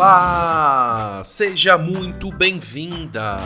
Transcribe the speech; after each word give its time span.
Olá! 0.00 1.20
Seja 1.26 1.76
muito 1.76 2.32
bem-vinda, 2.32 3.36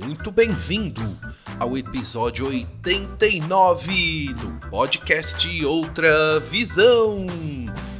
muito 0.00 0.30
bem-vindo 0.30 1.18
ao 1.58 1.76
episódio 1.76 2.46
89 2.46 4.32
do 4.34 4.68
podcast 4.70 5.64
Outra 5.64 6.38
Visão. 6.38 7.26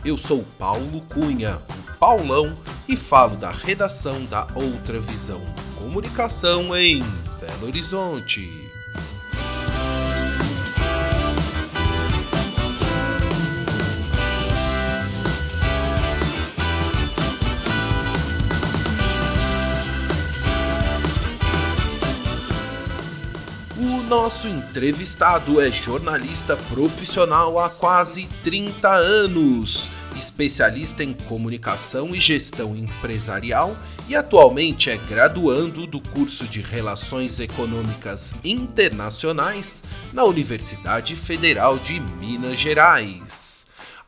Eu 0.05 0.17
sou 0.17 0.45
Paulo 0.57 1.01
Cunha, 1.13 1.59
o 1.69 1.99
Paulão, 1.99 2.57
e 2.89 2.95
falo 2.95 3.35
da 3.37 3.51
redação 3.51 4.25
da 4.27 4.47
Outra 4.55 5.01
Visão 5.01 5.43
Comunicação 5.77 6.77
em 6.77 7.01
Belo 7.41 7.67
Horizonte. 7.67 8.64
Nosso 24.15 24.47
entrevistado 24.47 25.61
é 25.61 25.73
jornalista 25.73 26.57
profissional 26.57 27.59
há 27.59 27.69
quase 27.69 28.29
30 28.45 28.89
anos, 28.89 29.91
especialista 30.17 31.03
em 31.03 31.13
comunicação 31.13 32.15
e 32.15 32.21
gestão 32.21 32.77
empresarial 32.77 33.77
e 34.09 34.15
atualmente 34.15 34.89
é 34.89 34.97
graduando 34.97 35.85
do 35.85 36.01
curso 36.01 36.45
de 36.45 36.63
Relações 36.63 37.41
Econômicas 37.41 38.37
Internacionais 38.45 39.83
na 40.13 40.23
Universidade 40.23 41.17
Federal 41.17 41.77
de 41.77 41.99
Minas 41.99 42.57
Gerais. 42.57 43.54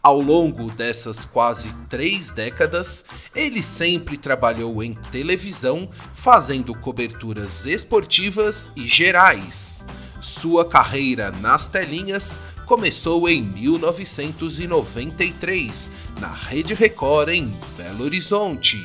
Ao 0.07 0.21
longo 0.21 0.71
dessas 0.71 1.25
quase 1.25 1.69
três 1.89 2.31
décadas, 2.31 3.05
ele 3.35 3.61
sempre 3.61 4.17
trabalhou 4.17 4.81
em 4.81 4.93
televisão, 4.93 5.91
fazendo 6.15 6.73
coberturas 6.77 7.67
esportivas 7.67 8.71
e 8.77 8.87
gerais. 8.87 9.85
Sua 10.23 10.65
carreira 10.65 11.33
nas 11.33 11.67
telinhas 11.67 12.41
começou 12.67 13.29
em 13.29 13.43
1993, 13.43 15.91
na 16.21 16.33
Rede 16.33 16.73
Record 16.73 17.31
em 17.31 17.53
Belo 17.77 18.05
Horizonte. 18.05 18.81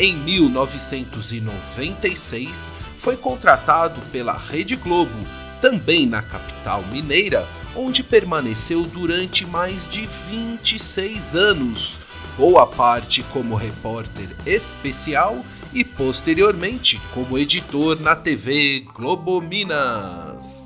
Em 0.00 0.16
1996, 0.16 2.72
foi 2.98 3.16
contratado 3.16 4.00
pela 4.10 4.32
Rede 4.32 4.74
Globo, 4.74 5.14
também 5.60 6.06
na 6.06 6.22
capital 6.22 6.82
mineira, 6.90 7.46
onde 7.76 8.02
permaneceu 8.02 8.82
durante 8.84 9.46
mais 9.46 9.88
de 9.90 10.08
26 10.30 11.36
anos, 11.36 11.98
boa 12.36 12.66
parte 12.66 13.22
como 13.32 13.54
repórter 13.54 14.28
especial 14.46 15.44
e 15.72 15.84
posteriormente 15.84 17.00
como 17.12 17.38
editor 17.38 18.00
na 18.00 18.16
TV 18.16 18.86
Globo 18.94 19.40
Minas. 19.40 20.65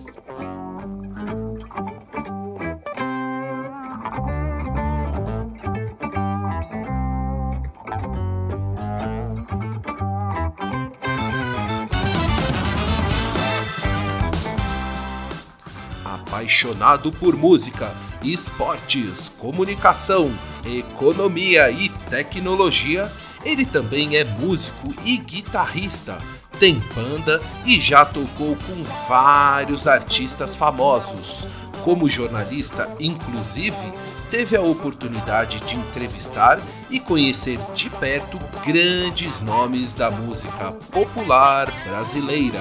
Apaixonado 16.50 17.12
por 17.12 17.37
música, 17.37 17.94
esportes, 18.25 19.28
comunicação, 19.38 20.33
economia 20.66 21.71
e 21.71 21.88
tecnologia, 22.11 23.11
ele 23.44 23.65
também 23.65 24.16
é 24.16 24.25
músico 24.25 24.93
e 25.05 25.16
guitarrista. 25.16 26.19
Tem 26.59 26.83
banda 26.93 27.41
e 27.65 27.81
já 27.81 28.05
tocou 28.05 28.56
com 28.56 28.83
vários 29.09 29.87
artistas 29.87 30.56
famosos. 30.56 31.47
Como 31.84 32.10
jornalista, 32.10 32.91
inclusive, 32.99 33.93
teve 34.28 34.56
a 34.56 34.60
oportunidade 34.60 35.60
de 35.60 35.77
entrevistar 35.77 36.60
e 36.91 36.99
conhecer 36.99 37.60
de 37.75 37.89
perto 37.91 38.41
grandes 38.66 39.41
nomes 39.41 39.94
da 39.94 40.10
música 40.10 40.72
popular 40.91 41.72
brasileira. 41.84 42.60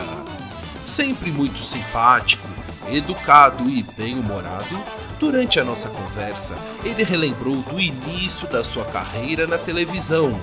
Sempre 0.84 1.32
muito 1.32 1.64
simpático, 1.64 2.48
educado 2.92 3.70
e 3.70 3.84
bem-humorado, 3.98 4.84
durante 5.20 5.60
a 5.60 5.64
nossa 5.64 5.90
conversa, 5.90 6.56
ele 6.84 7.04
relembrou 7.04 7.58
do 7.58 7.80
início 7.80 8.48
da 8.48 8.64
sua 8.64 8.86
carreira 8.86 9.46
na 9.46 9.58
televisão, 9.58 10.40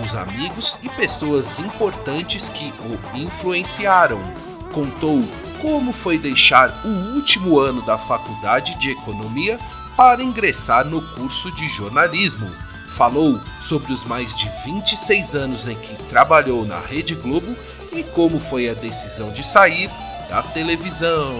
dos 0.00 0.14
amigos 0.14 0.78
e 0.82 0.88
pessoas 0.88 1.58
importantes 1.58 2.48
que 2.48 2.72
o 2.80 3.16
influenciaram. 3.16 4.20
Contou 4.72 5.22
como 5.60 5.92
foi 5.92 6.18
deixar 6.18 6.82
o 6.84 7.14
último 7.14 7.58
ano 7.58 7.82
da 7.82 7.98
faculdade 7.98 8.78
de 8.78 8.90
economia 8.90 9.58
para 9.96 10.22
ingressar 10.22 10.86
no 10.86 11.02
curso 11.14 11.52
de 11.52 11.68
jornalismo. 11.68 12.50
Falou 12.96 13.40
sobre 13.60 13.92
os 13.92 14.04
mais 14.04 14.34
de 14.34 14.50
26 14.64 15.34
anos 15.34 15.66
em 15.66 15.74
que 15.74 15.94
trabalhou 16.04 16.64
na 16.64 16.80
Rede 16.80 17.14
Globo 17.14 17.54
e 17.92 18.02
como 18.02 18.40
foi 18.40 18.68
a 18.68 18.74
decisão 18.74 19.30
de 19.30 19.44
sair 19.46 19.90
da 20.28 20.42
televisão. 20.42 21.34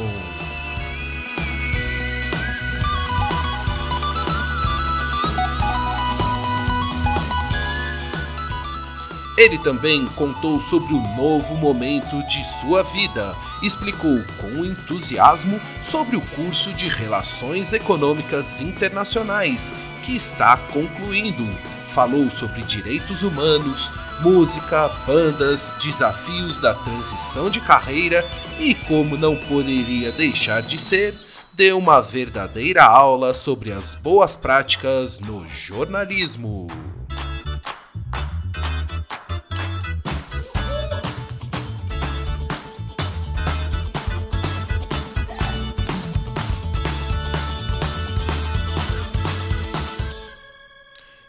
Ele 9.41 9.57
também 9.57 10.05
contou 10.17 10.61
sobre 10.61 10.93
o 10.93 11.01
novo 11.17 11.55
momento 11.55 12.23
de 12.25 12.45
sua 12.61 12.83
vida, 12.83 13.35
explicou 13.63 14.23
com 14.39 14.67
entusiasmo 14.67 15.59
sobre 15.83 16.15
o 16.15 16.21
curso 16.21 16.75
de 16.75 16.89
Relações 16.89 17.73
Econômicas 17.73 18.61
Internacionais 18.61 19.75
que 20.05 20.15
está 20.15 20.59
concluindo. 20.59 21.43
Falou 21.89 22.31
sobre 22.31 22.61
direitos 22.65 23.23
humanos, 23.23 23.91
música, 24.21 24.89
bandas, 25.07 25.75
desafios 25.83 26.59
da 26.59 26.75
transição 26.75 27.49
de 27.49 27.63
carreira 27.63 28.23
e 28.59 28.75
como 28.75 29.17
não 29.17 29.37
poderia 29.37 30.13
deixar 30.13 30.61
de 30.61 30.79
ser, 30.79 31.15
deu 31.55 31.79
uma 31.79 32.03
verdadeira 32.03 32.85
aula 32.85 33.33
sobre 33.33 33.73
as 33.73 33.95
boas 33.95 34.37
práticas 34.37 35.19
no 35.19 35.49
jornalismo. 35.49 36.67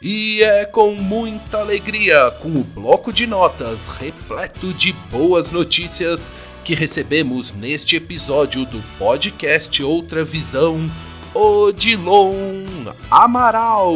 E 0.03 0.41
é 0.41 0.65
com 0.65 0.95
muita 0.95 1.59
alegria, 1.59 2.31
com 2.41 2.49
o 2.49 2.63
bloco 2.63 3.13
de 3.13 3.27
notas 3.27 3.85
repleto 3.85 4.73
de 4.73 4.91
boas 5.11 5.51
notícias, 5.51 6.33
que 6.65 6.73
recebemos 6.73 7.53
neste 7.53 7.97
episódio 7.97 8.65
do 8.65 8.81
podcast 8.97 9.83
Outra 9.83 10.23
Visão, 10.23 10.87
Odilon 11.35 12.65
Amaral. 13.11 13.95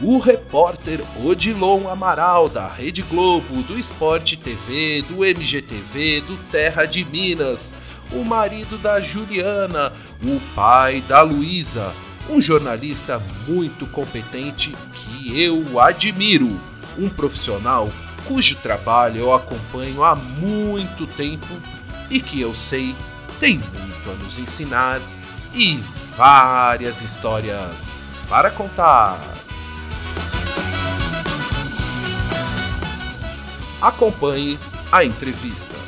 O 0.00 0.18
repórter 0.18 1.00
Odilon 1.24 1.88
Amaral, 1.88 2.48
da 2.48 2.66
Rede 2.66 3.02
Globo, 3.02 3.62
do 3.62 3.78
Esporte 3.78 4.36
TV, 4.36 5.04
do 5.08 5.24
MGTV, 5.24 6.22
do 6.22 6.36
Terra 6.50 6.86
de 6.86 7.04
Minas, 7.04 7.76
o 8.12 8.24
marido 8.24 8.76
da 8.78 8.98
Juliana, 8.98 9.92
o 10.24 10.40
pai 10.56 11.02
da 11.02 11.22
Luísa, 11.22 11.94
um 12.28 12.40
jornalista 12.40 13.20
muito 13.46 13.86
competente 13.86 14.72
que 14.92 15.40
eu 15.40 15.80
admiro, 15.80 16.48
um 16.98 17.08
profissional 17.08 17.88
cujo 18.26 18.56
trabalho 18.56 19.20
eu 19.20 19.32
acompanho 19.32 20.02
há 20.02 20.16
muito 20.16 21.06
tempo 21.06 21.46
e 22.10 22.20
que 22.20 22.40
eu 22.40 22.54
sei 22.54 22.94
tem 23.38 23.58
muito 23.58 24.10
a 24.10 24.14
nos 24.14 24.38
ensinar 24.38 25.00
e 25.54 25.76
várias 26.16 27.02
histórias 27.02 28.10
para 28.28 28.50
contar. 28.50 29.18
Acompanhe 33.80 34.58
a 34.90 35.04
entrevista. 35.04 35.85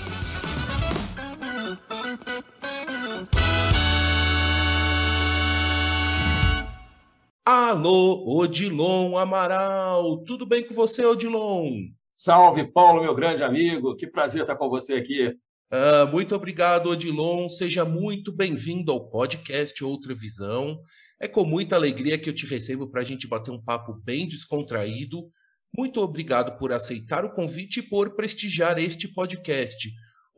Alô, 7.51 8.41
Odilon 8.41 9.17
Amaral. 9.17 10.19
Tudo 10.25 10.45
bem 10.45 10.67
com 10.69 10.75
você, 10.75 11.03
Odilon? 11.07 11.87
Salve, 12.15 12.71
Paulo, 12.71 13.01
meu 13.01 13.15
grande 13.15 13.43
amigo. 13.43 13.97
Que 13.97 14.07
prazer 14.07 14.43
estar 14.43 14.55
com 14.55 14.69
você 14.69 14.97
aqui. 14.97 15.29
Uh, 15.29 16.07
muito 16.13 16.35
obrigado, 16.35 16.91
Odilon. 16.91 17.49
Seja 17.49 17.87
muito 17.87 18.31
bem-vindo 18.31 18.93
ao 18.93 19.09
podcast 19.09 19.83
Outra 19.83 20.13
Visão. 20.13 20.79
É 21.19 21.27
com 21.27 21.47
muita 21.47 21.75
alegria 21.75 22.19
que 22.19 22.29
eu 22.29 22.35
te 22.35 22.47
recebo 22.47 22.87
para 22.87 23.01
a 23.01 23.05
gente 23.05 23.27
bater 23.27 23.51
um 23.51 23.65
papo 23.65 23.95
bem 24.05 24.29
descontraído. 24.29 25.27
Muito 25.75 26.03
obrigado 26.03 26.59
por 26.59 26.71
aceitar 26.71 27.25
o 27.25 27.33
convite 27.33 27.81
e 27.81 27.83
por 27.83 28.15
prestigiar 28.15 28.79
este 28.79 29.09
podcast. 29.09 29.89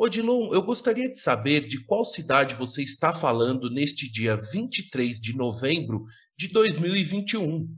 Odilon, 0.02 0.48
eu 0.54 0.62
gostaria 0.62 1.10
de 1.10 1.18
saber 1.18 1.66
de 1.66 1.84
qual 1.84 2.06
cidade 2.06 2.54
você 2.54 2.82
está 2.82 3.12
falando 3.12 3.68
neste 3.68 4.10
dia 4.10 4.34
23 4.34 5.20
de 5.20 5.36
novembro 5.36 6.04
de 6.40 6.48
2021. 6.48 7.68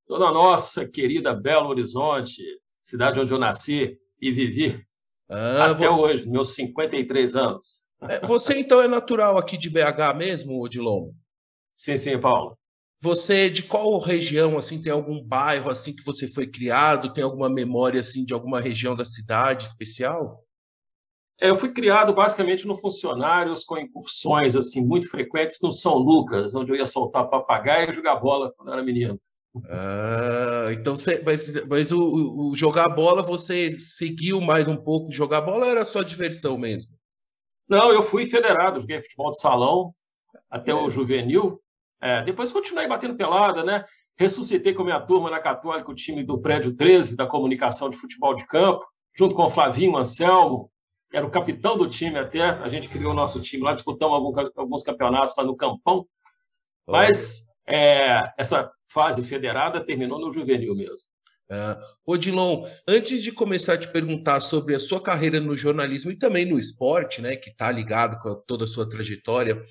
Estou 0.00 0.18
na 0.18 0.32
nossa 0.32 0.84
querida 0.88 1.32
Belo 1.32 1.68
Horizonte, 1.68 2.42
cidade 2.82 3.20
onde 3.20 3.32
eu 3.32 3.38
nasci 3.38 3.96
e 4.20 4.32
vivi 4.32 4.84
ah, 5.30 5.66
até 5.66 5.86
vou... 5.86 6.00
hoje, 6.00 6.28
meus 6.28 6.56
53 6.56 7.36
anos. 7.36 7.84
É, 8.02 8.26
você 8.26 8.58
então 8.58 8.82
é 8.82 8.88
natural 8.88 9.38
aqui 9.38 9.56
de 9.56 9.70
BH 9.70 10.16
mesmo, 10.16 10.60
Odilon? 10.60 11.12
Sim, 11.76 11.96
sim, 11.96 12.18
Paulo. 12.18 12.58
Você 13.00 13.48
de 13.48 13.62
qual 13.62 14.00
região 14.00 14.58
assim 14.58 14.82
tem 14.82 14.90
algum 14.90 15.22
bairro 15.22 15.70
assim 15.70 15.94
que 15.94 16.04
você 16.04 16.26
foi 16.26 16.48
criado? 16.48 17.12
Tem 17.12 17.22
alguma 17.22 17.48
memória 17.48 18.00
assim 18.00 18.24
de 18.24 18.34
alguma 18.34 18.60
região 18.60 18.96
da 18.96 19.04
cidade 19.04 19.66
especial? 19.66 20.42
É, 21.40 21.50
eu 21.50 21.56
fui 21.56 21.72
criado 21.72 22.12
basicamente 22.12 22.66
no 22.66 22.76
Funcionários, 22.76 23.62
com 23.62 23.78
incursões 23.78 24.56
assim 24.56 24.84
muito 24.84 25.08
frequentes 25.08 25.58
no 25.62 25.70
São 25.70 25.94
Lucas, 25.94 26.54
onde 26.54 26.72
eu 26.72 26.76
ia 26.76 26.86
soltar 26.86 27.28
papagaio 27.28 27.90
e 27.90 27.94
jogar 27.94 28.16
bola 28.16 28.52
quando 28.56 28.68
eu 28.68 28.74
era 28.74 28.82
menino. 28.82 29.20
Ah, 29.68 30.68
então 30.72 30.96
você, 30.96 31.22
mas, 31.24 31.64
mas 31.66 31.92
o, 31.92 32.50
o, 32.50 32.54
jogar 32.54 32.88
bola 32.90 33.22
você 33.22 33.78
seguiu 33.78 34.40
mais 34.40 34.68
um 34.68 34.76
pouco 34.76 35.10
jogar 35.10 35.40
bola 35.40 35.66
ou 35.66 35.70
era 35.70 35.84
só 35.84 36.02
diversão 36.02 36.58
mesmo? 36.58 36.92
Não, 37.68 37.92
eu 37.92 38.02
fui 38.02 38.26
federado, 38.26 38.80
joguei 38.80 39.00
futebol 39.00 39.30
de 39.30 39.38
salão 39.38 39.94
até 40.50 40.72
é. 40.72 40.74
o 40.74 40.90
juvenil. 40.90 41.60
É, 42.00 42.22
depois 42.24 42.52
continuei 42.52 42.86
batendo 42.86 43.16
pelada, 43.16 43.64
né? 43.64 43.84
Ressuscitei 44.16 44.74
com 44.74 44.82
a 44.82 44.84
minha 44.84 45.00
turma 45.00 45.30
na 45.30 45.40
Católica 45.40 45.90
o 45.90 45.94
time 45.94 46.24
do 46.24 46.40
Prédio 46.40 46.74
13 46.74 47.16
da 47.16 47.26
comunicação 47.26 47.88
de 47.88 47.96
futebol 47.96 48.34
de 48.34 48.46
campo, 48.46 48.84
junto 49.16 49.34
com 49.34 49.44
o 49.44 49.48
Flavinho 49.48 49.96
Anselmo, 49.96 50.70
era 51.12 51.26
o 51.26 51.30
capitão 51.30 51.76
do 51.76 51.88
time 51.88 52.18
até, 52.18 52.42
a 52.42 52.68
gente 52.68 52.88
criou 52.88 53.12
o 53.12 53.16
nosso 53.16 53.40
time 53.40 53.62
lá, 53.62 53.74
disputamos 53.74 54.36
alguns 54.56 54.82
campeonatos 54.82 55.36
lá 55.36 55.44
no 55.44 55.56
Campão, 55.56 56.06
mas 56.86 57.42
é, 57.66 58.32
essa 58.38 58.70
fase 58.90 59.22
federada 59.22 59.84
terminou 59.84 60.18
no 60.18 60.30
juvenil 60.30 60.74
mesmo. 60.74 61.06
Uh, 61.50 62.12
Odilon, 62.12 62.66
antes 62.86 63.22
de 63.22 63.32
começar 63.32 63.74
a 63.74 63.78
te 63.78 63.88
perguntar 63.88 64.40
sobre 64.40 64.74
a 64.74 64.80
sua 64.80 65.02
carreira 65.02 65.40
no 65.40 65.54
jornalismo 65.54 66.10
e 66.10 66.18
também 66.18 66.44
no 66.44 66.58
esporte, 66.58 67.22
né, 67.22 67.36
que 67.36 67.48
está 67.48 67.72
ligado 67.72 68.20
com 68.20 68.34
toda 68.46 68.64
a 68.64 68.68
sua 68.68 68.86
trajetória, 68.86 69.62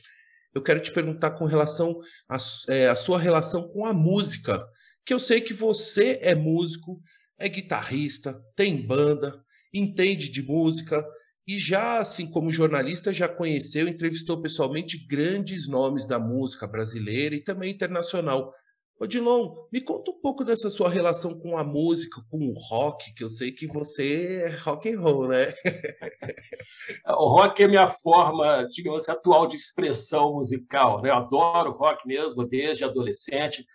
eu 0.56 0.64
quero 0.64 0.80
te 0.80 0.92
perguntar 0.92 1.32
com 1.32 1.46
relação 1.46 2.00
à 2.28 2.38
é, 2.68 2.96
sua 2.96 3.20
relação 3.20 3.68
com 3.68 3.86
a 3.86 3.94
música, 3.94 4.68
que 5.06 5.14
eu 5.14 5.20
sei 5.20 5.40
que 5.40 5.54
você 5.54 6.18
é 6.24 6.34
músico, 6.34 7.00
é 7.38 7.48
guitarrista, 7.48 8.42
tem 8.56 8.82
banda, 8.82 9.40
entende 9.72 10.30
de 10.30 10.42
música, 10.42 11.06
e 11.48 11.58
já, 11.60 12.00
assim 12.00 12.30
como 12.30 12.52
jornalista, 12.52 13.14
já 13.14 13.28
conheceu, 13.28 13.88
entrevistou 13.88 14.42
pessoalmente 14.42 14.98
grandes 15.08 15.68
nomes 15.68 16.06
da 16.06 16.20
música 16.20 16.68
brasileira 16.68 17.36
e 17.36 17.42
também 17.42 17.72
internacional. 17.72 18.54
Odilon, 19.00 19.54
me 19.72 19.80
conta 19.80 20.10
um 20.10 20.20
pouco 20.20 20.44
dessa 20.44 20.72
sua 20.72 20.90
relação 20.90 21.38
com 21.40 21.56
a 21.56 21.64
música, 21.64 22.20
com 22.30 22.40
o 22.50 22.54
rock, 22.54 23.14
que 23.14 23.24
eu 23.24 23.30
sei 23.30 23.52
que 23.52 23.68
você 23.68 24.44
é 24.44 24.50
rock 24.58 24.92
and 24.92 25.00
roll, 25.00 25.28
né? 25.28 25.54
o 27.06 27.30
rock 27.30 27.62
é 27.62 27.68
minha 27.68 27.88
forma, 27.88 28.68
digamos 28.72 29.04
assim, 29.04 29.12
atual 29.12 29.48
de 29.48 29.56
expressão 29.56 30.34
musical. 30.34 31.02
Né? 31.02 31.12
Eu 31.12 31.16
adoro 31.16 31.78
rock 31.78 32.08
mesmo, 32.08 32.44
desde 32.44 32.84
adolescente. 32.84 33.66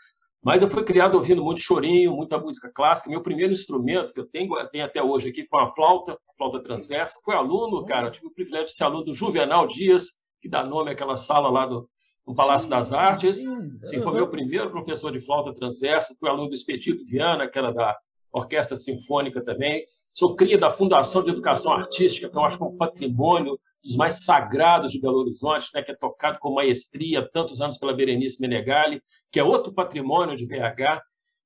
Mas 0.43 0.61
eu 0.61 0.69
fui 0.69 0.83
criado 0.83 1.15
ouvindo 1.15 1.43
muito 1.43 1.61
chorinho, 1.61 2.17
muita 2.17 2.37
música 2.37 2.69
clássica. 2.75 3.09
Meu 3.09 3.23
primeiro 3.23 3.53
instrumento 3.53 4.13
que 4.13 4.19
eu 4.19 4.27
tenho, 4.27 4.51
tenho 4.71 4.85
até 4.85 5.01
hoje 5.01 5.29
aqui 5.29 5.45
foi 5.47 5.61
uma 5.61 5.69
flauta, 5.69 6.19
flauta 6.37 6.61
transversa. 6.61 7.21
Fui 7.25 7.35
aluno, 7.35 7.85
cara, 7.85 8.09
eu 8.09 8.11
tive 8.11 8.27
o 8.27 8.33
privilégio 8.33 8.67
de 8.67 8.75
ser 8.75 8.85
aluno 8.85 9.05
do 9.05 9.15
Juvenal 9.15 9.69
Dias, 9.69 10.21
que 10.41 10.49
dá 10.49 10.65
nome 10.65 10.91
àquela 10.91 11.15
sala 11.15 11.49
lá 11.49 11.67
do, 11.67 11.89
no 12.27 12.35
Palácio 12.35 12.65
sim, 12.65 12.71
das 12.71 12.93
Artes. 12.93 13.39
Sim, 13.41 13.79
sim, 13.85 14.01
foi 14.01 14.15
meu 14.15 14.29
primeiro 14.29 14.69
professor 14.71 15.13
de 15.13 15.21
flauta 15.21 15.55
transversa. 15.55 16.15
Fui 16.19 16.29
aluno 16.29 16.49
do 16.49 16.55
Expedito 16.55 17.05
Viana, 17.05 17.49
que 17.49 17.57
era 17.57 17.73
da 17.73 17.97
Orquestra 18.33 18.77
Sinfônica 18.77 19.45
também. 19.45 19.85
Sou 20.15 20.37
cria 20.37 20.59
da 20.59 20.71
Fundação 20.71 21.23
de 21.23 21.31
Educação 21.31 21.73
Artística, 21.73 22.29
que 22.29 22.37
eu 22.37 22.45
acho 22.45 22.59
que 22.59 22.63
é 22.63 22.67
um 22.67 22.77
patrimônio 22.77 23.59
dos 23.83 23.97
mais 23.97 24.25
sagrados 24.25 24.93
de 24.93 25.01
Belo 25.01 25.19
Horizonte, 25.19 25.71
né, 25.75 25.83
que 25.83 25.91
é 25.91 25.97
tocado 25.97 26.39
com 26.39 26.53
maestria 26.55 27.29
tantos 27.33 27.61
anos 27.61 27.79
pela 27.79 27.95
Berenice 27.95 28.41
Menegali, 28.41 29.03
que 29.31 29.41
é 29.41 29.45
outro 29.45 29.73
patrimônio 29.73 30.37
de 30.37 30.47
BH. 30.47 31.01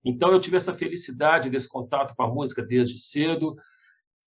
Então 0.04 0.32
eu 0.32 0.40
tive 0.40 0.56
essa 0.56 0.74
felicidade 0.74 1.48
desse 1.48 1.68
contato 1.68 2.14
com 2.14 2.22
a 2.22 2.28
música 2.28 2.62
desde 2.62 2.98
cedo. 2.98 3.54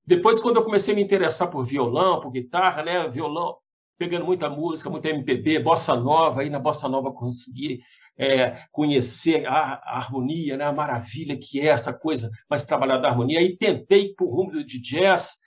Depois, 0.05 0.39
quando 0.39 0.55
eu 0.55 0.63
comecei 0.63 0.93
a 0.93 0.97
me 0.97 1.03
interessar 1.03 1.49
por 1.49 1.65
violão, 1.65 2.19
por 2.19 2.31
guitarra, 2.31 2.81
né, 2.81 3.07
violão, 3.09 3.57
pegando 3.97 4.25
muita 4.25 4.49
música, 4.49 4.89
muita 4.89 5.09
MPB, 5.09 5.59
bossa 5.59 5.95
nova, 5.95 6.41
aí 6.41 6.49
na 6.49 6.59
bossa 6.59 6.87
nova 6.87 7.11
consegui 7.11 7.81
é, 8.19 8.65
conhecer 8.69 9.47
a, 9.47 9.75
a, 9.75 9.97
harmonia, 9.97 10.57
né, 10.57 10.65
a 10.65 10.73
maravilha 10.73 11.39
que 11.39 11.61
é 11.61 11.67
essa 11.67 11.93
coisa 11.93 12.29
mais 12.49 12.65
trabalhada 12.65 13.03
da 13.03 13.07
harmonia. 13.07 13.39
Aí 13.39 13.55
tentei 13.55 14.13
por 14.13 14.29
rumo 14.29 14.61
de 14.61 14.79
jazz, 14.79 15.37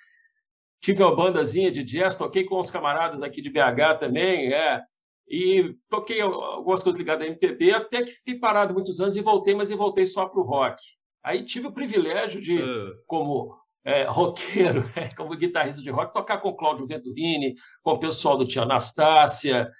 tive 0.81 1.03
uma 1.03 1.15
bandazinha 1.15 1.71
de 1.71 1.85
jazz, 1.85 2.17
toquei 2.17 2.45
com 2.45 2.59
os 2.59 2.71
camaradas 2.71 3.23
aqui 3.23 3.43
de 3.43 3.51
BH 3.51 3.99
também, 4.01 4.55
é, 4.55 4.83
e 5.29 5.77
toquei 5.91 6.23
algumas 6.23 6.83
coisas 6.83 6.99
ligadas 6.99 7.27
à 7.27 7.31
MPB, 7.31 7.73
até 7.73 8.03
que 8.03 8.11
fiquei 8.11 8.39
parado 8.39 8.73
muitos 8.73 9.01
anos 9.01 9.17
e 9.17 9.21
voltei, 9.21 9.55
mas 9.55 9.71
voltei 9.71 10.07
só 10.07 10.27
para 10.27 10.41
o 10.41 10.45
rock. 10.45 10.83
Aí 11.23 11.45
tive 11.45 11.67
o 11.67 11.73
privilégio 11.73 12.41
de, 12.41 12.57
uh. 12.59 12.95
como 13.07 13.55
é, 13.85 14.05
roqueiro, 14.05 14.91
é, 14.97 15.15
como 15.15 15.37
guitarrista 15.37 15.83
de 15.83 15.91
rock, 15.91 16.15
tocar 16.15 16.39
com 16.39 16.55
Cláudio 16.55 16.87
Venturini, 16.87 17.55
com 17.83 17.93
o 17.93 17.99
pessoal 17.99 18.39
do 18.39 18.47
Tia 18.47 18.63
Anastácia. 18.63 19.71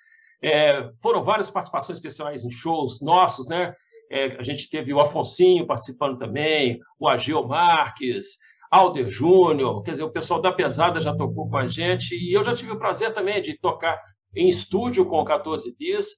É, 0.43 0.91
foram 1.01 1.23
várias 1.23 1.51
participações 1.51 1.99
especiais 1.99 2.45
em 2.45 2.51
shows 2.51 3.01
nossos, 3.01 3.49
né? 3.49 3.75
É, 4.11 4.37
a 4.39 4.43
gente 4.43 4.69
teve 4.69 4.93
o 4.93 5.01
Afonsinho 5.01 5.67
participando 5.67 6.19
também, 6.19 6.81
o 6.99 7.09
Ageu 7.09 7.47
Marques, 7.47 8.39
Alder 8.71 9.09
Júnior, 9.09 9.83
quer 9.83 9.93
dizer, 9.93 10.03
o 10.03 10.11
pessoal 10.11 10.41
da 10.41 10.53
Pesada 10.53 11.01
já 11.01 11.15
tocou 11.15 11.49
com 11.49 11.57
a 11.57 11.67
gente, 11.67 12.15
e 12.15 12.33
eu 12.33 12.43
já 12.43 12.55
tive 12.55 12.73
o 12.73 12.79
prazer 12.79 13.15
também 13.15 13.41
de 13.41 13.59
tocar 13.59 14.01
em 14.35 14.49
estúdio 14.49 15.07
com 15.07 15.19
o 15.19 15.25
14 15.25 15.75
Dias. 15.77 16.09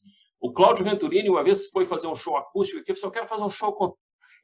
O 0.41 0.53
Cláudio 0.53 0.85
Venturini, 0.85 1.29
uma 1.29 1.43
vez, 1.43 1.69
foi 1.71 1.85
fazer 1.85 2.07
um 2.07 2.15
show 2.15 2.37
acústico 2.37 2.81
aqui, 2.81 2.93
eu 2.93 3.11
quero 3.11 3.27
fazer 3.27 3.43
um 3.43 3.49
show 3.49 3.73
com 3.73 3.95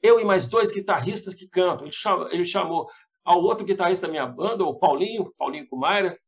eu 0.03 0.19
e 0.19 0.25
mais 0.25 0.49
dois 0.49 0.73
guitarristas 0.73 1.35
que 1.35 1.47
cantam. 1.49 1.87
Ele 1.87 1.93
chamou, 1.93 2.31
ele 2.31 2.45
chamou 2.45 2.87
ao 3.25 3.43
outro 3.43 3.67
guitarrista 3.67 4.07
da 4.07 4.11
minha 4.11 4.27
banda, 4.27 4.65
o 4.65 4.79
Paulinho, 4.79 5.33
Paulinho 5.37 5.69
Kumaira, 5.69 6.19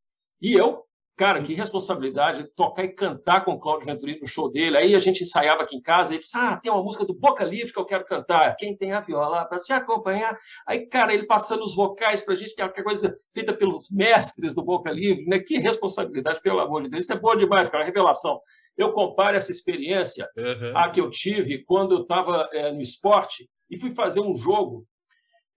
e 0.41 0.53
eu, 0.53 0.85
Cara, 1.15 1.43
que 1.43 1.53
responsabilidade 1.53 2.49
tocar 2.57 2.85
e 2.85 2.89
cantar 2.89 3.45
com 3.45 3.53
o 3.53 3.61
Cláudio 3.61 3.87
Venturini 3.87 4.21
no 4.21 4.27
show 4.27 4.51
dele. 4.51 4.79
Aí 4.79 4.95
a 4.95 4.99
gente 4.99 5.23
ensaiava 5.23 5.63
aqui 5.63 5.77
em 5.77 5.83
casa 5.83 6.15
e 6.15 6.19
falou 6.19 6.25
assim, 6.25 6.55
ah, 6.55 6.57
tem 6.59 6.73
uma 6.73 6.83
música 6.83 7.05
do 7.05 7.13
Boca 7.13 7.45
Livre 7.45 7.71
que 7.71 7.79
eu 7.79 7.85
quero 7.85 8.05
cantar. 8.07 8.57
Quem 8.57 8.75
tem 8.75 8.93
a 8.93 9.01
viola 9.01 9.45
para 9.45 9.59
se 9.59 9.75
acompanhar? 9.75 10.35
Aí, 10.67 10.87
cara, 10.87 11.13
ele 11.13 11.27
passando 11.27 11.63
os 11.63 11.75
vocais 11.75 12.23
para 12.23 12.33
a 12.33 12.37
gente, 12.37 12.55
que 12.55 12.63
é 12.63 12.65
uma 12.65 12.73
coisa 12.73 13.13
feita 13.35 13.53
pelos 13.53 13.91
mestres 13.91 14.55
do 14.55 14.65
Boca 14.65 14.91
Livre, 14.91 15.27
né? 15.27 15.39
Que 15.39 15.59
responsabilidade, 15.59 16.41
pelo 16.41 16.61
amor 16.61 16.83
de 16.83 16.89
Deus. 16.89 17.05
Isso 17.05 17.13
é 17.13 17.19
bom 17.19 17.37
demais, 17.37 17.69
cara, 17.69 17.85
revelação. 17.85 18.41
Eu 18.77 18.93
comparo 18.93 19.37
essa 19.37 19.53
experiência 19.53 20.27
uhum. 20.35 20.77
a 20.79 20.89
que 20.89 21.01
eu 21.01 21.11
tive 21.11 21.63
quando 21.65 21.95
eu 21.95 22.03
estava 22.03 22.49
é, 22.53 22.73
no 22.73 22.81
esporte 22.81 23.49
e 23.71 23.79
fui 23.79 23.91
fazer 23.91 24.21
um 24.21 24.35
jogo 24.35 24.87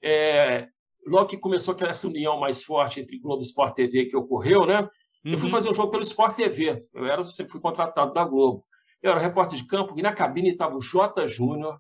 é, 0.04 0.68
logo 1.08 1.28
que 1.28 1.38
começou 1.38 1.74
aquela 1.74 1.92
essa 1.92 2.08
união 2.08 2.40
mais 2.40 2.64
forte 2.64 3.00
entre 3.00 3.20
Globo 3.20 3.42
Esporte 3.42 3.76
TV 3.76 4.06
que 4.06 4.18
ocorreu, 4.18 4.66
né? 4.66 4.88
Uhum. 5.26 5.32
Eu 5.32 5.38
fui 5.38 5.48
uhum. 5.48 5.52
fazer 5.52 5.70
um 5.70 5.74
jogo 5.74 5.92
pelo 5.92 6.04
Sport 6.04 6.36
TV. 6.36 6.86
Eu 6.94 7.06
era, 7.06 7.24
sempre 7.24 7.52
fui 7.52 7.60
contratado 7.60 8.14
da 8.14 8.24
Globo. 8.24 8.64
Eu 9.02 9.12
era 9.12 9.20
repórter 9.20 9.58
de 9.58 9.66
campo 9.66 9.94
e 9.98 10.02
na 10.02 10.14
cabine 10.14 10.52
estava 10.52 10.76
o 10.76 10.82
Jota 10.82 11.28
Júnior, 11.28 11.76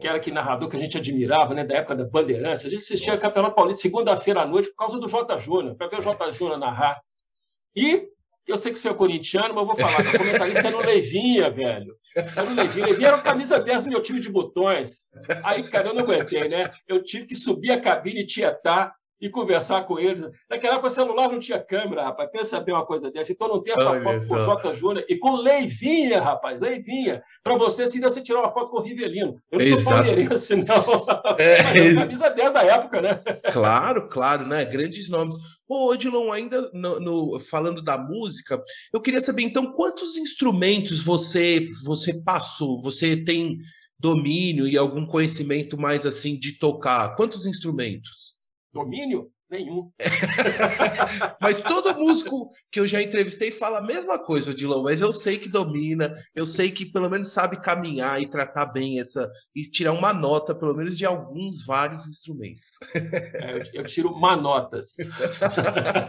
que 0.00 0.06
era 0.06 0.18
aquele 0.18 0.34
narrador 0.34 0.68
que 0.68 0.76
a 0.76 0.80
gente 0.80 0.96
admirava, 0.96 1.54
né, 1.54 1.64
da 1.64 1.76
época 1.76 1.96
da 1.96 2.04
Bandeirantes. 2.04 2.64
A 2.64 2.68
gente 2.68 2.82
assistia 2.82 3.14
Nossa. 3.14 3.26
Campeonato 3.26 3.54
Paulista 3.54 3.82
segunda-feira 3.82 4.42
à 4.42 4.46
noite 4.46 4.68
por 4.70 4.76
causa 4.76 4.98
do 4.98 5.08
Jota 5.08 5.38
Júnior, 5.38 5.74
para 5.76 5.88
ver 5.88 5.98
o 5.98 6.02
Jota 6.02 6.30
Júnior 6.30 6.58
narrar. 6.58 7.00
E 7.74 8.06
eu 8.46 8.56
sei 8.56 8.72
que 8.72 8.78
você 8.78 8.88
é 8.88 8.94
corintiano, 8.94 9.54
mas 9.54 9.58
eu 9.58 9.66
vou 9.66 9.76
falar 9.76 10.02
que 10.02 10.16
o 10.16 10.18
comentarista 10.18 10.68
era 10.68 10.76
o 10.76 10.84
Levinha, 10.84 11.50
velho. 11.50 11.96
Era 12.14 12.44
o 12.44 12.54
Levinha. 12.54 12.86
Levinha 12.86 13.08
era 13.08 13.16
o 13.16 13.22
camisa 13.22 13.60
10 13.60 13.84
do 13.84 13.90
meu 13.90 14.02
time 14.02 14.20
de 14.20 14.28
botões. 14.28 15.04
Aí, 15.44 15.62
cara, 15.68 15.88
eu 15.88 15.94
não 15.94 16.02
aguentei, 16.02 16.48
né? 16.48 16.70
Eu 16.88 17.02
tive 17.02 17.26
que 17.26 17.34
subir 17.34 17.70
a 17.70 17.80
cabine 17.80 18.22
e 18.22 18.26
tietar 18.26 18.94
e 19.20 19.28
conversar 19.28 19.82
com 19.84 19.98
eles. 19.98 20.26
Naquela 20.48 20.74
época, 20.74 20.88
o 20.88 20.90
celular 20.90 21.28
não 21.28 21.38
tinha 21.38 21.58
câmera, 21.58 22.04
rapaz. 22.04 22.30
Pensa 22.30 22.58
bem 22.60 22.74
uma 22.74 22.86
coisa 22.86 23.10
dessa. 23.10 23.32
Então, 23.32 23.48
não 23.48 23.62
tem 23.62 23.74
essa 23.74 23.90
Olha 23.90 24.02
foto 24.02 24.26
com 24.26 24.34
o 24.34 24.40
Jota 24.40 24.72
Júnior 24.72 25.04
e 25.08 25.16
com 25.16 25.36
Leivinha, 25.36 26.20
rapaz. 26.20 26.58
Leivinha. 26.58 27.22
Para 27.42 27.56
você, 27.56 27.86
seria 27.86 28.08
você 28.08 28.22
tirar 28.22 28.40
uma 28.40 28.52
foto 28.52 28.70
com 28.70 28.78
o 28.78 28.82
Rivelino. 28.82 29.40
Eu 29.50 29.58
não 29.58 29.66
Exato. 29.66 29.82
sou 29.82 29.92
palmeirense, 29.92 30.56
não. 30.56 31.06
É, 31.38 31.94
camisa 31.94 32.28
10 32.28 32.52
da 32.52 32.62
época, 32.64 33.00
né? 33.00 33.14
Claro, 33.52 34.08
claro, 34.08 34.46
né? 34.46 34.64
Grandes 34.64 35.08
nomes. 35.08 35.34
Ô, 35.68 35.90
Odilon, 35.90 36.32
ainda 36.32 36.70
no, 36.72 37.00
no, 37.00 37.40
falando 37.40 37.82
da 37.82 37.96
música, 37.96 38.62
eu 38.92 39.00
queria 39.00 39.20
saber, 39.20 39.42
então, 39.42 39.72
quantos 39.72 40.16
instrumentos 40.16 41.02
você, 41.02 41.68
você 41.84 42.12
passou? 42.12 42.80
Você 42.82 43.16
tem 43.16 43.58
domínio 43.98 44.66
e 44.66 44.76
algum 44.76 45.06
conhecimento 45.06 45.78
mais 45.78 46.06
assim 46.06 46.38
de 46.38 46.58
tocar? 46.58 47.14
Quantos 47.14 47.46
instrumentos? 47.46 48.39
Domínio? 48.72 49.30
Nenhum. 49.50 49.90
mas 51.42 51.60
todo 51.60 51.98
músico 51.98 52.48
que 52.70 52.78
eu 52.78 52.86
já 52.86 53.02
entrevistei 53.02 53.50
fala 53.50 53.78
a 53.78 53.82
mesma 53.82 54.16
coisa, 54.16 54.54
Dilão, 54.54 54.84
mas 54.84 55.00
eu 55.00 55.12
sei 55.12 55.38
que 55.38 55.48
domina, 55.48 56.14
eu 56.36 56.46
sei 56.46 56.70
que 56.70 56.86
pelo 56.86 57.10
menos 57.10 57.32
sabe 57.32 57.60
caminhar 57.60 58.22
e 58.22 58.30
tratar 58.30 58.66
bem 58.66 59.00
essa, 59.00 59.28
e 59.52 59.62
tirar 59.62 59.90
uma 59.90 60.12
nota, 60.12 60.54
pelo 60.54 60.72
menos, 60.72 60.96
de 60.96 61.04
alguns, 61.04 61.66
vários 61.66 62.06
instrumentos. 62.06 62.78
É, 62.94 63.54
eu, 63.54 63.62
eu, 63.80 63.86
tiro 63.86 64.14
manotas. 64.14 64.94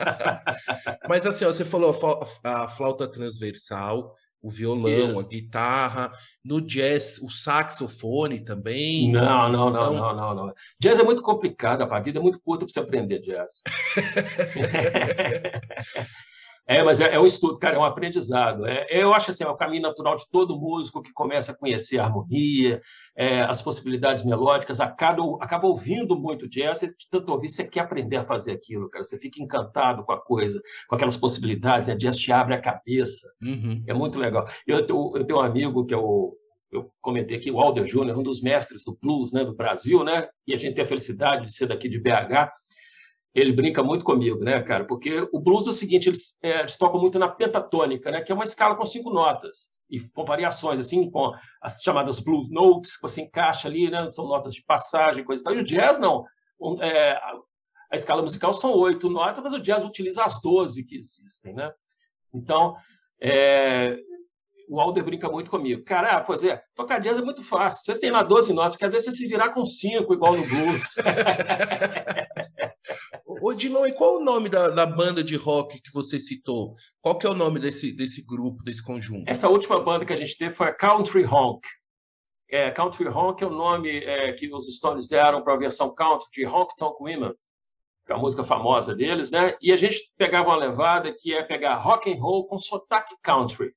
mas 1.10 1.25
assim, 1.25 1.44
ó, 1.44 1.48
você 1.51 1.65
falou 1.65 1.98
a 2.44 2.68
flauta 2.68 3.08
transversal, 3.08 4.15
o 4.42 4.50
violão, 4.50 5.12
Isso. 5.12 5.20
a 5.20 5.28
guitarra, 5.28 6.12
no 6.44 6.60
jazz, 6.60 7.20
o 7.22 7.30
saxofone 7.30 8.40
também. 8.40 9.12
Não, 9.12 9.52
não, 9.52 9.70
não, 9.70 9.94
não, 9.94 10.16
não, 10.16 10.36
não. 10.36 10.54
Jazz 10.80 11.00
é 11.00 11.04
muito 11.04 11.22
complicado, 11.22 11.84
a 11.84 12.00
vida 12.00 12.20
é 12.20 12.22
muito 12.22 12.40
curta 12.40 12.66
para 12.66 12.74
você 12.74 12.80
aprender 12.80 13.20
jazz. 13.20 13.62
É, 16.68 16.84
mas 16.84 17.01
é, 17.01 17.15
é, 17.15 17.20
um 17.20 17.25
estudo, 17.25 17.58
cara, 17.58 17.75
é 17.75 17.80
um 17.80 17.84
aprendizado. 17.84 18.65
É, 18.65 18.88
eu 18.89 19.13
acho 19.13 19.32
assim, 19.32 19.44
é 19.44 19.48
o 19.48 19.56
caminho 19.56 19.82
natural 19.82 20.15
de 20.15 20.30
todo 20.30 20.58
músico 20.58 21.01
que 21.01 21.12
começa 21.12 21.51
a 21.51 21.58
conhecer 21.58 22.00
a 22.00 22.06
harmonia, 22.06 22.82
é, 23.15 23.41
as 23.41 23.62
possibilidades 23.62 24.24
melódicas, 24.24 24.80
acaba, 24.80 25.22
acaba 25.41 25.68
ouvindo 25.68 26.18
muito 26.18 26.48
jazz, 26.48 26.80
de 26.80 27.10
tanto 27.10 27.32
ouvir, 27.32 27.48
você 27.48 27.68
quer 27.68 27.82
aprender 27.82 28.18
a 28.18 28.24
fazer 28.24 28.51
aquilo, 28.51 28.89
cara. 28.89 29.03
Você 29.03 29.20
fica 29.20 29.41
encantado 29.41 30.03
com 30.06 30.13
a 30.13 30.22
coisa, 30.22 30.62
com 30.88 30.96
aquelas 30.96 31.18
possibilidades, 31.18 31.88
né? 31.88 31.96
Jazz 31.96 32.18
te 32.18 32.32
abre 32.32 32.53
a 32.53 32.62
cabeça. 32.62 33.27
Uhum. 33.41 33.84
É 33.88 33.94
muito 33.94 34.20
legal. 34.20 34.48
Eu, 34.65 34.80
eu, 34.80 35.13
eu 35.15 35.25
tenho 35.25 35.39
um 35.39 35.44
amigo 35.44 35.86
que 35.86 35.94
é 35.94 35.98
o 35.98 36.38
eu 36.72 36.89
comentei 37.01 37.36
aqui, 37.36 37.51
o 37.51 37.60
Alder 37.60 37.86
Júnior, 37.86 38.18
um 38.18 38.24
dos 38.24 38.41
mestres 38.41 38.86
do 38.86 38.98
blues 39.01 39.34
né, 39.34 39.44
do 39.44 39.53
Brasil, 39.53 40.06
né? 40.06 40.30
E 40.48 40.53
a 40.53 40.58
gente 40.58 40.74
tem 40.74 40.84
a 40.84 40.88
felicidade 40.88 41.46
de 41.46 41.53
ser 41.53 41.68
daqui 41.68 41.89
de 41.89 42.00
BH 42.00 42.50
ele 43.34 43.54
brinca 43.54 43.82
muito 43.82 44.04
comigo, 44.04 44.44
né, 44.44 44.62
cara? 44.62 44.86
Porque 44.86 45.28
o 45.32 45.40
blues 45.40 45.68
é 45.68 45.70
o 45.70 45.74
seguinte, 45.74 46.10
eles, 46.10 46.36
é, 46.42 46.60
eles, 46.60 46.78
tocam 46.78 47.00
muito 47.00 47.18
na 47.18 47.30
pentatônica, 47.30 48.12
né? 48.12 48.22
Que 48.22 48.32
é 48.32 48.36
uma 48.36 48.44
escala 48.44 48.76
com 48.76 48.86
cinco 48.86 49.10
notas 49.10 49.70
e 49.90 50.00
com 50.00 50.26
variações, 50.26 50.80
assim, 50.80 51.10
com 51.10 51.32
as 51.62 51.82
chamadas 51.82 52.20
blues 52.20 52.50
notes 52.50 52.96
que 52.96 53.02
você 53.02 53.22
encaixa 53.22 53.68
ali, 53.68 53.90
né? 53.90 54.10
São 54.10 54.28
notas 54.28 54.54
de 54.54 54.64
passagem, 54.64 55.24
coisa 55.24 55.42
e 55.42 55.44
tal. 55.44 55.56
E 55.56 55.60
o 55.60 55.64
jazz 55.64 56.00
não. 56.00 56.26
É, 56.82 57.14
a 57.92 57.96
escala 57.96 58.22
musical 58.22 58.54
são 58.54 58.74
oito 58.74 59.10
notas, 59.10 59.44
mas 59.44 59.54
o 59.54 59.60
jazz 59.60 59.84
utiliza 59.84 60.24
as 60.24 60.42
doze 60.42 60.84
que 60.84 60.98
existem, 60.98 61.54
né? 61.54 61.72
Então, 62.34 62.76
é, 63.20 63.98
o 64.72 64.80
Alder 64.80 65.04
brinca 65.04 65.30
muito 65.30 65.51
comigo. 65.51 65.84
Cara, 65.84 66.16
ah, 66.16 66.22
pois 66.22 66.42
é, 66.46 66.63
tocar 66.74 67.00
jazz 67.00 67.20
é 67.20 67.22
muito 67.22 67.44
fácil. 67.44 67.84
Vocês 67.84 68.00
têm 68.00 68.10
lá 68.10 68.24
12 68.24 68.54
notas, 68.54 68.78
quer 68.78 68.90
ver 68.90 69.01
você 69.01 69.12
se 69.12 69.28
virar 69.28 69.50
com 69.50 69.66
cinco, 69.66 70.13
igual 70.13 70.38
no 70.38 70.48
blues. 70.48 70.88
Ô, 73.44 73.54
Dilon, 73.54 73.88
e 73.88 73.92
qual 73.92 74.16
o 74.16 74.24
nome 74.24 74.48
da, 74.48 74.70
da, 74.70 74.86
banda 74.86 75.22
de 75.22 75.36
rock 75.36 75.82
que 75.82 75.92
você 75.92 76.22
citou? 76.22 76.74
Qual 77.01 77.18
que 77.18 77.28
é 77.28 77.30
o 77.30 77.36
nome 77.36 77.60
desse, 77.60 77.92
desse 77.92 78.22
grupo, 78.22 78.63
desse 78.63 78.82
conjunto? 78.82 79.30
Essa 79.30 79.50
última 79.50 79.78
banda 79.78 80.06
que 80.06 80.13
a 80.13 80.18
gente 80.18 80.38
teve 80.38 80.56
foi 80.56 80.68
a 80.68 80.74
Country 80.74 81.25
Honk. 81.25 81.68
É, 82.50 82.72
country 82.72 83.10
Honk 83.10 83.44
é 83.44 83.48
o 83.48 83.50
nome 83.50 84.06
é, 84.06 84.32
que 84.34 84.50
os 84.54 84.74
Stones 84.74 85.06
deram 85.06 85.42
para 85.42 85.54
a 85.54 85.58
versão 85.58 85.94
country 85.94 86.30
de 86.32 86.46
Honk 86.46 86.74
Tonk 86.78 86.96
Women, 87.01 87.34
que 88.06 88.13
é 88.13 88.16
a 88.16 88.18
música 88.18 88.42
famosa 88.44 88.96
deles, 88.96 89.32
né? 89.32 89.58
E 89.62 89.74
a 89.74 89.75
gente 89.75 90.00
pegava 90.18 90.48
uma 90.48 90.56
levada 90.56 91.13
que 91.13 91.34
é 91.34 91.44
pegar 91.44 91.75
rock 91.75 92.10
and 92.10 92.22
roll 92.22 92.48
com 92.48 92.58
sotaque 92.58 93.18
country. 93.22 93.74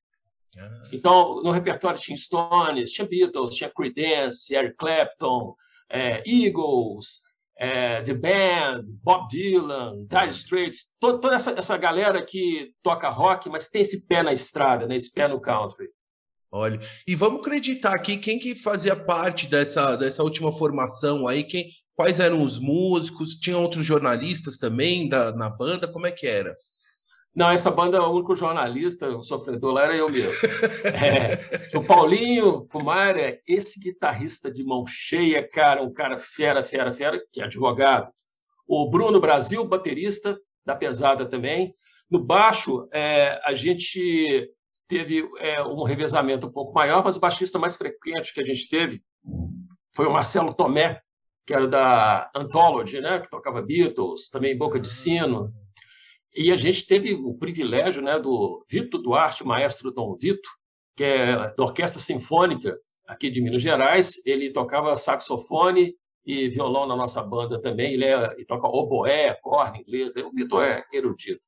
Então, 0.95 1.43
no 1.43 1.51
repertório 1.51 1.99
tinha 1.99 2.17
Stones, 2.17 2.93
tinha 2.93 3.07
Beatles, 3.07 3.55
tinha 3.55 3.71
Creedence, 3.71 4.55
Eric 4.55 4.77
Clapton, 4.77 5.55
é, 5.91 6.23
Eagles, 6.25 7.23
é, 7.59 8.03
The 8.03 8.15
Band, 8.15 8.85
Bob 9.03 9.29
Dylan, 9.29 10.07
Dire 10.07 10.31
Straits, 10.31 10.95
toda, 11.01 11.19
toda 11.19 11.35
essa, 11.35 11.51
essa 11.53 11.77
galera 11.77 12.25
que 12.25 12.73
toca 12.83 13.09
rock, 13.09 13.49
mas 13.49 13.69
tem 13.69 13.83
esse 13.83 14.07
pé 14.07 14.23
na 14.23 14.33
estrada, 14.33 14.87
né? 14.87 14.95
esse 14.95 15.13
pé 15.13 15.27
no 15.27 15.41
country. 15.41 15.89
Olha, 16.51 16.79
e 17.05 17.17
vamos 17.17 17.41
acreditar 17.41 17.95
aqui 17.95 18.17
quem 18.17 18.39
que 18.39 18.55
fazia 18.55 18.95
parte 18.95 19.49
dessa, 19.49 19.97
dessa 19.97 20.23
última 20.23 20.53
formação 20.53 21.27
aí, 21.27 21.43
quem, 21.43 21.67
quais 21.97 22.21
eram 22.21 22.41
os 22.41 22.61
músicos, 22.61 23.35
tinha 23.35 23.59
outros 23.59 23.85
jornalistas 23.85 24.57
também 24.57 25.09
da, 25.09 25.35
na 25.35 25.51
banda, 25.51 25.89
como 25.89 26.07
é 26.07 26.13
que 26.13 26.29
era? 26.29 26.57
Não, 27.35 27.51
essa 27.51 27.71
banda, 27.71 28.01
o 28.01 28.15
único 28.15 28.37
jornalista, 28.37 29.09
o 29.09 29.23
sofredor 29.23 29.73
lá 29.73 29.85
era 29.85 29.97
eu 29.97 30.09
mesmo. 30.09 30.33
É, 30.85 31.77
o 31.77 31.83
Paulinho 31.83 32.67
Kumar 32.67 33.17
esse 33.47 33.81
guitarrista 33.81 34.51
de 34.51 34.63
mão 34.63 34.85
cheia, 34.87 35.47
cara, 35.47 35.83
um 35.83 35.93
cara 35.93 36.17
fera, 36.17 36.63
fera, 36.63 36.93
fera, 36.93 37.21
que 37.33 37.41
é 37.41 37.45
advogado. 37.45 38.13
O 38.67 38.89
Bruno 38.89 39.21
Brasil, 39.21 39.65
baterista 39.65 40.39
da 40.65 40.77
pesada 40.77 41.27
também. 41.27 41.75
No 42.09 42.19
baixo, 42.19 42.89
é, 42.93 43.41
a 43.45 43.55
gente 43.55 44.49
teve 44.87 45.29
é, 45.39 45.63
um 45.63 45.83
revezamento 45.83 46.47
um 46.47 46.53
pouco 46.53 46.73
maior, 46.73 47.03
mas 47.03 47.17
o 47.17 47.21
baixista 47.21 47.59
mais 47.59 47.75
frequente 47.75 48.33
que 48.33 48.41
a 48.41 48.45
gente 48.45 48.69
teve 48.69 49.03
foi 49.95 50.07
o 50.07 50.13
Marcelo 50.13 50.55
Tomé, 50.55 51.01
que 51.47 51.53
era 51.53 51.67
da 51.67 52.31
Anthology, 52.35 53.01
né, 53.01 53.21
que 53.21 53.29
tocava 53.29 53.63
Beatles, 53.63 54.31
também 54.31 54.57
Boca 54.57 54.79
de 54.79 54.91
Sino. 54.91 55.53
E 56.35 56.51
a 56.51 56.57
gente 56.57 56.87
teve 56.87 57.15
o 57.15 57.35
privilégio 57.35 58.03
né, 58.03 58.19
do 58.19 58.65
Vito 58.69 58.99
Duarte, 58.99 59.45
maestro 59.45 59.93
Dom 59.93 60.17
Vito, 60.17 60.49
que 60.97 61.05
é 61.05 61.55
da 61.55 61.65
Orquestra 61.65 62.01
Sinfônica 62.01 62.77
aqui 63.07 63.31
de 63.31 63.41
Minas 63.41 63.63
Gerais. 63.63 64.21
Ele 64.27 64.53
tocava 64.53 64.97
saxofone 64.97 65.95
e 66.27 66.49
violão 66.49 66.87
na 66.87 66.97
nossa 66.97 67.23
banda 67.23 67.61
também. 67.61 67.95
Ele, 67.95 68.05
é, 68.05 68.33
ele 68.33 68.45
toca 68.45 68.67
oboé, 68.67 69.35
corno, 69.43 69.77
inglês. 69.77 70.17
O 70.17 70.31
Vitor 70.33 70.65
é 70.65 70.83
erudito. 70.93 71.41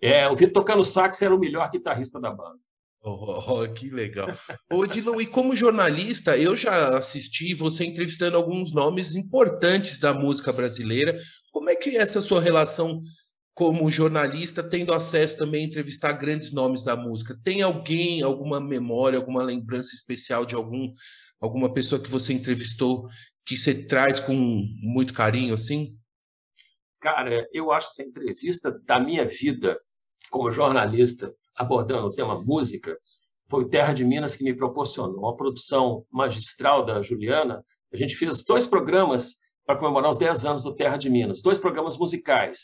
É, 0.00 0.26
o 0.28 0.34
Vitor 0.34 0.62
tocando 0.62 0.84
sax 0.84 1.20
era 1.20 1.34
o 1.34 1.38
melhor 1.38 1.70
guitarrista 1.70 2.18
da 2.18 2.30
banda. 2.30 2.58
Oh, 3.02 3.62
oh, 3.62 3.68
que 3.72 3.88
legal. 3.88 4.28
Ô, 4.70 4.86
Dilon, 4.86 5.20
e 5.20 5.26
como 5.26 5.56
jornalista, 5.56 6.36
eu 6.36 6.54
já 6.54 6.98
assisti 6.98 7.54
você 7.54 7.84
entrevistando 7.84 8.36
alguns 8.36 8.72
nomes 8.72 9.16
importantes 9.16 9.98
da 9.98 10.12
música 10.12 10.52
brasileira. 10.52 11.16
Como 11.50 11.70
é 11.70 11.76
que 11.76 11.96
é 11.96 12.02
essa 12.02 12.20
sua 12.20 12.42
relação 12.42 13.00
como 13.60 13.90
jornalista, 13.90 14.62
tendo 14.62 14.90
acesso 14.94 15.36
também 15.36 15.64
a 15.64 15.66
entrevistar 15.66 16.14
grandes 16.14 16.50
nomes 16.50 16.82
da 16.82 16.96
música. 16.96 17.36
Tem 17.44 17.60
alguém, 17.60 18.22
alguma 18.22 18.58
memória, 18.58 19.18
alguma 19.18 19.42
lembrança 19.42 19.94
especial 19.94 20.46
de 20.46 20.54
algum 20.54 20.90
alguma 21.38 21.70
pessoa 21.70 22.02
que 22.02 22.10
você 22.10 22.32
entrevistou 22.32 23.06
que 23.44 23.58
você 23.58 23.74
traz 23.74 24.18
com 24.18 24.34
muito 24.80 25.12
carinho 25.12 25.52
assim? 25.52 25.94
Cara, 27.02 27.46
eu 27.52 27.70
acho 27.70 27.88
essa 27.88 28.02
entrevista 28.02 28.70
da 28.86 28.98
minha 28.98 29.26
vida 29.26 29.78
como 30.30 30.50
jornalista 30.50 31.30
abordando 31.54 32.06
o 32.06 32.14
tema 32.14 32.42
música 32.42 32.96
foi 33.46 33.64
o 33.64 33.68
Terra 33.68 33.92
de 33.92 34.06
Minas 34.06 34.34
que 34.34 34.42
me 34.42 34.54
proporcionou 34.54 35.18
uma 35.18 35.36
produção 35.36 36.06
magistral 36.10 36.86
da 36.86 37.02
Juliana. 37.02 37.62
A 37.92 37.96
gente 37.98 38.16
fez 38.16 38.42
dois 38.42 38.66
programas 38.66 39.34
para 39.66 39.76
comemorar 39.76 40.08
os 40.08 40.16
10 40.16 40.46
anos 40.46 40.62
do 40.62 40.74
Terra 40.74 40.96
de 40.96 41.10
Minas, 41.10 41.42
dois 41.42 41.58
programas 41.58 41.98
musicais. 41.98 42.60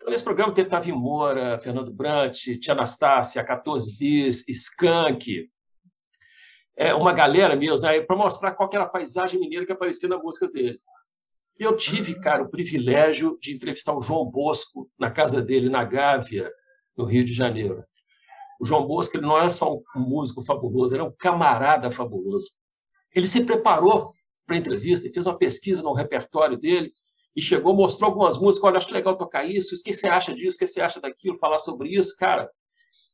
Então, 0.00 0.10
nesse 0.10 0.24
programa 0.24 0.54
teve 0.54 0.70
Tavinho 0.70 0.96
Moura, 0.96 1.58
Fernando 1.58 1.92
Brant, 1.92 2.34
Tia 2.58 2.72
Anastácia, 2.72 3.44
14 3.44 3.98
Bis, 3.98 4.48
Skank, 4.48 5.46
é, 6.74 6.94
uma 6.94 7.12
galera 7.12 7.54
mesmo, 7.54 7.86
né, 7.86 8.00
para 8.00 8.16
mostrar 8.16 8.52
qual 8.52 8.70
era 8.72 8.84
a 8.84 8.88
paisagem 8.88 9.38
mineira 9.38 9.66
que 9.66 9.72
aparecia 9.72 10.08
nas 10.08 10.22
músicas 10.22 10.52
deles. 10.52 10.84
E 11.58 11.62
eu 11.62 11.76
tive, 11.76 12.18
cara, 12.18 12.42
o 12.42 12.48
privilégio 12.48 13.36
de 13.42 13.54
entrevistar 13.54 13.94
o 13.94 14.00
João 14.00 14.24
Bosco 14.24 14.90
na 14.98 15.10
casa 15.10 15.42
dele, 15.42 15.68
na 15.68 15.84
Gávea, 15.84 16.50
no 16.96 17.04
Rio 17.04 17.22
de 17.22 17.34
Janeiro. 17.34 17.84
O 18.58 18.64
João 18.64 18.86
Bosco 18.86 19.18
ele 19.18 19.26
não 19.26 19.38
é 19.38 19.50
só 19.50 19.74
um 19.74 20.00
músico 20.00 20.40
fabuloso, 20.40 20.94
ele 20.94 21.02
é 21.02 21.04
um 21.04 21.12
camarada 21.12 21.90
fabuloso. 21.90 22.50
Ele 23.14 23.26
se 23.26 23.44
preparou 23.44 24.14
para 24.46 24.56
a 24.56 24.58
entrevista 24.58 25.06
e 25.06 25.12
fez 25.12 25.26
uma 25.26 25.36
pesquisa 25.36 25.82
no 25.82 25.92
repertório 25.92 26.56
dele 26.56 26.90
e 27.34 27.40
chegou, 27.40 27.74
mostrou 27.74 28.08
algumas 28.08 28.36
músicas, 28.36 28.68
olha, 28.68 28.78
acho 28.78 28.92
legal 28.92 29.16
tocar 29.16 29.44
isso, 29.44 29.74
o 29.74 29.82
que 29.82 29.94
você 29.94 30.08
acha 30.08 30.34
disso, 30.34 30.56
o 30.56 30.58
que 30.58 30.66
você 30.66 30.80
acha 30.80 31.00
daquilo, 31.00 31.38
falar 31.38 31.58
sobre 31.58 31.88
isso, 31.90 32.16
cara. 32.16 32.50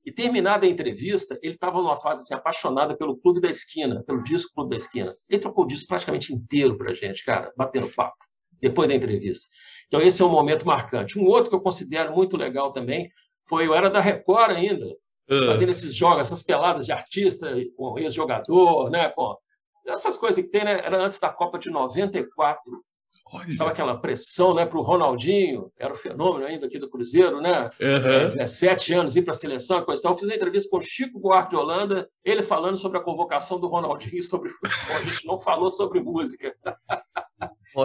E 0.04 0.12
terminada 0.12 0.64
a 0.64 0.68
entrevista, 0.68 1.38
ele 1.42 1.54
estava 1.54 1.82
numa 1.82 1.96
fase 1.96 2.22
assim, 2.22 2.34
apaixonada 2.34 2.96
pelo 2.96 3.16
Clube 3.16 3.40
da 3.40 3.50
Esquina, 3.50 4.04
pelo 4.06 4.22
disco 4.22 4.54
Clube 4.54 4.70
da 4.70 4.76
Esquina. 4.76 5.16
Ele 5.28 5.40
trocou 5.40 5.64
o 5.64 5.66
disco 5.66 5.88
praticamente 5.88 6.32
inteiro 6.32 6.78
para 6.78 6.94
gente, 6.94 7.24
cara, 7.24 7.52
batendo 7.56 7.88
papo, 7.88 8.16
depois 8.60 8.88
da 8.88 8.94
entrevista. 8.94 9.50
Então, 9.88 10.00
esse 10.00 10.22
é 10.22 10.24
um 10.24 10.30
momento 10.30 10.66
marcante. 10.66 11.18
Um 11.18 11.26
outro 11.26 11.50
que 11.50 11.56
eu 11.56 11.60
considero 11.60 12.14
muito 12.14 12.36
legal 12.36 12.70
também 12.70 13.10
foi, 13.48 13.66
eu 13.66 13.74
era 13.74 13.90
da 13.90 14.00
Record 14.00 14.52
ainda, 14.52 14.86
uh. 14.86 15.46
fazendo 15.46 15.70
esses 15.70 15.94
jogos, 15.94 16.20
essas 16.20 16.42
peladas 16.42 16.86
de 16.86 16.92
artista 16.92 17.52
com 17.76 17.98
ex-jogador, 17.98 18.88
né? 18.90 19.08
com 19.10 19.36
essas 19.86 20.16
coisas 20.16 20.42
que 20.42 20.50
tem, 20.50 20.64
né? 20.64 20.80
Era 20.84 21.04
antes 21.04 21.18
da 21.18 21.30
Copa 21.30 21.58
de 21.58 21.70
94. 21.70 22.62
Olha 23.32 23.70
aquela 23.70 23.96
pressão 23.96 24.54
né, 24.54 24.64
para 24.64 24.78
o 24.78 24.82
Ronaldinho, 24.82 25.72
era 25.76 25.92
o 25.92 25.96
fenômeno 25.96 26.46
ainda 26.46 26.66
aqui 26.66 26.78
do 26.78 26.88
Cruzeiro, 26.88 27.40
né? 27.40 27.70
Uhum. 27.80 28.28
17 28.28 28.94
anos, 28.94 29.16
ir 29.16 29.22
para 29.22 29.32
a 29.32 29.34
seleção, 29.34 29.84
coisa 29.84 30.00
tal. 30.00 30.12
Eu 30.12 30.18
fiz 30.18 30.28
uma 30.28 30.36
entrevista 30.36 30.70
com 30.70 30.78
o 30.78 30.82
Chico 30.82 31.18
Buarque 31.18 31.50
de 31.50 31.56
Holanda, 31.56 32.08
ele 32.24 32.42
falando 32.42 32.76
sobre 32.76 32.98
a 32.98 33.02
convocação 33.02 33.58
do 33.58 33.66
Ronaldinho 33.66 34.22
sobre 34.24 34.48
futebol. 34.48 34.96
A 34.96 35.02
gente 35.02 35.26
não 35.26 35.38
falou 35.38 35.68
sobre 35.68 36.00
música. 36.00 36.54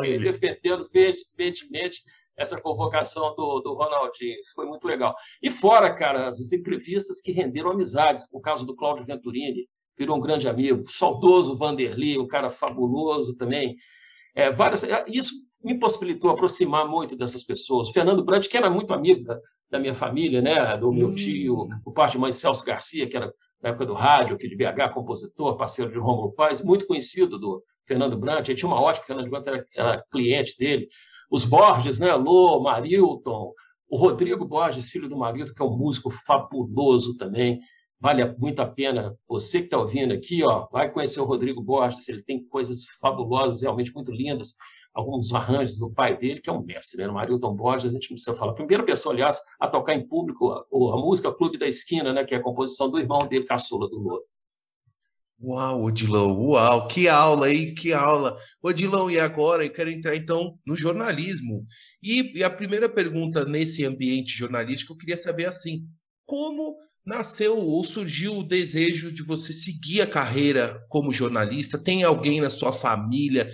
ele 0.03 0.19
defendendo 0.19 0.85
veementemente 0.87 2.03
essa 2.37 2.59
convocação 2.59 3.35
do, 3.35 3.59
do 3.61 3.73
Ronaldinho. 3.73 4.37
Isso 4.39 4.53
foi 4.53 4.65
muito 4.65 4.87
legal. 4.87 5.15
E 5.41 5.49
fora, 5.49 5.93
cara, 5.93 6.27
as 6.27 6.51
entrevistas 6.51 7.19
que 7.19 7.31
renderam 7.31 7.71
amizades, 7.71 8.27
o 8.31 8.39
caso 8.39 8.65
do 8.65 8.75
Cláudio 8.75 9.05
Venturini, 9.05 9.67
virou 9.97 10.17
um 10.17 10.21
grande 10.21 10.47
amigo, 10.47 10.83
o 10.83 10.87
saudoso 10.87 11.55
Vanderly, 11.55 12.17
um 12.17 12.27
cara 12.27 12.49
fabuloso 12.49 13.35
também. 13.37 13.75
É, 14.35 14.51
várias, 14.51 14.83
é, 14.83 15.05
isso 15.07 15.33
me 15.63 15.77
possibilitou 15.79 16.31
aproximar 16.31 16.87
muito 16.87 17.15
dessas 17.15 17.43
pessoas. 17.43 17.89
O 17.89 17.93
Fernando 17.93 18.23
Brandt, 18.23 18.49
que 18.49 18.57
era 18.57 18.69
muito 18.69 18.93
amigo 18.93 19.23
da, 19.23 19.39
da 19.69 19.79
minha 19.79 19.93
família, 19.93 20.41
né, 20.41 20.75
do 20.77 20.91
meu 20.91 21.09
hum. 21.09 21.15
tio, 21.15 21.67
o 21.85 21.91
pai 21.91 22.09
de 22.09 22.17
mãe 22.17 22.31
Celso 22.31 22.63
Garcia, 22.63 23.07
que 23.07 23.15
era 23.15 23.31
na 23.61 23.69
época 23.69 23.85
do 23.85 23.93
rádio, 23.93 24.35
aqui 24.35 24.47
de 24.47 24.55
BH, 24.55 24.93
compositor, 24.93 25.55
parceiro 25.55 25.91
de 25.91 25.99
Romulo 25.99 26.33
Paz, 26.33 26.63
muito 26.63 26.87
conhecido 26.87 27.37
do 27.37 27.63
Fernando 27.87 28.17
Brandt. 28.17 28.49
Ele 28.49 28.57
tinha 28.57 28.69
uma 28.69 28.81
ótica, 28.81 29.03
o 29.03 29.07
Fernando 29.07 29.29
Brandt 29.29 29.47
era, 29.47 29.65
era 29.75 30.05
cliente 30.11 30.57
dele. 30.57 30.87
Os 31.29 31.45
Borges, 31.45 31.99
né, 31.99 32.13
Lô, 32.15 32.59
Marilton, 32.59 33.53
o 33.87 33.97
Rodrigo 33.97 34.45
Borges, 34.45 34.89
filho 34.89 35.07
do 35.07 35.17
Marilton, 35.17 35.53
que 35.53 35.61
é 35.61 35.65
um 35.65 35.77
músico 35.77 36.09
fabuloso 36.09 37.15
também. 37.17 37.59
Vale 38.01 38.25
muito 38.39 38.59
a 38.59 38.65
pena. 38.65 39.15
Você 39.27 39.59
que 39.59 39.65
está 39.65 39.77
ouvindo 39.77 40.11
aqui, 40.11 40.43
ó, 40.43 40.67
vai 40.71 40.91
conhecer 40.91 41.21
o 41.21 41.23
Rodrigo 41.23 41.61
Borges. 41.61 42.09
Ele 42.09 42.23
tem 42.23 42.43
coisas 42.43 42.83
fabulosas, 42.99 43.61
realmente 43.61 43.93
muito 43.93 44.11
lindas. 44.11 44.55
Alguns 44.91 45.31
arranjos 45.31 45.77
do 45.77 45.91
pai 45.91 46.17
dele, 46.17 46.41
que 46.41 46.49
é 46.49 46.53
um 46.53 46.63
mestre, 46.63 47.03
né? 47.03 47.07
O 47.07 47.13
Marilton 47.13 47.55
Borges, 47.55 47.91
a 47.91 47.93
gente 47.93 48.09
não 48.09 48.15
precisa 48.15 48.35
falar. 48.35 48.53
Primeira 48.53 48.83
pessoa, 48.83 49.13
aliás, 49.13 49.39
a 49.59 49.67
tocar 49.67 49.93
em 49.93 50.05
público 50.05 50.51
a, 50.51 50.61
a 50.61 50.97
música 50.97 51.31
Clube 51.31 51.59
da 51.59 51.67
Esquina, 51.67 52.11
né? 52.11 52.25
que 52.25 52.33
é 52.33 52.39
a 52.39 52.41
composição 52.41 52.89
do 52.89 52.97
irmão 52.97 53.27
dele, 53.27 53.45
caçula 53.45 53.87
do 53.87 53.99
Lula. 53.99 54.19
Uau, 55.43 55.83
Odilão, 55.83 56.39
uau, 56.39 56.87
que 56.87 57.07
aula, 57.07 57.47
aí, 57.47 57.73
Que 57.73 57.93
aula. 57.93 58.37
Odilão, 58.63 59.09
e 59.09 59.19
agora 59.19 59.63
eu 59.63 59.71
quero 59.71 59.91
entrar 59.91 60.15
então 60.15 60.57
no 60.65 60.75
jornalismo. 60.75 61.65
E, 62.01 62.39
e, 62.39 62.43
a 62.43 62.49
primeira 62.49 62.89
pergunta 62.89 63.45
nesse 63.45 63.85
ambiente 63.85 64.37
jornalístico, 64.37 64.93
eu 64.93 64.97
queria 64.97 65.17
saber 65.17 65.45
assim: 65.45 65.87
como 66.25 66.75
nasceu 67.05 67.57
ou 67.57 67.83
surgiu 67.83 68.37
o 68.37 68.43
desejo 68.43 69.11
de 69.11 69.23
você 69.23 69.53
seguir 69.53 70.01
a 70.01 70.07
carreira 70.07 70.83
como 70.89 71.13
jornalista? 71.13 71.77
Tem 71.77 72.03
alguém 72.03 72.41
na 72.41 72.49
sua 72.49 72.71
família 72.71 73.49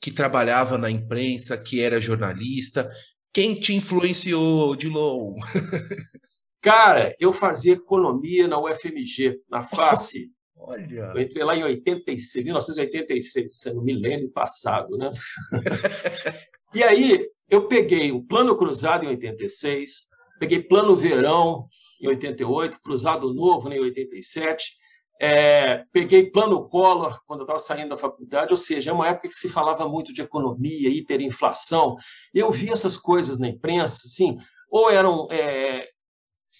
que 0.00 0.10
trabalhava 0.10 0.76
na 0.78 0.90
imprensa, 0.90 1.56
que 1.56 1.80
era 1.80 2.00
jornalista? 2.00 2.90
Quem 3.32 3.54
te 3.58 3.74
influenciou, 3.74 4.76
Dilon? 4.76 5.34
Cara, 6.62 7.14
eu 7.18 7.32
fazia 7.32 7.74
economia 7.74 8.48
na 8.48 8.58
UFMG, 8.58 9.40
na 9.50 9.60
face. 9.60 10.30
Olha. 10.56 11.12
Eu 11.14 11.20
entrei 11.20 11.44
lá 11.44 11.56
em 11.56 11.64
86, 11.64 12.44
1986, 12.44 13.74
no 13.74 13.82
milênio 13.82 14.30
passado, 14.30 14.96
né? 14.96 15.12
e 16.72 16.82
aí 16.82 17.28
eu 17.50 17.66
peguei 17.68 18.12
o 18.12 18.22
plano 18.22 18.56
cruzado 18.56 19.04
em 19.04 19.08
86, 19.08 20.08
peguei 20.38 20.62
plano 20.62 20.96
verão 20.96 21.66
em 22.00 22.08
88, 22.08 22.80
Cruzado 22.80 23.32
Novo 23.32 23.72
em 23.72 23.80
87. 23.80 24.72
É, 25.20 25.84
peguei 25.92 26.30
plano 26.30 26.68
Collor 26.68 27.20
quando 27.26 27.40
eu 27.40 27.44
estava 27.44 27.58
saindo 27.58 27.90
da 27.90 27.96
faculdade, 27.96 28.50
ou 28.50 28.56
seja, 28.56 28.90
é 28.90 28.92
uma 28.92 29.08
época 29.08 29.28
que 29.28 29.34
se 29.34 29.48
falava 29.48 29.88
muito 29.88 30.12
de 30.12 30.22
economia, 30.22 30.88
hiperinflação. 30.88 31.96
Eu 32.32 32.50
vi 32.50 32.70
essas 32.70 32.96
coisas 32.96 33.38
na 33.38 33.48
imprensa, 33.48 34.02
assim, 34.06 34.36
ou 34.68 34.90
eram 34.90 35.28
é, 35.30 35.88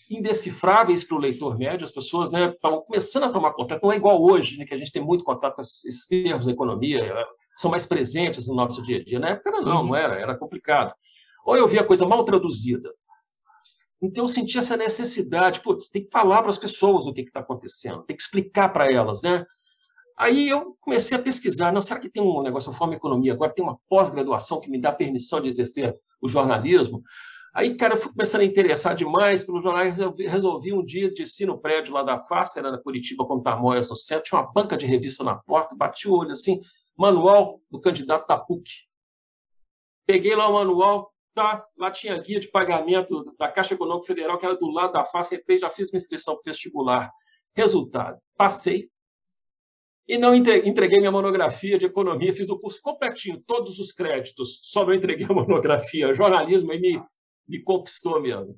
indecifráveis 0.08 1.02
para 1.02 1.16
o 1.16 1.20
leitor 1.20 1.58
médio, 1.58 1.84
as 1.84 1.90
pessoas 1.90 2.30
né, 2.30 2.50
estavam 2.50 2.80
começando 2.80 3.24
a 3.24 3.32
tomar 3.32 3.52
contato, 3.52 3.82
não 3.82 3.92
é 3.92 3.96
igual 3.96 4.22
hoje, 4.22 4.56
né, 4.56 4.64
que 4.64 4.74
a 4.74 4.78
gente 4.78 4.92
tem 4.92 5.02
muito 5.02 5.24
contato 5.24 5.56
com 5.56 5.60
esses 5.60 6.06
termos 6.06 6.46
da 6.46 6.52
economia, 6.52 7.04
é, 7.04 7.24
são 7.56 7.70
mais 7.70 7.86
presentes 7.86 8.46
no 8.46 8.54
nosso 8.54 8.82
dia 8.82 8.98
a 8.98 9.04
dia. 9.04 9.18
Na 9.18 9.30
época 9.30 9.50
não, 9.50 9.62
não 9.62 9.84
uhum. 9.86 9.96
era, 9.96 10.18
era 10.18 10.36
complicado. 10.36 10.94
Ou 11.44 11.56
eu 11.56 11.68
via 11.68 11.84
coisa 11.84 12.06
mal 12.06 12.24
traduzida, 12.24 12.90
então 14.02 14.24
eu 14.24 14.28
senti 14.28 14.58
essa 14.58 14.76
necessidade, 14.76 15.60
putz, 15.60 15.88
tem 15.88 16.04
que 16.04 16.10
falar 16.10 16.40
para 16.40 16.50
as 16.50 16.58
pessoas 16.58 17.06
o 17.06 17.12
que 17.12 17.22
está 17.22 17.40
acontecendo, 17.40 18.02
tem 18.02 18.16
que 18.16 18.22
explicar 18.22 18.68
para 18.70 18.92
elas, 18.92 19.22
né? 19.22 19.44
Aí 20.16 20.48
eu 20.48 20.76
comecei 20.80 21.16
a 21.16 21.20
pesquisar, 21.20 21.72
não, 21.72 21.80
será 21.80 21.98
que 21.98 22.08
tem 22.08 22.22
um 22.22 22.42
negócio, 22.42 22.68
eu 22.68 22.74
formo 22.74 22.94
economia, 22.94 23.32
agora 23.32 23.52
tem 23.52 23.64
uma 23.64 23.78
pós-graduação 23.88 24.60
que 24.60 24.70
me 24.70 24.80
dá 24.80 24.92
permissão 24.92 25.40
de 25.40 25.48
exercer 25.48 25.92
o 26.20 26.28
jornalismo? 26.28 27.02
Aí, 27.54 27.76
cara, 27.76 27.94
eu 27.94 27.96
fui 27.96 28.10
começando 28.10 28.40
a 28.40 28.44
interessar 28.44 28.96
demais 28.96 29.44
pelo 29.44 29.62
jornal, 29.62 29.84
resolvi, 29.84 30.26
resolvi 30.26 30.72
um 30.72 30.84
dia 30.84 31.12
descer 31.14 31.46
no 31.46 31.56
prédio 31.56 31.94
lá 31.94 32.02
da 32.02 32.20
face, 32.20 32.58
era 32.58 32.70
na 32.70 32.78
Curitiba, 32.78 33.24
quando 33.24 33.44
Tamoias 33.44 33.90
no 33.90 33.96
centro, 33.96 34.24
tinha 34.24 34.40
uma 34.40 34.52
banca 34.52 34.76
de 34.76 34.86
revista 34.86 35.22
na 35.22 35.36
porta, 35.36 35.74
bati 35.76 36.08
o 36.08 36.14
olho 36.14 36.32
assim, 36.32 36.60
manual 36.96 37.60
do 37.70 37.80
candidato 37.80 38.26
da 38.26 38.36
PUC. 38.36 38.68
Peguei 40.04 40.34
lá 40.34 40.48
o 40.48 40.54
manual, 40.54 41.13
Tá, 41.34 41.66
lá 41.76 41.90
tinha 41.90 42.16
guia 42.16 42.38
de 42.38 42.48
pagamento 42.48 43.34
da 43.36 43.50
Caixa 43.50 43.74
Econômica 43.74 44.06
Federal, 44.06 44.38
que 44.38 44.46
era 44.46 44.54
do 44.54 44.70
lado 44.70 44.92
da 44.92 45.04
face, 45.04 45.34
entrei, 45.34 45.58
já 45.58 45.68
fiz 45.68 45.90
minha 45.90 45.98
inscrição 45.98 46.34
para 46.34 46.52
vestibular. 46.52 47.10
Resultado, 47.56 48.18
passei. 48.36 48.88
E 50.06 50.16
não 50.16 50.34
entreguei 50.34 50.98
minha 50.98 51.10
monografia 51.10 51.78
de 51.78 51.86
economia, 51.86 52.34
fiz 52.34 52.50
o 52.50 52.58
curso 52.58 52.80
completinho, 52.80 53.42
todos 53.46 53.80
os 53.80 53.90
créditos, 53.90 54.60
só 54.62 54.86
não 54.86 54.94
entreguei 54.94 55.26
a 55.26 55.32
monografia. 55.34 56.08
O 56.08 56.14
jornalismo 56.14 56.70
aí 56.70 56.78
me, 56.78 57.02
me 57.48 57.62
conquistou 57.62 58.20
mesmo. 58.20 58.56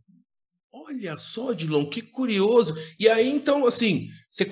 Olha 0.70 1.18
só, 1.18 1.54
Dilon, 1.54 1.88
que 1.88 2.02
curioso. 2.02 2.74
E 3.00 3.08
aí, 3.08 3.26
então, 3.30 3.64
assim, 3.64 4.08
você 4.28 4.44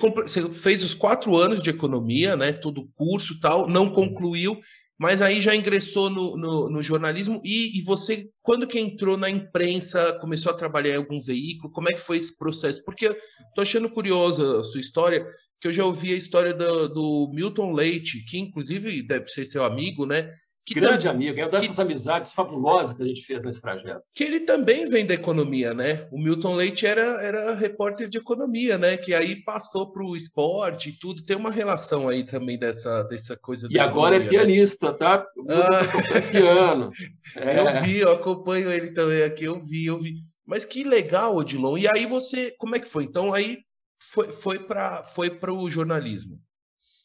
fez 0.51 0.83
os 0.83 0.95
quatro 0.95 1.35
anos 1.35 1.61
de 1.61 1.69
economia, 1.69 2.35
né? 2.35 2.51
Todo 2.51 2.81
o 2.81 2.87
curso 2.95 3.39
tal, 3.39 3.67
não 3.67 3.91
concluiu 3.91 4.59
mas 4.97 5.21
aí 5.21 5.41
já 5.41 5.53
ingressou 5.55 6.09
no, 6.09 6.37
no, 6.37 6.69
no 6.69 6.81
jornalismo 6.81 7.41
e, 7.43 7.77
e, 7.77 7.81
você, 7.81 8.29
quando 8.41 8.67
que 8.67 8.79
entrou 8.79 9.17
na 9.17 9.29
imprensa, 9.29 10.17
começou 10.19 10.51
a 10.51 10.55
trabalhar 10.55 10.93
em 10.93 10.97
algum 10.97 11.19
veículo, 11.19 11.71
como 11.71 11.89
é 11.89 11.93
que 11.93 12.01
foi 12.01 12.17
esse 12.17 12.37
processo? 12.37 12.83
Porque 12.85 13.05
estou 13.05 13.61
achando 13.61 13.89
curiosa 13.89 14.61
a 14.61 14.63
sua 14.63 14.79
história, 14.79 15.25
que 15.59 15.67
eu 15.67 15.73
já 15.73 15.83
ouvi 15.83 16.13
a 16.13 16.17
história 16.17 16.53
do, 16.53 16.87
do 16.87 17.31
Milton 17.33 17.73
Leite, 17.73 18.23
que 18.25 18.37
inclusive 18.37 19.01
deve 19.01 19.27
ser 19.27 19.45
seu 19.45 19.63
amigo, 19.63 20.05
né? 20.05 20.31
Que 20.65 20.73
Grande 20.73 21.07
amigo, 21.07 21.39
é 21.39 21.43
uma 21.43 21.51
dessas 21.51 21.75
que... 21.75 21.81
amizades 21.81 22.31
fabulosas 22.31 22.97
que 22.97 23.03
a 23.03 23.05
gente 23.05 23.21
fez 23.21 23.43
nesse 23.43 23.61
trajeto. 23.61 24.01
Que 24.15 24.23
ele 24.23 24.39
também 24.39 24.87
vem 24.87 25.05
da 25.05 25.13
economia, 25.13 25.75
né? 25.75 26.07
O 26.11 26.17
Milton 26.17 26.55
Leite 26.55 26.87
era, 26.87 27.21
era 27.21 27.53
repórter 27.53 28.09
de 28.09 28.17
economia, 28.17 28.75
né? 28.75 28.97
Que 28.97 29.13
aí 29.13 29.35
passou 29.43 29.91
para 29.91 30.03
o 30.03 30.15
esporte 30.15 30.89
e 30.89 30.93
tudo. 30.93 31.23
Tem 31.23 31.37
uma 31.37 31.51
relação 31.51 32.09
aí 32.09 32.23
também 32.23 32.57
dessa, 32.57 33.03
dessa 33.03 33.37
coisa. 33.37 33.67
E 33.69 33.77
agora 33.77 34.15
economia, 34.15 34.39
é 34.39 34.41
né? 34.41 34.45
pianista, 34.47 34.91
né? 34.91 34.97
tá? 34.97 35.27
O 35.37 35.51
ah... 35.51 36.31
piano. 36.31 36.91
É. 37.35 37.59
Eu 37.59 37.83
vi, 37.83 37.99
eu 37.99 38.11
acompanho 38.13 38.71
ele 38.71 38.91
também 38.91 39.23
aqui, 39.23 39.43
eu 39.43 39.59
vi, 39.59 39.87
eu 39.87 39.99
vi. 39.99 40.13
Mas 40.45 40.63
que 40.63 40.85
legal, 40.85 41.35
Odilon. 41.35 41.77
E 41.77 41.85
aí 41.85 42.05
você, 42.05 42.51
como 42.57 42.77
é 42.77 42.79
que 42.79 42.87
foi? 42.87 43.03
Então 43.03 43.33
aí 43.33 43.59
foi, 43.99 44.31
foi 44.31 44.59
para 44.59 45.03
foi 45.03 45.37
o 45.49 45.69
jornalismo. 45.69 46.39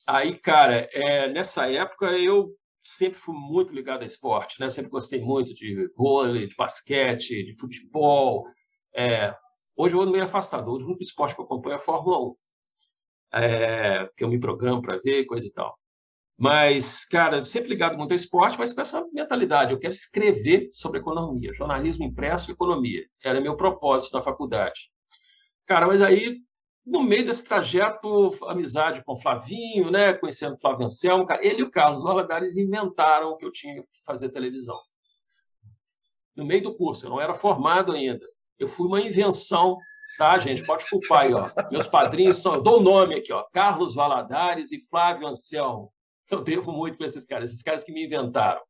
Aí, 0.07 0.37
cara, 0.39 0.89
é, 0.93 1.33
nessa 1.33 1.69
época 1.69 2.07
eu 2.13 2.55
sempre 2.91 3.19
fui 3.19 3.35
muito 3.35 3.73
ligado 3.73 4.03
a 4.03 4.05
esporte, 4.05 4.59
né? 4.61 4.69
Sempre 4.69 4.91
gostei 4.91 5.21
muito 5.21 5.55
de 5.55 5.89
vôlei, 5.97 6.49
de 6.49 6.57
basquete, 6.57 7.45
de 7.45 7.57
futebol. 7.59 8.45
É, 8.95 9.35
hoje 9.77 9.95
eu 9.95 10.01
ando 10.01 10.11
meio 10.11 10.25
afastado. 10.25 10.71
Hoje 10.71 10.85
o 10.85 10.89
único 10.89 11.03
esporte 11.03 11.35
que 11.35 11.41
eu 11.41 11.45
acompanho 11.45 11.75
é 11.75 11.77
a 11.77 11.81
Fórmula 11.81 12.19
1, 12.19 12.37
é, 13.35 14.11
que 14.17 14.25
eu 14.25 14.29
me 14.29 14.41
programo 14.41 14.83
para 14.83 14.99
ver, 14.99 15.25
coisa 15.25 15.47
e 15.47 15.53
tal. 15.53 15.79
Mas, 16.37 17.05
cara, 17.05 17.45
sempre 17.45 17.69
ligado 17.69 17.97
muito 17.97 18.11
ao 18.11 18.17
esporte, 18.17 18.59
mas 18.59 18.73
com 18.73 18.81
essa 18.81 19.07
mentalidade. 19.13 19.73
Eu 19.73 19.79
quero 19.79 19.93
escrever 19.93 20.71
sobre 20.73 20.99
economia, 20.99 21.53
jornalismo 21.53 22.05
impresso 22.05 22.51
e 22.51 22.55
economia. 22.55 23.05
Era 23.23 23.41
meu 23.41 23.57
propósito 23.57 24.15
na 24.15 24.23
faculdade. 24.23 24.91
Cara, 25.65 25.87
mas 25.87 26.03
aí 26.03 26.39
no 26.91 27.05
meio 27.05 27.25
desse 27.25 27.47
trajeto, 27.47 28.31
amizade 28.49 29.05
com 29.05 29.17
Flavinho, 29.17 29.91
né? 29.91 30.13
conhecendo 30.13 30.59
Flávio 30.59 30.87
Anselmo, 30.87 31.25
ele 31.41 31.61
e 31.61 31.63
o 31.63 31.71
Carlos 31.71 32.03
Valadares 32.03 32.57
inventaram 32.57 33.37
que 33.37 33.45
eu 33.45 33.53
tinha 33.53 33.81
que 33.81 34.05
fazer 34.05 34.31
televisão. 34.31 34.79
No 36.35 36.45
meio 36.45 36.63
do 36.63 36.75
curso, 36.75 37.07
eu 37.07 37.11
não 37.11 37.21
era 37.21 37.33
formado 37.33 37.93
ainda. 37.93 38.27
Eu 38.59 38.67
fui 38.67 38.89
uma 38.89 39.01
invenção, 39.01 39.79
tá, 40.19 40.37
gente? 40.39 40.67
Pode 40.67 40.89
culpar 40.91 41.23
aí, 41.23 41.33
ó. 41.33 41.49
Meus 41.71 41.87
padrinhos 41.87 42.39
são, 42.39 42.55
eu 42.55 42.63
dou 42.63 42.81
o 42.81 42.83
nome 42.83 43.15
aqui, 43.15 43.33
ó, 43.33 43.45
Carlos 43.53 43.95
Valadares 43.95 44.73
e 44.73 44.81
Flávio 44.81 45.29
Anselmo. 45.29 45.93
Eu 46.29 46.43
devo 46.43 46.73
muito 46.73 46.97
para 46.97 47.07
esses 47.07 47.25
caras, 47.25 47.51
esses 47.51 47.63
caras 47.63 47.85
que 47.85 47.93
me 47.93 48.05
inventaram. 48.05 48.63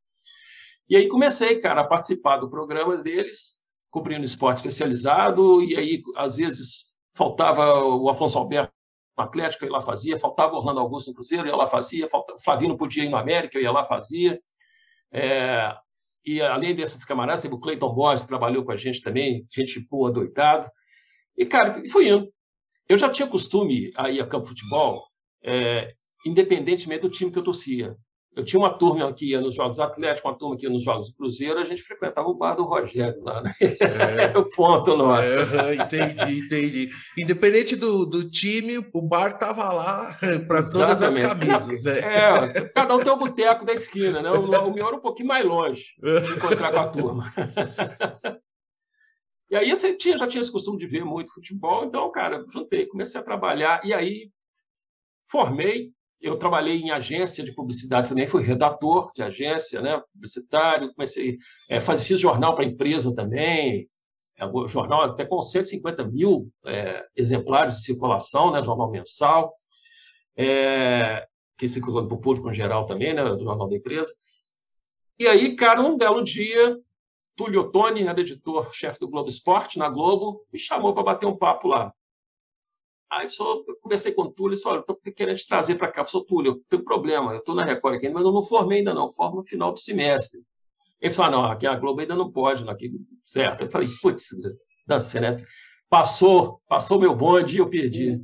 E 0.89 0.97
aí 0.97 1.09
comecei, 1.09 1.59
cara, 1.59 1.81
a 1.81 1.87
participar 1.87 2.37
do 2.37 2.51
programa 2.51 2.99
deles, 2.99 3.63
cobrindo 3.91 4.25
esporte 4.25 4.59
especializado, 4.59 5.63
e 5.63 5.77
aí, 5.77 6.03
às 6.17 6.37
vezes, 6.37 6.90
faltava 7.15 7.85
o 7.85 8.09
Afonso 8.09 8.39
Alberto 8.39 8.73
no 9.17 9.25
Atlético, 9.25 9.65
eu 9.65 9.69
ia 9.69 9.73
lá 9.75 9.81
fazia, 9.81 10.19
faltava 10.19 10.55
o 10.55 10.59
Orlando 10.59 10.81
Augusto 10.81 11.09
no 11.09 11.15
Cruzeiro, 11.15 11.47
eu 11.47 11.53
ia 11.53 11.57
lá 11.57 11.67
fazia, 11.67 12.09
faltava, 12.09 12.39
o 12.39 12.43
Flavino 12.43 12.77
podia 12.77 13.05
ir 13.05 13.09
no 13.09 13.17
América, 13.17 13.59
eu 13.59 13.63
ia 13.63 13.73
lá 13.73 13.85
fazia. 13.85 14.41
É, 15.13 15.75
e 16.25 16.41
além 16.41 16.75
dessas 16.75 17.05
camaradas, 17.05 17.45
o 17.45 17.59
Cleiton 17.59 17.93
Borges, 17.95 18.27
trabalhou 18.27 18.65
com 18.65 18.73
a 18.73 18.77
gente 18.77 19.03
também, 19.03 19.47
gente 19.51 19.81
boa, 19.89 20.13
doidado. 20.13 20.71
E, 21.37 21.47
cara, 21.47 21.83
fui 21.91 22.09
indo. 22.09 22.31
Eu 22.89 22.99
já 22.99 23.09
tinha 23.09 23.29
costume 23.29 23.91
a 23.97 24.11
ir 24.11 24.21
a 24.21 24.27
campo 24.27 24.45
de 24.45 24.51
futebol, 24.51 25.03
é, 25.43 25.95
independentemente 26.27 27.03
do 27.03 27.11
time 27.11 27.31
que 27.31 27.39
eu 27.39 27.45
torcia. 27.45 27.97
Eu 28.37 28.45
tinha 28.45 28.61
uma 28.61 28.73
turma 28.73 29.13
que 29.13 29.31
ia 29.31 29.41
nos 29.41 29.57
Jogos 29.57 29.81
Atléticos, 29.81 30.31
uma 30.31 30.39
turma 30.39 30.57
que 30.57 30.65
ia 30.65 30.71
nos 30.71 30.85
Jogos 30.85 31.11
Cruzeiro, 31.11 31.59
a 31.59 31.65
gente 31.65 31.83
frequentava 31.83 32.29
o 32.29 32.35
bar 32.35 32.55
do 32.55 32.65
Rogério 32.65 33.21
lá, 33.23 33.43
né? 33.43 33.53
É, 33.61 34.27
o 34.39 34.45
ponto 34.49 34.97
nosso. 34.97 35.35
É, 35.35 35.75
entendi, 35.75 36.39
entendi. 36.47 36.91
Independente 37.19 37.75
do, 37.75 38.07
do 38.07 38.31
time, 38.31 38.79
o 38.95 39.03
bar 39.03 39.37
tava 39.37 39.73
lá 39.73 40.17
para 40.47 40.63
todas 40.63 41.03
as 41.03 41.19
camisas, 41.19 41.83
né? 41.83 41.99
É, 41.99 42.69
cada 42.69 42.95
um 42.95 43.01
tem 43.01 43.13
o 43.13 43.17
boteco 43.17 43.65
da 43.65 43.73
esquina, 43.73 44.23
né? 44.23 44.31
O, 44.31 44.45
o 44.45 44.73
meu 44.73 44.87
era 44.87 44.97
um 44.97 45.01
pouquinho 45.01 45.29
mais 45.29 45.45
longe 45.45 45.87
de 46.01 46.37
encontrar 46.37 46.71
com 46.71 46.79
a 46.79 46.89
turma. 46.89 47.35
E 49.51 49.57
aí 49.57 49.69
você 49.69 49.97
tinha, 49.97 50.17
já 50.17 50.29
tinha 50.29 50.41
esse 50.41 50.53
costume 50.53 50.79
de 50.79 50.87
ver 50.87 51.05
muito 51.05 51.35
futebol, 51.35 51.85
então, 51.85 52.09
cara, 52.13 52.45
juntei, 52.49 52.87
comecei 52.87 53.21
a 53.21 53.25
trabalhar, 53.25 53.85
e 53.85 53.93
aí 53.93 54.31
formei, 55.29 55.93
eu 56.21 56.37
trabalhei 56.37 56.79
em 56.79 56.91
agência 56.91 57.43
de 57.43 57.53
publicidade 57.53 58.09
também, 58.09 58.27
fui 58.27 58.43
redator 58.43 59.11
de 59.15 59.23
agência, 59.23 59.81
né, 59.81 60.03
publicitário, 60.13 60.93
comecei, 60.95 61.39
é, 61.69 61.81
faz, 61.81 62.07
fiz 62.07 62.21
jornal 62.21 62.55
para 62.55 62.65
empresa 62.65 63.15
também, 63.15 63.89
é, 64.39 64.69
jornal 64.69 65.03
até 65.03 65.25
com 65.25 65.41
150 65.41 66.05
mil 66.05 66.51
é, 66.67 67.05
exemplares 67.17 67.77
de 67.77 67.85
circulação, 67.85 68.53
né, 68.53 68.63
jornal 68.63 68.91
mensal, 68.91 69.55
é, 70.37 71.27
que 71.57 71.67
circula 71.67 72.07
para 72.07 72.15
o 72.15 72.21
público 72.21 72.51
em 72.51 72.55
geral 72.55 72.87
também, 72.87 73.15
né, 73.15 73.25
do 73.25 73.45
jornal 73.45 73.69
da 73.69 73.77
empresa. 73.77 74.13
E 75.19 75.27
aí, 75.27 75.55
cara, 75.55 75.81
um 75.81 75.97
belo 75.97 76.23
dia, 76.23 76.79
Túlio 77.37 77.61
Ottoni, 77.63 78.07
era 78.07 78.21
editor-chefe 78.21 78.99
do 78.99 79.09
Globo 79.09 79.29
Esporte, 79.29 79.79
na 79.79 79.89
Globo, 79.89 80.45
me 80.53 80.59
chamou 80.59 80.93
para 80.93 81.03
bater 81.03 81.27
um 81.27 81.37
papo 81.37 81.69
lá. 81.69 81.93
Aí 83.11 83.27
eu 83.27 83.65
conversei 83.83 84.13
com 84.13 84.23
o 84.23 84.31
Túlio 84.31 84.53
e 84.53 84.55
disse, 84.55 84.69
olha, 84.69 84.81
estou 84.81 84.97
querendo 84.97 85.37
te 85.37 85.49
trazer 85.49 85.75
para 85.75 85.91
cá. 85.91 86.03
Eu 86.03 86.07
sou 86.07 86.25
Túlio, 86.25 86.63
tem 86.69 86.83
problema, 86.83 87.33
eu 87.33 87.39
estou 87.39 87.55
na 87.55 87.65
Record 87.65 87.97
aqui, 87.97 88.09
mas 88.09 88.23
eu 88.23 88.31
não 88.31 88.43
formei 88.43 88.79
ainda 88.79 88.95
não, 88.95 89.11
formo 89.11 89.39
no 89.39 89.45
final 89.45 89.73
do 89.73 89.79
semestre. 89.79 90.41
Ele 91.01 91.13
falou, 91.13 91.43
não, 91.43 91.51
aqui 91.51 91.67
a 91.67 91.75
Globo 91.75 92.01
ainda 92.01 92.15
não 92.15 92.31
pode, 92.31 92.65
não, 92.65 92.73
aqui, 92.73 92.93
certo. 93.25 93.63
Eu 93.63 93.71
falei, 93.71 93.89
putz, 94.01 94.29
dancei, 94.87 95.21
né? 95.21 95.39
Passou, 95.89 96.61
passou 96.69 97.01
meu 97.01 97.15
bonde 97.17 97.57
e 97.57 97.59
eu 97.59 97.69
perdi. 97.69 98.23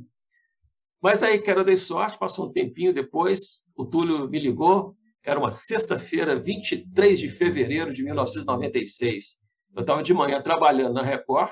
Mas 1.01 1.21
aí, 1.21 1.39
cara, 1.39 1.61
eu 1.61 1.65
dei 1.65 1.75
sorte, 1.75 2.17
passou 2.17 2.47
um 2.47 2.51
tempinho 2.51 2.93
depois, 2.93 3.65
o 3.75 3.85
Túlio 3.85 4.29
me 4.29 4.39
ligou, 4.39 4.95
era 5.23 5.37
uma 5.37 5.51
sexta-feira, 5.51 6.39
23 6.39 7.19
de 7.19 7.27
fevereiro 7.27 7.93
de 7.93 8.03
1996. 8.03 9.41
Eu 9.75 9.81
estava 9.81 10.01
de 10.01 10.13
manhã 10.13 10.41
trabalhando 10.41 10.93
na 10.93 11.03
Record, 11.03 11.51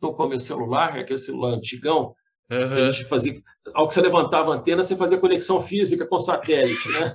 tocou 0.00 0.28
meu 0.28 0.38
celular, 0.38 0.96
aquele 0.96 1.18
celular 1.18 1.50
antigão, 1.50 2.14
Uhum. 2.50 2.88
A 2.88 2.92
gente 2.92 3.08
fazia, 3.08 3.42
ao 3.74 3.86
que 3.86 3.94
você 3.94 4.00
levantava 4.00 4.52
a 4.52 4.56
antena, 4.56 4.82
você 4.82 4.96
fazia 4.96 5.18
conexão 5.18 5.60
física 5.60 6.06
com 6.06 6.18
satélite, 6.18 6.88
né? 6.88 7.14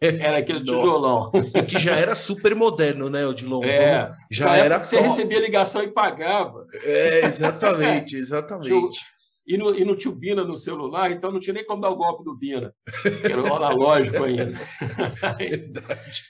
era 0.00 0.38
aquele 0.38 0.64
tijolão. 0.64 1.30
que 1.68 1.78
já 1.78 1.94
era 1.94 2.14
super 2.14 2.54
moderno, 2.54 3.10
né, 3.10 3.26
Odilon? 3.26 3.62
É, 3.64 4.10
já 4.30 4.56
era. 4.56 4.82
Você 4.82 4.98
recebia 4.98 5.40
ligação 5.40 5.82
e 5.82 5.88
pagava. 5.88 6.66
É, 6.82 7.26
exatamente, 7.26 8.16
exatamente. 8.16 9.00
E 9.46 9.58
no, 9.58 9.74
e 9.76 9.84
no 9.84 9.96
tio 9.96 10.12
Bina 10.12 10.44
no 10.44 10.56
celular, 10.56 11.10
então 11.10 11.32
não 11.32 11.40
tinha 11.40 11.54
nem 11.54 11.66
como 11.66 11.82
dar 11.82 11.90
o 11.90 11.96
golpe 11.96 12.24
do 12.24 12.36
Bina, 12.36 12.72
que 13.02 13.32
era 13.32 13.42
o 13.42 13.54
analógico 13.54 14.24
ainda. 14.24 14.58
Verdade. 15.36 16.22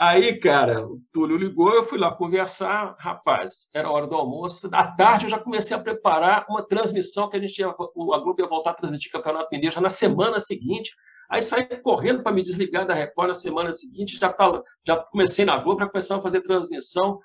Aí, 0.00 0.38
cara, 0.38 0.86
o 0.86 1.00
Túlio 1.12 1.36
ligou, 1.36 1.74
eu 1.74 1.82
fui 1.82 1.98
lá 1.98 2.14
conversar. 2.14 2.94
Rapaz, 3.00 3.68
era 3.74 3.90
hora 3.90 4.06
do 4.06 4.14
almoço. 4.14 4.68
À 4.72 4.86
tarde 4.86 5.26
eu 5.26 5.30
já 5.30 5.40
comecei 5.40 5.76
a 5.76 5.80
preparar 5.80 6.46
uma 6.48 6.62
transmissão 6.62 7.28
que 7.28 7.36
a 7.36 7.40
gente 7.40 7.58
ia, 7.58 7.66
a 7.66 7.72
Globo 7.72 8.36
ia 8.38 8.46
voltar 8.46 8.70
a 8.70 8.74
transmitir 8.74 9.10
Campeonato 9.10 9.48
Mineiro 9.50 9.74
já 9.74 9.80
na 9.80 9.90
semana 9.90 10.38
seguinte. 10.38 10.94
Aí 11.28 11.42
saí 11.42 11.66
correndo 11.82 12.22
para 12.22 12.30
me 12.30 12.42
desligar 12.42 12.86
da 12.86 12.94
Record 12.94 13.28
na 13.28 13.34
semana 13.34 13.72
seguinte. 13.72 14.16
Já, 14.16 14.32
tava, 14.32 14.62
já 14.86 14.96
comecei 14.96 15.44
na 15.44 15.58
Globo, 15.58 15.80
já 15.80 15.88
começar 15.88 16.16
a 16.16 16.22
fazer 16.22 16.42
transmissão. 16.42 17.18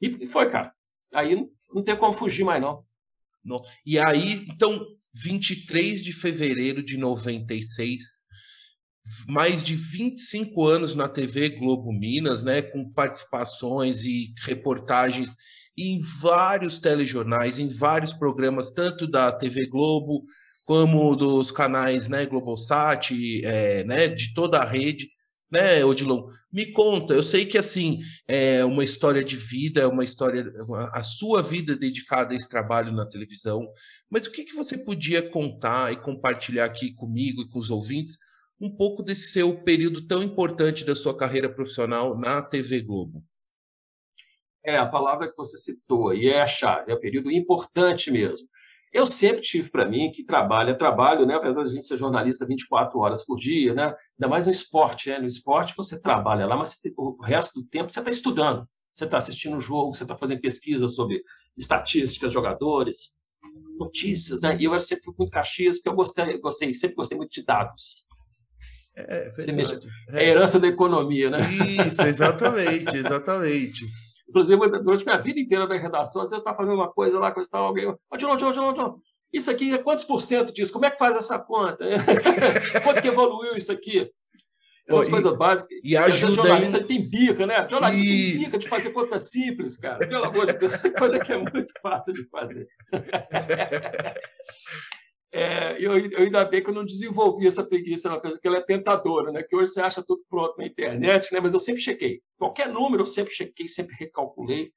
E, 0.00 0.24
e 0.24 0.26
foi, 0.26 0.48
cara. 0.48 0.72
Aí 1.12 1.46
não, 1.70 1.84
tem 1.84 1.96
como 1.96 2.14
fugir 2.14 2.44
mais, 2.44 2.62
não. 2.62 2.82
não. 3.44 3.60
E 3.84 3.98
aí, 3.98 4.46
então, 4.48 4.80
23 5.12 6.02
de 6.02 6.14
fevereiro 6.14 6.82
de 6.82 6.96
96 6.96 8.26
mais 9.26 9.62
de 9.62 9.74
25 9.74 10.64
anos 10.66 10.94
na 10.94 11.08
TV 11.08 11.50
Globo 11.50 11.92
Minas, 11.92 12.42
né, 12.42 12.62
com 12.62 12.90
participações 12.90 14.02
e 14.02 14.32
reportagens 14.42 15.36
em 15.76 15.98
vários 16.20 16.78
telejornais, 16.78 17.58
em 17.58 17.68
vários 17.68 18.12
programas, 18.12 18.70
tanto 18.70 19.06
da 19.06 19.30
TV 19.30 19.66
Globo 19.66 20.22
como 20.64 21.14
dos 21.14 21.50
canais, 21.50 22.08
né, 22.08 22.26
Globosat, 22.26 23.12
é, 23.44 23.84
né, 23.84 24.08
de 24.08 24.34
toda 24.34 24.58
a 24.58 24.64
rede, 24.64 25.08
né, 25.50 25.84
Odilon? 25.84 26.26
Me 26.52 26.72
conta, 26.72 27.14
eu 27.14 27.22
sei 27.22 27.46
que 27.46 27.56
assim 27.56 28.00
é 28.26 28.64
uma 28.64 28.82
história 28.82 29.22
de 29.22 29.36
vida, 29.36 29.82
é 29.82 29.86
uma 29.86 30.02
história, 30.02 30.44
uma, 30.64 30.88
a 30.92 31.04
sua 31.04 31.42
vida 31.42 31.76
dedicada 31.76 32.34
a 32.34 32.36
esse 32.36 32.48
trabalho 32.48 32.92
na 32.92 33.06
televisão, 33.06 33.68
mas 34.10 34.26
o 34.26 34.32
que, 34.32 34.44
que 34.44 34.56
você 34.56 34.76
podia 34.76 35.22
contar 35.22 35.92
e 35.92 35.96
compartilhar 35.96 36.64
aqui 36.64 36.92
comigo 36.94 37.42
e 37.42 37.48
com 37.48 37.58
os 37.58 37.70
ouvintes 37.70 38.16
um 38.60 38.74
pouco 38.74 39.02
desse 39.02 39.28
seu 39.28 39.54
período 39.62 40.06
tão 40.06 40.22
importante 40.22 40.84
da 40.84 40.94
sua 40.94 41.16
carreira 41.16 41.48
profissional 41.48 42.16
na 42.16 42.42
TV 42.42 42.80
Globo. 42.80 43.22
É, 44.64 44.76
a 44.76 44.86
palavra 44.86 45.30
que 45.30 45.36
você 45.36 45.56
citou 45.56 46.08
aí 46.08 46.26
é 46.26 46.42
a 46.42 46.46
chave, 46.46 46.90
é 46.90 46.94
um 46.94 47.00
período 47.00 47.30
importante 47.30 48.10
mesmo. 48.10 48.48
Eu 48.92 49.06
sempre 49.06 49.42
tive 49.42 49.70
para 49.70 49.86
mim 49.86 50.10
que 50.10 50.24
trabalho 50.24 50.70
é 50.70 50.74
trabalho, 50.74 51.26
né? 51.26 51.34
apesar 51.34 51.62
de 51.62 51.70
a 51.70 51.72
gente 51.72 51.84
ser 51.84 51.98
jornalista 51.98 52.46
24 52.46 52.98
horas 52.98 53.24
por 53.24 53.36
dia, 53.36 53.74
né? 53.74 53.94
ainda 54.18 54.28
mais 54.28 54.46
no 54.46 54.50
esporte. 54.50 55.10
Né? 55.10 55.18
No 55.18 55.26
esporte 55.26 55.74
você 55.76 56.00
trabalha 56.00 56.46
lá, 56.46 56.56
mas 56.56 56.80
o 56.96 57.22
resto 57.22 57.60
do 57.60 57.68
tempo 57.68 57.92
você 57.92 57.98
está 57.98 58.10
estudando. 58.10 58.66
Você 58.94 59.04
está 59.04 59.18
assistindo 59.18 59.56
o 59.56 59.60
jogo, 59.60 59.94
você 59.94 60.04
está 60.04 60.16
fazendo 60.16 60.40
pesquisa 60.40 60.88
sobre 60.88 61.22
estatísticas, 61.56 62.32
jogadores, 62.32 63.14
notícias. 63.78 64.40
Né? 64.40 64.56
E 64.58 64.64
eu 64.64 64.80
sempre 64.80 65.04
fui 65.04 65.14
muito 65.18 65.30
Caxias, 65.30 65.76
porque 65.76 65.90
eu 65.90 65.94
gostei, 65.94 66.38
gostei, 66.38 66.72
sempre 66.72 66.96
gostei 66.96 67.18
muito 67.18 67.30
de 67.30 67.44
dados. 67.44 68.06
É, 68.96 69.32
é, 69.36 70.20
é 70.20 70.28
herança 70.30 70.58
da 70.58 70.66
economia, 70.66 71.28
né? 71.28 71.40
Isso, 71.86 72.02
exatamente, 72.02 72.96
exatamente. 72.96 73.84
Inclusive, 74.28 74.68
durante 74.80 75.04
minha 75.04 75.20
vida 75.20 75.38
inteira 75.38 75.66
na 75.66 75.76
redação, 75.76 76.22
às 76.22 76.30
vezes 76.30 76.32
eu 76.32 76.38
estava 76.38 76.56
fazendo 76.56 76.74
uma 76.74 76.90
coisa 76.90 77.18
lá, 77.18 77.30
coisa 77.30 77.48
tal, 77.50 77.66
alguém. 77.66 77.86
Ô, 77.86 78.16
Dilon, 78.16 78.36
Dilon, 78.36 78.52
Dilon, 78.52 78.72
Dilon, 78.72 78.94
isso 79.32 79.50
aqui 79.50 79.72
é 79.72 79.78
quantos 79.78 80.04
por 80.04 80.22
cento 80.22 80.52
disso? 80.52 80.72
Como 80.72 80.86
é 80.86 80.90
que 80.90 80.98
faz 80.98 81.16
essa 81.16 81.38
conta? 81.38 81.84
Quanto 82.82 83.02
que 83.02 83.08
evoluiu 83.08 83.54
isso 83.56 83.70
aqui? 83.70 84.10
Essas 84.88 85.08
coisas 85.08 85.36
básicas. 85.36 85.78
E 85.82 85.96
ajuda. 85.96 86.32
Jornalista 86.32 86.82
tem 86.82 87.08
bica, 87.08 87.44
né? 87.44 87.68
Jornalista 87.68 88.06
tem 88.06 88.38
bica 88.38 88.58
de 88.58 88.68
fazer 88.68 88.90
conta 88.90 89.18
simples, 89.18 89.76
cara. 89.76 90.06
Pelo 90.06 90.24
amor 90.24 90.46
de 90.46 90.52
Deus, 90.54 90.74
coisa 90.96 91.18
que 91.18 91.32
é 91.32 91.36
muito 91.36 91.74
fácil 91.82 92.14
de 92.14 92.24
fazer. 92.28 92.66
É, 95.38 95.76
eu, 95.78 95.98
eu, 95.98 96.22
ainda 96.22 96.42
bem 96.46 96.62
que 96.62 96.70
eu 96.70 96.74
não 96.74 96.82
desenvolvi 96.82 97.46
essa 97.46 97.62
preguiça, 97.62 98.18
porque 98.18 98.48
ela 98.48 98.56
é 98.56 98.62
tentadora, 98.62 99.30
né? 99.30 99.42
Que 99.42 99.54
hoje 99.54 99.70
você 99.70 99.82
acha 99.82 100.02
tudo 100.02 100.24
pronto 100.30 100.56
na 100.56 100.64
internet, 100.64 101.30
né? 101.30 101.40
Mas 101.40 101.52
eu 101.52 101.60
sempre 101.60 101.82
chequei. 101.82 102.22
Qualquer 102.38 102.72
número 102.72 103.02
eu 103.02 103.06
sempre 103.06 103.34
chequei, 103.34 103.68
sempre 103.68 103.94
recalculei. 103.96 104.72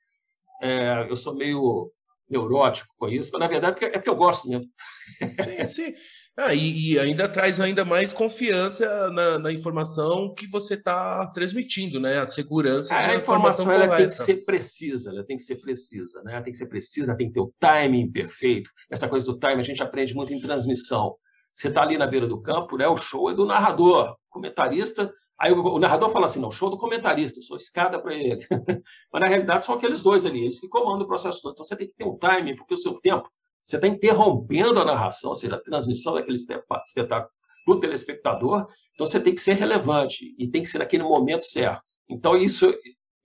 É, 0.62 1.08
eu 1.10 1.16
sou 1.16 1.34
meio 1.34 1.90
neurótico 2.30 2.94
com 2.98 3.08
isso, 3.08 3.30
mas 3.32 3.40
na 3.40 3.48
verdade 3.48 3.86
é 3.86 3.92
porque 3.92 4.10
eu 4.10 4.18
gosto 4.18 4.50
mesmo. 4.50 4.70
Sim, 5.46 5.66
sim. 5.66 5.94
Ah, 6.42 6.54
e, 6.54 6.94
e, 6.94 7.00
ainda 7.00 7.28
traz 7.28 7.60
ainda 7.60 7.84
mais 7.84 8.14
confiança 8.14 9.12
na, 9.12 9.38
na 9.38 9.52
informação 9.52 10.34
que 10.34 10.48
você 10.48 10.76
está 10.76 11.28
transmitindo, 11.34 12.00
né? 12.00 12.20
A 12.20 12.28
segurança 12.30 12.94
é, 12.94 13.12
a 13.12 13.16
informação, 13.16 13.70
ela 13.70 13.98
tem 13.98 14.08
que 14.08 14.16
ser 14.16 14.46
precisa, 14.46 15.10
ela 15.10 15.26
tem 15.26 15.36
que 15.36 15.44
ser 15.44 15.58
precisa, 15.58 16.24
né? 16.24 16.32
Ela 16.32 16.42
tem 16.42 16.54
que 16.54 16.58
ser 16.58 16.68
precisa, 16.68 17.14
tem 17.18 17.28
que 17.28 17.34
ter 17.34 17.42
o 17.42 17.52
timing 17.60 18.10
perfeito. 18.10 18.72
Essa 18.90 19.10
coisa 19.10 19.26
do 19.26 19.38
timing 19.38 19.60
a 19.60 19.64
gente 19.64 19.84
aprende 19.84 20.16
muito 20.16 20.34
em 20.34 20.40
transmissão. 20.40 21.14
Você 21.54 21.68
está 21.68 21.82
ali 21.82 21.98
na 21.98 22.08
beira 22.08 22.26
do 22.26 22.42
campo, 22.42 22.78
né? 22.78 22.88
O 22.88 22.96
show 22.96 23.30
é 23.30 23.34
do 23.34 23.46
narrador, 23.46 24.16
comentarista. 24.30 25.14
Aí 25.38 25.52
o, 25.52 25.62
o 25.62 25.78
narrador 25.78 26.10
fala 26.10 26.24
assim: 26.24 26.40
não, 26.40 26.52
show 26.52 26.70
do 26.70 26.78
comentarista, 26.78 27.42
sou 27.42 27.58
escada 27.58 28.00
para 28.02 28.14
ele. 28.14 28.48
Mas 29.12 29.22
na 29.22 29.28
realidade 29.28 29.66
são 29.66 29.76
aqueles 29.76 30.02
dois 30.02 30.26
ali, 30.26 30.44
eles 30.44 30.58
que 30.58 30.70
comandam 30.70 31.04
o 31.04 31.08
processo 31.08 31.42
todo. 31.42 31.52
Então 31.52 31.66
você 31.66 31.76
tem 31.76 31.88
que 31.88 31.96
ter 31.96 32.06
um 32.06 32.18
timing, 32.18 32.56
porque 32.56 32.76
o 32.76 32.78
seu 32.78 32.94
tempo 32.94 33.30
você 33.70 33.76
está 33.76 33.88
interrompendo 33.88 34.80
a 34.80 34.86
narração, 34.86 35.30
ou 35.30 35.36
seja, 35.36 35.56
a 35.56 35.62
transmissão 35.62 36.16
daquele 36.16 36.38
espetáculo 36.38 37.30
para 37.64 37.76
o 37.76 37.80
telespectador. 37.80 38.66
Então 38.94 39.06
você 39.06 39.20
tem 39.20 39.36
que 39.36 39.42
ser 39.42 39.54
relevante 39.54 40.34
e 40.40 40.50
tem 40.50 40.64
que 40.64 40.68
ser 40.68 40.80
naquele 40.80 41.04
momento 41.04 41.46
certo. 41.46 41.84
Então, 42.10 42.36
isso, 42.36 42.74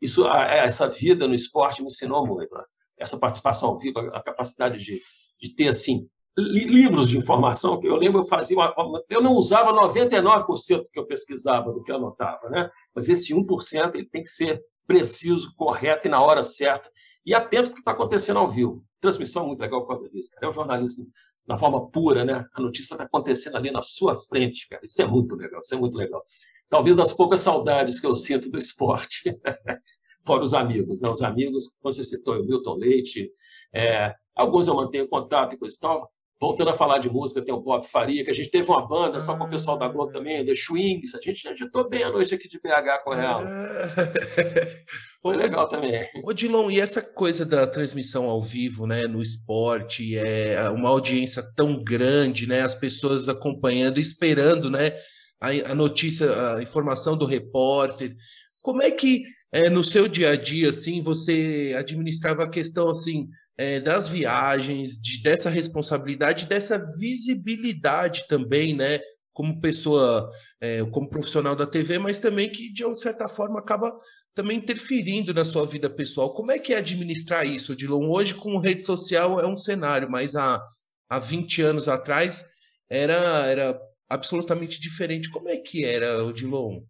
isso 0.02 0.28
essa 0.28 0.86
vida 0.86 1.26
no 1.26 1.34
esporte 1.34 1.80
me 1.80 1.86
ensinou 1.86 2.26
muito. 2.26 2.54
Né? 2.54 2.62
Essa 2.98 3.18
participação 3.18 3.70
ao 3.70 3.78
vivo, 3.78 3.98
a 3.98 4.22
capacidade 4.22 4.78
de, 4.78 5.00
de 5.40 5.54
ter, 5.54 5.68
assim, 5.68 6.06
livros 6.36 7.08
de 7.08 7.16
informação, 7.16 7.80
que 7.80 7.86
eu 7.86 7.96
lembro, 7.96 8.20
eu 8.20 8.26
fazia 8.26 8.56
uma, 8.58 9.02
eu 9.08 9.22
não 9.22 9.32
usava 9.32 9.72
99% 9.72 10.78
do 10.78 10.88
que 10.92 10.98
eu 10.98 11.06
pesquisava, 11.06 11.72
do 11.72 11.82
que 11.82 11.90
eu 11.90 11.96
anotava, 11.96 12.50
né? 12.50 12.68
mas 12.94 13.08
esse 13.08 13.32
1% 13.32 13.94
ele 13.94 14.08
tem 14.10 14.22
que 14.22 14.28
ser 14.28 14.60
preciso, 14.86 15.54
correto 15.56 16.06
e 16.06 16.10
na 16.10 16.20
hora 16.20 16.42
certa, 16.42 16.90
e 17.24 17.32
atento 17.34 17.70
ao 17.70 17.74
que 17.74 17.80
está 17.80 17.92
acontecendo 17.92 18.38
ao 18.38 18.50
vivo. 18.50 18.84
Transmissão 19.04 19.44
é 19.44 19.46
muito 19.48 19.60
legal 19.60 19.82
por 19.82 19.88
causa 19.88 20.08
disso, 20.08 20.30
cara. 20.30 20.46
É 20.46 20.48
o 20.48 20.52
jornalismo 20.52 21.06
na 21.46 21.56
forma 21.56 21.90
pura, 21.90 22.24
né? 22.24 22.46
A 22.54 22.60
notícia 22.60 22.94
está 22.94 23.04
acontecendo 23.04 23.56
ali 23.56 23.70
na 23.70 23.82
sua 23.82 24.14
frente, 24.14 24.68
cara. 24.68 24.82
Isso 24.84 25.00
é 25.00 25.06
muito 25.06 25.36
legal, 25.36 25.60
isso 25.62 25.74
é 25.74 25.78
muito 25.78 25.96
legal. 25.96 26.22
Talvez 26.68 26.96
das 26.96 27.12
poucas 27.12 27.40
saudades 27.40 28.00
que 28.00 28.06
eu 28.06 28.14
sinto 28.14 28.50
do 28.50 28.58
esporte, 28.58 29.22
fora 30.26 30.42
os 30.42 30.54
amigos, 30.54 31.00
né? 31.00 31.08
Os 31.08 31.22
amigos, 31.22 31.76
você 31.82 32.02
citou 32.02 32.40
o 32.40 32.44
Milton 32.44 32.74
Leite, 32.74 33.30
é, 33.74 34.14
alguns 34.34 34.66
eu 34.66 34.74
mantenho 34.74 35.08
contato 35.08 35.54
e 35.54 35.58
coisa 35.58 35.76
e 35.76 35.80
tal, 35.80 36.10
Voltando 36.40 36.70
a 36.70 36.74
falar 36.74 36.98
de 36.98 37.08
música, 37.08 37.40
tem 37.40 37.54
o 37.54 37.60
Bob 37.60 37.86
Faria, 37.86 38.24
que 38.24 38.30
a 38.30 38.34
gente 38.34 38.50
teve 38.50 38.68
uma 38.68 38.86
banda 38.86 39.20
só 39.20 39.36
com 39.36 39.44
o 39.44 39.48
pessoal 39.48 39.78
da 39.78 39.88
Globo 39.88 40.12
também, 40.12 40.44
The 40.44 40.52
Swings. 40.54 41.14
A 41.14 41.20
gente 41.20 41.48
agitou 41.48 41.88
bem 41.88 42.02
a 42.02 42.10
noite 42.10 42.34
aqui 42.34 42.48
de 42.48 42.58
BH 42.58 43.02
com 43.04 43.14
ela. 43.14 43.44
Foi 45.24 45.38
legal 45.38 45.66
também. 45.66 46.06
Ô, 46.22 46.34
Dilon, 46.34 46.70
e 46.70 46.78
essa 46.78 47.00
coisa 47.00 47.46
da 47.46 47.66
transmissão 47.66 48.26
ao 48.26 48.42
vivo, 48.42 48.86
né, 48.86 49.04
no 49.04 49.22
esporte, 49.22 50.18
é 50.18 50.68
uma 50.68 50.90
audiência 50.90 51.42
tão 51.56 51.82
grande, 51.82 52.46
né, 52.46 52.60
as 52.60 52.74
pessoas 52.74 53.26
acompanhando, 53.26 53.98
esperando, 53.98 54.68
né, 54.68 54.92
a, 55.40 55.48
a 55.70 55.74
notícia, 55.74 56.56
a 56.56 56.62
informação 56.62 57.16
do 57.16 57.24
repórter. 57.24 58.14
Como 58.62 58.82
é 58.82 58.90
que 58.90 59.24
é, 59.50 59.70
no 59.70 59.82
seu 59.82 60.06
dia 60.06 60.32
a 60.32 60.36
dia, 60.36 60.68
assim, 60.68 61.00
você 61.00 61.74
administrava 61.78 62.42
a 62.42 62.50
questão, 62.50 62.90
assim, 62.90 63.26
é, 63.56 63.80
das 63.80 64.06
viagens, 64.06 65.00
de, 65.00 65.22
dessa 65.22 65.48
responsabilidade, 65.48 66.44
dessa 66.44 66.76
visibilidade 66.98 68.26
também, 68.28 68.76
né? 68.76 69.00
Como 69.32 69.58
pessoa, 69.58 70.28
é, 70.60 70.84
como 70.90 71.08
profissional 71.08 71.56
da 71.56 71.66
TV, 71.66 71.98
mas 71.98 72.20
também 72.20 72.50
que, 72.50 72.70
de 72.70 72.84
uma 72.84 72.94
certa 72.94 73.26
forma, 73.26 73.58
acaba 73.58 73.90
também 74.34 74.58
interferindo 74.58 75.32
na 75.32 75.44
sua 75.44 75.64
vida 75.64 75.88
pessoal. 75.88 76.34
Como 76.34 76.50
é 76.50 76.58
que 76.58 76.74
é 76.74 76.78
administrar 76.78 77.46
isso, 77.46 77.76
Dilon? 77.76 78.10
Hoje, 78.10 78.34
com 78.34 78.58
rede 78.58 78.82
social, 78.82 79.40
é 79.40 79.46
um 79.46 79.56
cenário, 79.56 80.10
mas 80.10 80.34
há, 80.34 80.60
há 81.08 81.18
20 81.18 81.62
anos 81.62 81.88
atrás 81.88 82.44
era, 82.90 83.46
era 83.46 83.80
absolutamente 84.08 84.80
diferente. 84.80 85.30
Como 85.30 85.48
é 85.48 85.56
que 85.56 85.84
era, 85.84 86.32
Dilon? 86.32 86.80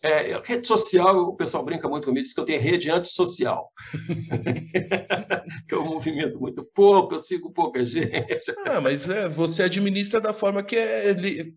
É, 0.00 0.40
rede 0.44 0.68
social, 0.68 1.16
o 1.24 1.36
pessoal 1.36 1.64
brinca 1.64 1.88
muito 1.88 2.04
comigo, 2.04 2.22
diz 2.22 2.32
que 2.32 2.38
eu 2.38 2.44
tenho 2.44 2.60
rede 2.60 2.88
antissocial. 2.88 3.68
que 5.66 5.74
eu 5.74 5.84
movimento 5.84 6.38
muito 6.38 6.64
pouco, 6.72 7.14
eu 7.14 7.18
sigo 7.18 7.52
pouca 7.52 7.84
gente. 7.84 8.54
Ah, 8.64 8.80
mas 8.80 9.10
é, 9.10 9.28
você 9.28 9.64
administra 9.64 10.20
da 10.20 10.32
forma 10.32 10.62
que 10.62 10.76
é, 10.76 11.16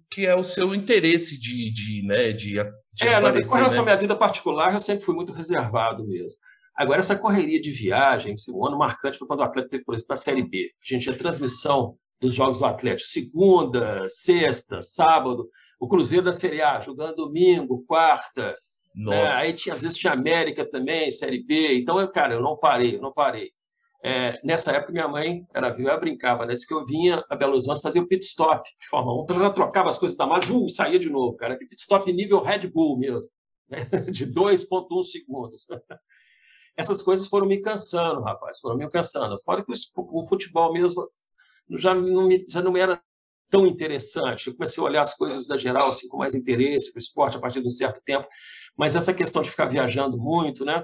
que 0.09 0.25
é 0.25 0.35
o 0.35 0.43
seu 0.43 0.73
interesse 0.73 1.37
de, 1.37 1.71
de, 1.71 2.01
né, 2.01 2.31
de, 2.31 2.57
é, 2.99 3.13
aparecer, 3.13 3.49
com 3.49 3.55
relação 3.55 3.77
né? 3.77 3.81
à 3.81 3.85
minha 3.85 3.97
vida 3.97 4.15
particular, 4.15 4.73
eu 4.73 4.79
sempre 4.79 5.05
fui 5.05 5.15
muito 5.15 5.31
reservado 5.31 6.05
mesmo. 6.05 6.37
Agora, 6.75 6.99
essa 6.99 7.15
correria 7.15 7.61
de 7.61 7.71
viagem, 7.71 8.35
um 8.49 8.65
ano 8.65 8.77
marcante 8.77 9.17
foi 9.17 9.27
quando 9.27 9.41
o 9.41 9.43
Atlético 9.43 9.71
teve, 9.71 9.83
por 9.83 9.93
exemplo, 9.93 10.07
para 10.07 10.15
a 10.15 10.17
Série 10.17 10.43
B. 10.43 10.71
A 10.81 10.93
gente 10.93 11.03
tinha 11.03 11.17
transmissão 11.17 11.95
dos 12.19 12.33
jogos 12.33 12.59
do 12.59 12.65
Atlético 12.65 13.09
segunda, 13.09 14.05
sexta, 14.07 14.81
sábado 14.81 15.49
o 15.81 15.87
Cruzeiro 15.87 16.23
da 16.23 16.31
Série 16.31 16.61
A, 16.61 16.79
jogando 16.79 17.15
domingo, 17.15 17.83
quarta. 17.87 18.53
Né? 18.95 19.27
Aí 19.31 19.51
tinha, 19.51 19.73
às 19.73 19.81
vezes 19.81 19.97
tinha 19.97 20.13
América 20.13 20.63
também, 20.63 21.09
Série 21.09 21.43
B. 21.43 21.79
Então, 21.79 21.99
eu, 21.99 22.07
cara, 22.07 22.35
eu 22.35 22.41
não 22.41 22.55
parei, 22.55 22.97
eu 22.97 23.01
não 23.01 23.11
parei. 23.11 23.51
É, 24.03 24.39
nessa 24.43 24.71
época, 24.71 24.91
minha 24.91 25.07
mãe 25.07 25.45
era 25.53 25.69
viva, 25.69 25.91
ela 25.91 25.99
brincava, 25.99 26.45
né? 26.45 26.55
Disse 26.55 26.67
que 26.67 26.73
eu 26.73 26.83
vinha 26.83 27.23
a 27.29 27.35
Belo 27.35 27.51
Horizonte 27.51 27.81
fazer 27.81 27.99
o 27.99 28.07
pit 28.07 28.25
stop 28.25 28.67
de 28.79 28.87
Fórmula 28.87 29.21
1. 29.21 29.23
Então, 29.23 29.35
ela 29.37 29.53
trocava 29.53 29.89
as 29.89 29.97
coisas 29.97 30.17
da 30.17 30.25
Maju 30.25 30.65
e 30.65 30.71
saía 30.71 30.97
de 30.97 31.09
novo, 31.09 31.35
cara. 31.37 31.57
Pit 31.57 31.75
stop 31.77 32.11
nível 32.11 32.41
Red 32.41 32.67
Bull 32.67 32.97
mesmo, 32.97 33.29
né? 33.69 33.79
de 34.11 34.25
2,1 34.25 35.03
segundos. 35.03 35.67
Essas 36.75 37.01
coisas 37.01 37.27
foram 37.27 37.45
me 37.45 37.61
cansando, 37.61 38.21
rapaz, 38.21 38.59
foram 38.59 38.77
me 38.77 38.89
cansando. 38.89 39.39
Fora 39.43 39.63
que 39.63 39.71
o, 39.71 39.75
o 39.95 40.25
futebol 40.25 40.73
mesmo 40.73 41.07
já 41.69 41.93
não, 41.93 42.27
me, 42.27 42.45
já 42.49 42.61
não 42.61 42.75
era 42.75 42.99
tão 43.51 43.67
interessante. 43.67 44.47
Eu 44.47 44.55
comecei 44.55 44.81
a 44.81 44.85
olhar 44.85 45.01
as 45.01 45.13
coisas 45.13 45.45
da 45.45 45.57
geral 45.57 45.89
assim, 45.89 46.07
com 46.07 46.17
mais 46.17 46.33
interesse 46.33 46.91
para 46.91 46.99
o 46.99 47.01
esporte 47.01 47.37
a 47.37 47.39
partir 47.39 47.59
de 47.59 47.67
um 47.67 47.69
certo 47.69 48.01
tempo, 48.03 48.27
mas 48.75 48.95
essa 48.95 49.13
questão 49.13 49.41
de 49.41 49.51
ficar 49.51 49.65
viajando 49.65 50.17
muito 50.17 50.63
né, 50.63 50.83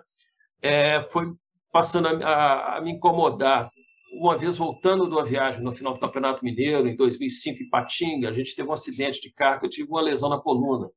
é, 0.61 1.01
foi 1.01 1.33
passando 1.71 2.07
a, 2.07 2.11
a, 2.11 2.77
a, 2.77 2.81
me 2.81 2.91
incomodar. 2.91 3.71
Uma 4.13 4.37
vez 4.37 4.57
voltando 4.57 5.05
de 5.05 5.11
uma 5.11 5.25
viagem 5.25 5.61
no 5.61 5.73
final 5.73 5.93
do 5.93 5.99
Campeonato 5.99 6.43
Mineiro, 6.43 6.87
em 6.87 6.95
2005, 6.95 7.63
em 7.63 7.69
Patinga, 7.69 8.29
a 8.29 8.33
gente 8.33 8.55
teve 8.55 8.69
um 8.69 8.73
acidente 8.73 9.19
de 9.21 9.31
carro, 9.31 9.59
eu 9.63 9.69
tive 9.69 9.89
uma 9.89 10.01
lesão 10.01 10.29
na 10.29 10.39
coluna. 10.39 10.89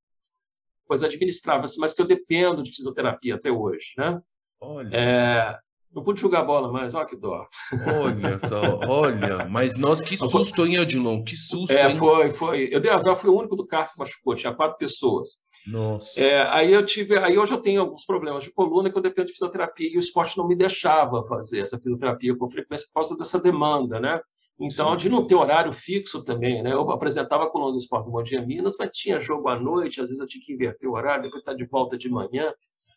Pois 0.86 1.02
administrava-se, 1.02 1.78
mas 1.78 1.92
que 1.92 2.02
eu 2.02 2.06
dependo 2.06 2.62
de 2.62 2.70
fisioterapia 2.70 3.34
até 3.34 3.50
hoje. 3.50 3.92
Né? 3.96 4.20
Olha. 4.60 4.96
É, 4.96 5.58
não 5.92 6.04
pude 6.04 6.20
jogar 6.20 6.44
bola 6.44 6.72
mais, 6.72 6.94
olha 6.94 7.06
que 7.06 7.16
dó. 7.16 7.46
Olha 7.86 8.38
só, 8.38 8.78
olha, 8.86 9.44
mas 9.48 9.76
nós 9.76 10.00
que 10.00 10.16
susto, 10.16 10.64
hein, 10.64 10.78
Odilon? 10.78 11.24
Que 11.24 11.36
susto, 11.36 11.72
É, 11.72 11.90
hein? 11.90 11.96
foi, 11.96 12.30
foi. 12.30 12.68
Eu 12.70 12.80
dei 12.80 12.92
azar, 12.92 13.16
fui 13.16 13.28
o 13.28 13.36
único 13.36 13.56
do 13.56 13.66
carro 13.66 13.90
que 13.90 13.98
machucou, 13.98 14.36
tinha 14.36 14.54
quatro 14.54 14.78
pessoas. 14.78 15.38
Nossa. 15.66 16.20
É, 16.20 16.42
aí 16.48 16.72
eu 16.72 16.84
tive, 16.84 17.18
aí 17.18 17.38
hoje 17.38 17.52
eu 17.52 17.60
tenho 17.60 17.80
alguns 17.80 18.04
problemas 18.04 18.44
de 18.44 18.52
coluna 18.52 18.90
que 18.90 18.96
eu 18.96 19.02
dependo 19.02 19.26
de 19.26 19.32
fisioterapia 19.32 19.90
e 19.92 19.96
o 19.96 20.00
esporte 20.00 20.36
não 20.36 20.48
me 20.48 20.56
deixava 20.56 21.22
fazer 21.24 21.60
essa 21.60 21.76
fisioterapia 21.78 22.34
com 22.36 22.48
frequência 22.48 22.86
por 22.88 22.94
causa 22.94 23.16
dessa 23.16 23.38
demanda, 23.38 24.00
né? 24.00 24.20
Então, 24.58 24.90
Sim. 24.92 24.96
de 24.96 25.08
não 25.08 25.26
ter 25.26 25.34
horário 25.34 25.72
fixo 25.72 26.22
também, 26.22 26.62
né? 26.62 26.72
Eu 26.72 26.90
apresentava 26.90 27.44
a 27.44 27.50
coluna 27.50 27.72
do 27.72 27.78
Esporte 27.78 28.04
do 28.04 28.10
Bom 28.10 28.22
Dia 28.22 28.44
Minas, 28.44 28.76
mas 28.78 28.90
tinha 28.90 29.18
jogo 29.18 29.48
à 29.48 29.58
noite, 29.58 30.02
às 30.02 30.08
vezes 30.08 30.20
eu 30.20 30.26
tinha 30.26 30.42
que 30.44 30.52
inverter 30.52 30.88
o 30.88 30.92
horário, 30.92 31.22
depois 31.22 31.40
estar 31.40 31.52
tá 31.52 31.56
de 31.56 31.64
volta 31.64 31.96
de 31.96 32.10
manhã 32.10 32.52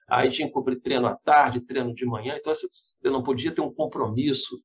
aí 0.08 0.30
tinha 0.30 0.48
que 0.48 0.54
cobrir 0.54 0.78
treino 0.78 1.08
à 1.08 1.16
tarde, 1.16 1.62
treino 1.62 1.94
de 1.94 2.06
manhã, 2.06 2.36
então 2.38 2.52
eu 3.04 3.12
não 3.12 3.24
podia 3.24 3.54
ter 3.54 3.62
um 3.62 3.74
compromisso. 3.74 4.62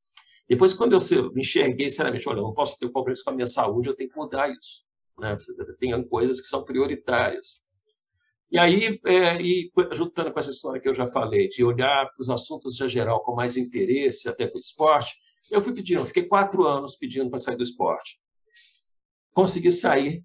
Depois, 0.49 0.73
quando 0.73 0.95
eu 0.95 1.33
me 1.33 1.43
enxerguei, 1.43 1.89
sinceramente, 1.89 2.29
olha, 2.29 2.39
eu 2.39 2.45
não 2.45 2.55
posso 2.55 2.79
ter 2.79 2.87
um 2.87 2.93
compromisso 2.93 3.25
com 3.25 3.31
a 3.31 3.35
minha 3.35 3.47
saúde, 3.47 3.89
eu 3.89 3.97
tenho 3.97 4.11
que 4.11 4.17
mudar 4.17 4.51
isso. 4.51 4.85
Né? 5.19 5.37
Tem 5.79 6.09
coisas 6.09 6.41
que 6.41 6.47
são 6.47 6.65
prioritárias. 6.65 7.63
E 8.51 8.59
aí, 8.59 8.99
é, 9.05 9.41
e 9.41 9.71
juntando 9.93 10.33
com 10.33 10.39
essa 10.39 10.51
história 10.51 10.81
que 10.81 10.89
eu 10.89 10.95
já 10.95 11.07
falei, 11.07 11.49
de 11.49 11.63
olhar 11.63 12.07
para 12.07 12.21
os 12.21 12.31
assuntos 12.31 12.77
já 12.77 12.89
geral 12.89 13.23
com 13.23 13.35
mais 13.35 13.57
interesse, 13.57 14.29
até 14.29 14.47
para 14.47 14.57
o 14.57 14.61
esporte, 14.61 15.17
eu 15.51 15.61
fui 15.61 15.73
pedindo, 15.75 16.05
fiquei 16.05 16.25
quatro 16.25 16.67
anos 16.67 16.97
pedindo 16.97 17.29
para 17.29 17.39
sair 17.39 17.57
do 17.57 17.63
esporte. 17.63 18.19
Consegui 19.33 19.71
sair 19.71 20.25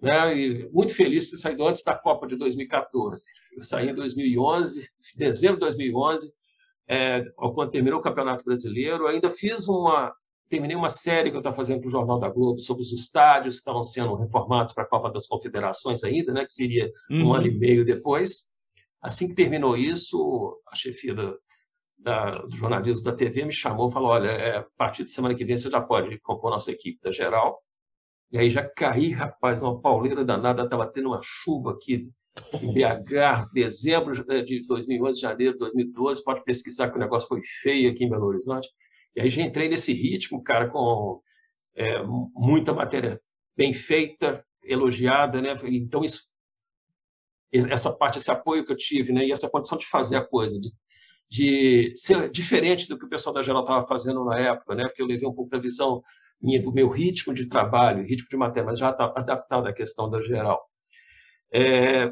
né? 0.00 0.36
E 0.36 0.68
muito 0.70 0.94
feliz 0.94 1.24
de 1.24 1.30
ter 1.32 1.36
saído 1.38 1.66
antes 1.66 1.82
da 1.82 1.94
Copa 1.94 2.26
de 2.26 2.36
2014. 2.36 3.24
Eu 3.56 3.62
saí 3.62 3.88
em 3.88 3.94
2011, 3.94 4.88
dezembro 5.16 5.56
de 5.56 5.60
2011, 5.60 6.32
é, 6.88 7.24
quando 7.36 7.70
terminou 7.70 7.98
o 7.98 8.02
Campeonato 8.02 8.44
Brasileiro. 8.44 9.06
Ainda 9.06 9.28
fiz 9.28 9.68
uma, 9.68 10.14
terminei 10.48 10.76
uma 10.76 10.88
série 10.88 11.30
que 11.30 11.36
eu 11.36 11.40
estava 11.40 11.54
fazendo 11.54 11.80
para 11.80 11.88
o 11.88 11.90
Jornal 11.90 12.18
da 12.18 12.28
Globo 12.28 12.58
sobre 12.58 12.82
os 12.82 12.92
estádios 12.92 13.56
que 13.56 13.58
estavam 13.58 13.82
sendo 13.82 14.14
reformados 14.14 14.72
para 14.72 14.84
a 14.84 14.86
Copa 14.86 15.10
das 15.10 15.26
Confederações 15.26 16.02
ainda, 16.02 16.32
né? 16.32 16.44
Que 16.44 16.52
seria 16.52 16.90
uhum. 17.10 17.28
um 17.28 17.34
ano 17.34 17.46
e 17.46 17.50
meio 17.50 17.84
depois. 17.84 18.44
Assim 19.00 19.28
que 19.28 19.34
terminou 19.34 19.76
isso, 19.76 20.60
a 20.66 20.74
chefia 20.74 21.14
da, 21.14 21.34
da, 21.98 22.42
do 22.42 22.56
jornalismo 22.56 23.04
da 23.04 23.14
TV 23.14 23.44
me 23.44 23.52
chamou 23.52 23.88
e 23.88 23.92
falou: 23.92 24.10
Olha, 24.10 24.28
é, 24.28 24.56
a 24.58 24.66
partir 24.76 25.04
de 25.04 25.10
semana 25.10 25.34
que 25.34 25.44
vem 25.44 25.56
você 25.56 25.70
já 25.70 25.80
pode 25.80 26.18
compor 26.20 26.50
nossa 26.50 26.70
equipe 26.70 26.98
da 27.02 27.12
geral. 27.12 27.62
E 28.30 28.38
aí 28.38 28.50
já 28.50 28.62
caí, 28.62 29.10
rapaz, 29.10 29.62
uma 29.62 29.80
pauleira 29.80 30.24
danada, 30.24 30.64
estava 30.64 30.86
tendo 30.86 31.08
uma 31.08 31.20
chuva 31.22 31.72
aqui 31.72 32.10
em 32.62 32.72
BH, 32.72 33.50
dezembro 33.52 34.12
de 34.44 34.66
2011, 34.66 35.20
janeiro 35.20 35.54
de 35.54 35.58
2012, 35.60 36.22
pode 36.22 36.44
pesquisar 36.44 36.90
que 36.90 36.96
o 36.96 37.00
negócio 37.00 37.28
foi 37.28 37.40
feio 37.62 37.90
aqui 37.90 38.04
em 38.04 38.10
Belo 38.10 38.26
Horizonte. 38.26 38.68
E 39.18 39.20
aí 39.20 39.30
já 39.30 39.42
entrei 39.42 39.68
nesse 39.68 39.92
ritmo, 39.92 40.40
cara, 40.40 40.70
com 40.70 41.20
é, 41.74 42.00
muita 42.04 42.72
matéria 42.72 43.20
bem 43.56 43.72
feita, 43.72 44.44
elogiada, 44.62 45.42
né? 45.42 45.56
Então 45.64 46.04
isso, 46.04 46.22
essa 47.52 47.92
parte, 47.92 48.18
esse 48.18 48.30
apoio 48.30 48.64
que 48.64 48.70
eu 48.70 48.76
tive, 48.76 49.12
né? 49.12 49.26
E 49.26 49.32
essa 49.32 49.50
condição 49.50 49.76
de 49.76 49.86
fazer 49.86 50.14
a 50.14 50.24
coisa, 50.24 50.56
de, 50.60 50.70
de 51.28 51.92
ser 51.96 52.30
diferente 52.30 52.88
do 52.88 52.96
que 52.96 53.06
o 53.06 53.08
pessoal 53.08 53.34
da 53.34 53.42
geral 53.42 53.62
estava 53.62 53.84
fazendo 53.88 54.24
na 54.24 54.38
época, 54.38 54.76
né? 54.76 54.84
Porque 54.84 55.02
eu 55.02 55.06
levei 55.06 55.26
um 55.26 55.34
pouco 55.34 55.50
da 55.50 55.58
visão 55.58 56.00
do 56.40 56.72
meu 56.72 56.88
ritmo 56.88 57.34
de 57.34 57.46
trabalho, 57.48 58.06
ritmo 58.06 58.28
de 58.28 58.36
matéria, 58.36 58.66
mas 58.66 58.78
já 58.78 58.90
está 58.90 59.12
adaptado 59.16 59.66
à 59.66 59.72
questão 59.72 60.08
da 60.08 60.22
geral, 60.22 60.64
é, 61.52 62.08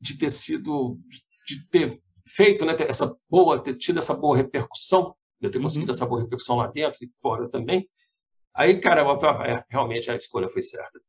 de 0.00 0.16
ter 0.16 0.30
sido, 0.30 1.00
de 1.48 1.68
ter 1.68 2.00
feito, 2.24 2.64
né, 2.64 2.76
essa 2.88 3.12
boa, 3.28 3.60
ter 3.60 3.74
tido 3.74 3.98
essa 3.98 4.14
boa 4.14 4.36
repercussão, 4.36 5.16
de 5.48 5.52
ter 5.52 5.62
conseguido 5.62 5.90
uhum. 5.90 5.94
essa 5.94 6.06
boa 6.06 6.20
repercussão 6.20 6.56
lá 6.56 6.66
dentro 6.66 7.04
e 7.04 7.10
fora 7.20 7.48
também, 7.48 7.88
aí, 8.54 8.80
cara, 8.80 9.02
é, 9.46 9.64
realmente 9.68 10.10
a 10.10 10.16
escolha 10.16 10.48
foi 10.48 10.62
certa. 10.62 11.00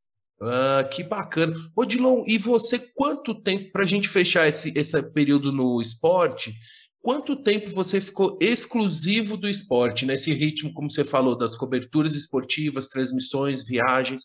Ah, 0.41 0.83
que 0.91 1.03
bacana. 1.03 1.55
Odilon, 1.75 2.23
e 2.27 2.37
você, 2.37 2.77
quanto 2.77 3.41
tempo, 3.41 3.71
para 3.71 3.83
a 3.83 3.87
gente 3.87 4.07
fechar 4.07 4.47
esse, 4.47 4.73
esse 4.75 5.01
período 5.11 5.51
no 5.51 5.81
esporte, 5.81 6.53
quanto 7.01 7.35
tempo 7.35 7.69
você 7.69 8.01
ficou 8.01 8.37
exclusivo 8.41 9.37
do 9.37 9.47
esporte, 9.47 10.05
nesse 10.05 10.33
ritmo, 10.33 10.73
como 10.73 10.91
você 10.91 11.03
falou, 11.03 11.37
das 11.37 11.55
coberturas 11.55 12.15
esportivas, 12.15 12.89
transmissões, 12.89 13.65
viagens? 13.65 14.23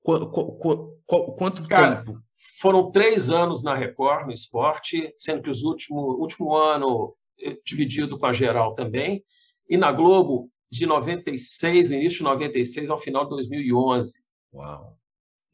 Qu 0.00 0.30
qu 0.30 0.98
qu 1.06 1.32
quanto 1.36 1.66
Cara, 1.66 1.96
tempo? 1.96 2.20
Foram 2.60 2.90
três 2.90 3.30
anos 3.30 3.62
na 3.62 3.74
Record, 3.74 4.26
no 4.26 4.32
esporte, 4.32 5.12
sendo 5.18 5.42
que 5.42 5.50
os 5.50 5.62
último, 5.62 6.00
último 6.20 6.54
ano 6.54 7.14
eh, 7.40 7.56
dividido 7.64 8.18
com 8.18 8.26
a 8.26 8.32
geral 8.32 8.74
também, 8.74 9.24
e 9.68 9.76
na 9.76 9.92
Globo, 9.92 10.50
de 10.70 10.86
96, 10.86 11.90
início 11.90 12.18
de 12.18 12.24
96 12.24 12.90
ao 12.90 12.98
final 12.98 13.24
de 13.24 13.30
2011. 13.30 14.20
Uau! 14.52 14.98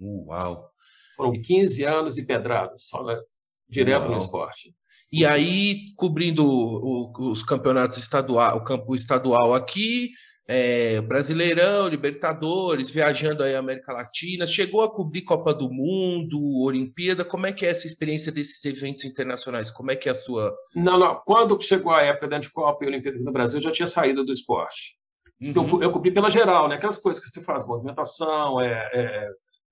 Uau! 0.01 0.71
Foram 1.17 1.33
15 1.33 1.85
anos 1.85 2.19
e 2.19 2.25
pedradas, 2.25 2.85
só 2.85 3.05
né? 3.05 3.21
direto 3.69 4.05
Uau. 4.05 4.13
no 4.13 4.19
esporte. 4.19 4.75
E 5.13 5.25
aí, 5.25 5.93
cobrindo 5.97 6.45
o, 6.45 7.31
os 7.31 7.43
campeonatos 7.45 7.99
estadual, 7.99 8.57
o 8.57 8.65
campo 8.65 8.95
estadual 8.95 9.55
aqui, 9.55 10.11
é, 10.47 11.01
Brasileirão, 11.01 11.89
Libertadores, 11.89 12.91
viajando 12.91 13.43
aí 13.43 13.55
a 13.55 13.59
América 13.59 13.93
Latina, 13.93 14.47
chegou 14.47 14.83
a 14.83 14.95
cobrir 14.95 15.23
Copa 15.23 15.55
do 15.55 15.71
Mundo, 15.71 16.39
Olimpíada, 16.63 17.25
como 17.25 17.47
é 17.47 17.53
que 17.53 17.65
é 17.65 17.71
essa 17.71 17.87
experiência 17.87 18.31
desses 18.31 18.63
eventos 18.65 19.05
internacionais? 19.05 19.71
Como 19.71 19.91
é 19.91 19.97
que 19.97 20.09
é 20.09 20.13
a 20.13 20.15
sua... 20.15 20.55
Não, 20.75 20.99
não, 20.99 21.21
quando 21.25 21.61
chegou 21.63 21.93
a 21.93 22.03
época 22.03 22.29
da 22.29 22.41
Copa 22.53 22.85
e 22.85 22.89
Olimpíada 22.89 23.17
aqui 23.17 23.25
no 23.25 23.33
Brasil, 23.33 23.59
eu 23.59 23.65
já 23.65 23.71
tinha 23.71 23.87
saído 23.87 24.25
do 24.25 24.33
esporte. 24.33 24.97
Então, 25.41 25.65
uhum. 25.65 25.83
eu 25.83 25.91
cobri 25.91 26.11
pela 26.11 26.31
geral, 26.31 26.69
né? 26.69 26.77
Aquelas 26.77 26.99
coisas 26.99 27.23
que 27.23 27.29
você 27.29 27.43
faz, 27.43 27.67
movimentação, 27.67 28.61
é, 28.61 28.91
é, 28.93 29.29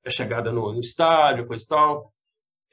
é 0.06 0.11
chegada 0.11 0.50
no, 0.50 0.72
no, 0.72 0.80
estádio, 0.80 1.46
coisa 1.46 1.64
e 1.64 1.68
tal. 1.68 2.12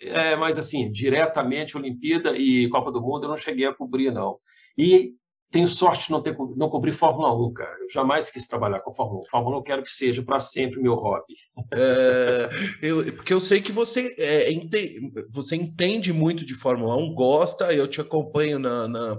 É, 0.01 0.35
mas, 0.35 0.57
assim, 0.57 0.89
diretamente 0.89 1.77
Olimpíada 1.77 2.35
e 2.35 2.69
Copa 2.69 2.91
do 2.91 3.01
Mundo 3.01 3.25
eu 3.25 3.29
não 3.29 3.37
cheguei 3.37 3.65
a 3.65 3.73
cobrir, 3.73 4.11
não. 4.11 4.35
E 4.77 5.13
tenho 5.51 5.67
sorte 5.67 6.05
de 6.05 6.11
não, 6.11 6.21
ter, 6.21 6.37
não 6.55 6.69
cobrir 6.69 6.91
Fórmula 6.91 7.35
1, 7.35 7.53
cara. 7.53 7.77
Eu 7.81 7.89
jamais 7.89 8.29
quis 8.29 8.47
trabalhar 8.47 8.79
com 8.81 8.91
Fórmula 8.91 9.21
1. 9.21 9.29
Fórmula 9.29 9.55
1 9.55 9.59
eu 9.59 9.63
quero 9.63 9.83
que 9.83 9.91
seja 9.91 10.23
para 10.23 10.39
sempre 10.39 10.81
meu 10.81 10.95
hobby. 10.95 11.33
É, 11.73 12.49
eu, 12.81 13.03
porque 13.13 13.33
eu 13.33 13.41
sei 13.41 13.61
que 13.61 13.71
você, 13.71 14.15
é, 14.17 14.51
ente, 14.51 14.99
você 15.29 15.55
entende 15.55 16.13
muito 16.13 16.45
de 16.45 16.53
Fórmula 16.53 16.95
1, 16.97 17.13
gosta, 17.13 17.73
eu 17.73 17.87
te 17.87 17.99
acompanho 17.99 18.59
na, 18.59 18.87
na 18.87 19.17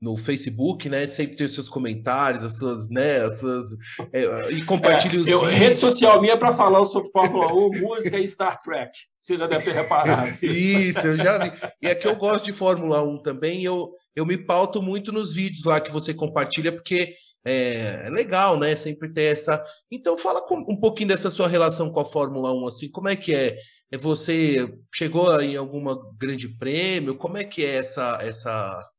no 0.00 0.16
Facebook, 0.16 0.88
né? 0.88 1.06
Sempre 1.06 1.36
tem 1.36 1.46
os 1.46 1.52
seus 1.52 1.68
comentários, 1.68 2.42
as 2.42 2.56
suas, 2.56 2.88
né? 2.88 3.18
As 3.18 3.38
suas, 3.38 3.68
é, 4.12 4.50
e 4.50 4.64
compartilhe 4.64 5.18
é, 5.18 5.20
os 5.20 5.28
eu, 5.28 5.40
Rede 5.42 5.78
social 5.78 6.20
minha 6.20 6.38
para 6.38 6.52
falar 6.52 6.84
sobre 6.86 7.10
Fórmula 7.10 7.52
1, 7.52 7.80
música 7.80 8.18
e 8.18 8.26
Star 8.26 8.58
Trek. 8.58 8.90
Você 9.18 9.36
já 9.36 9.46
deve 9.46 9.64
ter 9.64 9.74
reparado. 9.74 10.36
Isso. 10.40 10.98
isso, 10.98 11.06
eu 11.06 11.16
já 11.18 11.36
vi. 11.36 11.52
E 11.82 11.86
é 11.86 11.94
que 11.94 12.08
eu 12.08 12.16
gosto 12.16 12.46
de 12.46 12.52
Fórmula 12.52 13.02
1 13.02 13.18
também. 13.18 13.62
Eu, 13.62 13.92
eu 14.16 14.24
me 14.24 14.38
pauto 14.38 14.80
muito 14.80 15.12
nos 15.12 15.34
vídeos 15.34 15.64
lá 15.64 15.78
que 15.78 15.92
você 15.92 16.14
compartilha, 16.14 16.72
porque 16.72 17.12
é, 17.44 18.04
é 18.06 18.10
legal, 18.10 18.58
né? 18.58 18.74
Sempre 18.76 19.12
ter 19.12 19.24
essa. 19.24 19.62
Então, 19.90 20.16
fala 20.16 20.40
com, 20.40 20.64
um 20.66 20.80
pouquinho 20.80 21.10
dessa 21.10 21.30
sua 21.30 21.46
relação 21.46 21.92
com 21.92 22.00
a 22.00 22.04
Fórmula 22.06 22.54
1, 22.54 22.66
assim, 22.66 22.90
como 22.90 23.08
é 23.10 23.16
que 23.16 23.34
é? 23.34 23.56
é 23.92 23.98
você 23.98 24.74
chegou 24.94 25.38
em 25.42 25.56
alguma 25.56 26.00
grande 26.18 26.48
prêmio? 26.48 27.14
Como 27.14 27.36
é 27.36 27.44
que 27.44 27.62
é 27.62 27.76
essa, 27.76 28.18
essa 28.22 28.90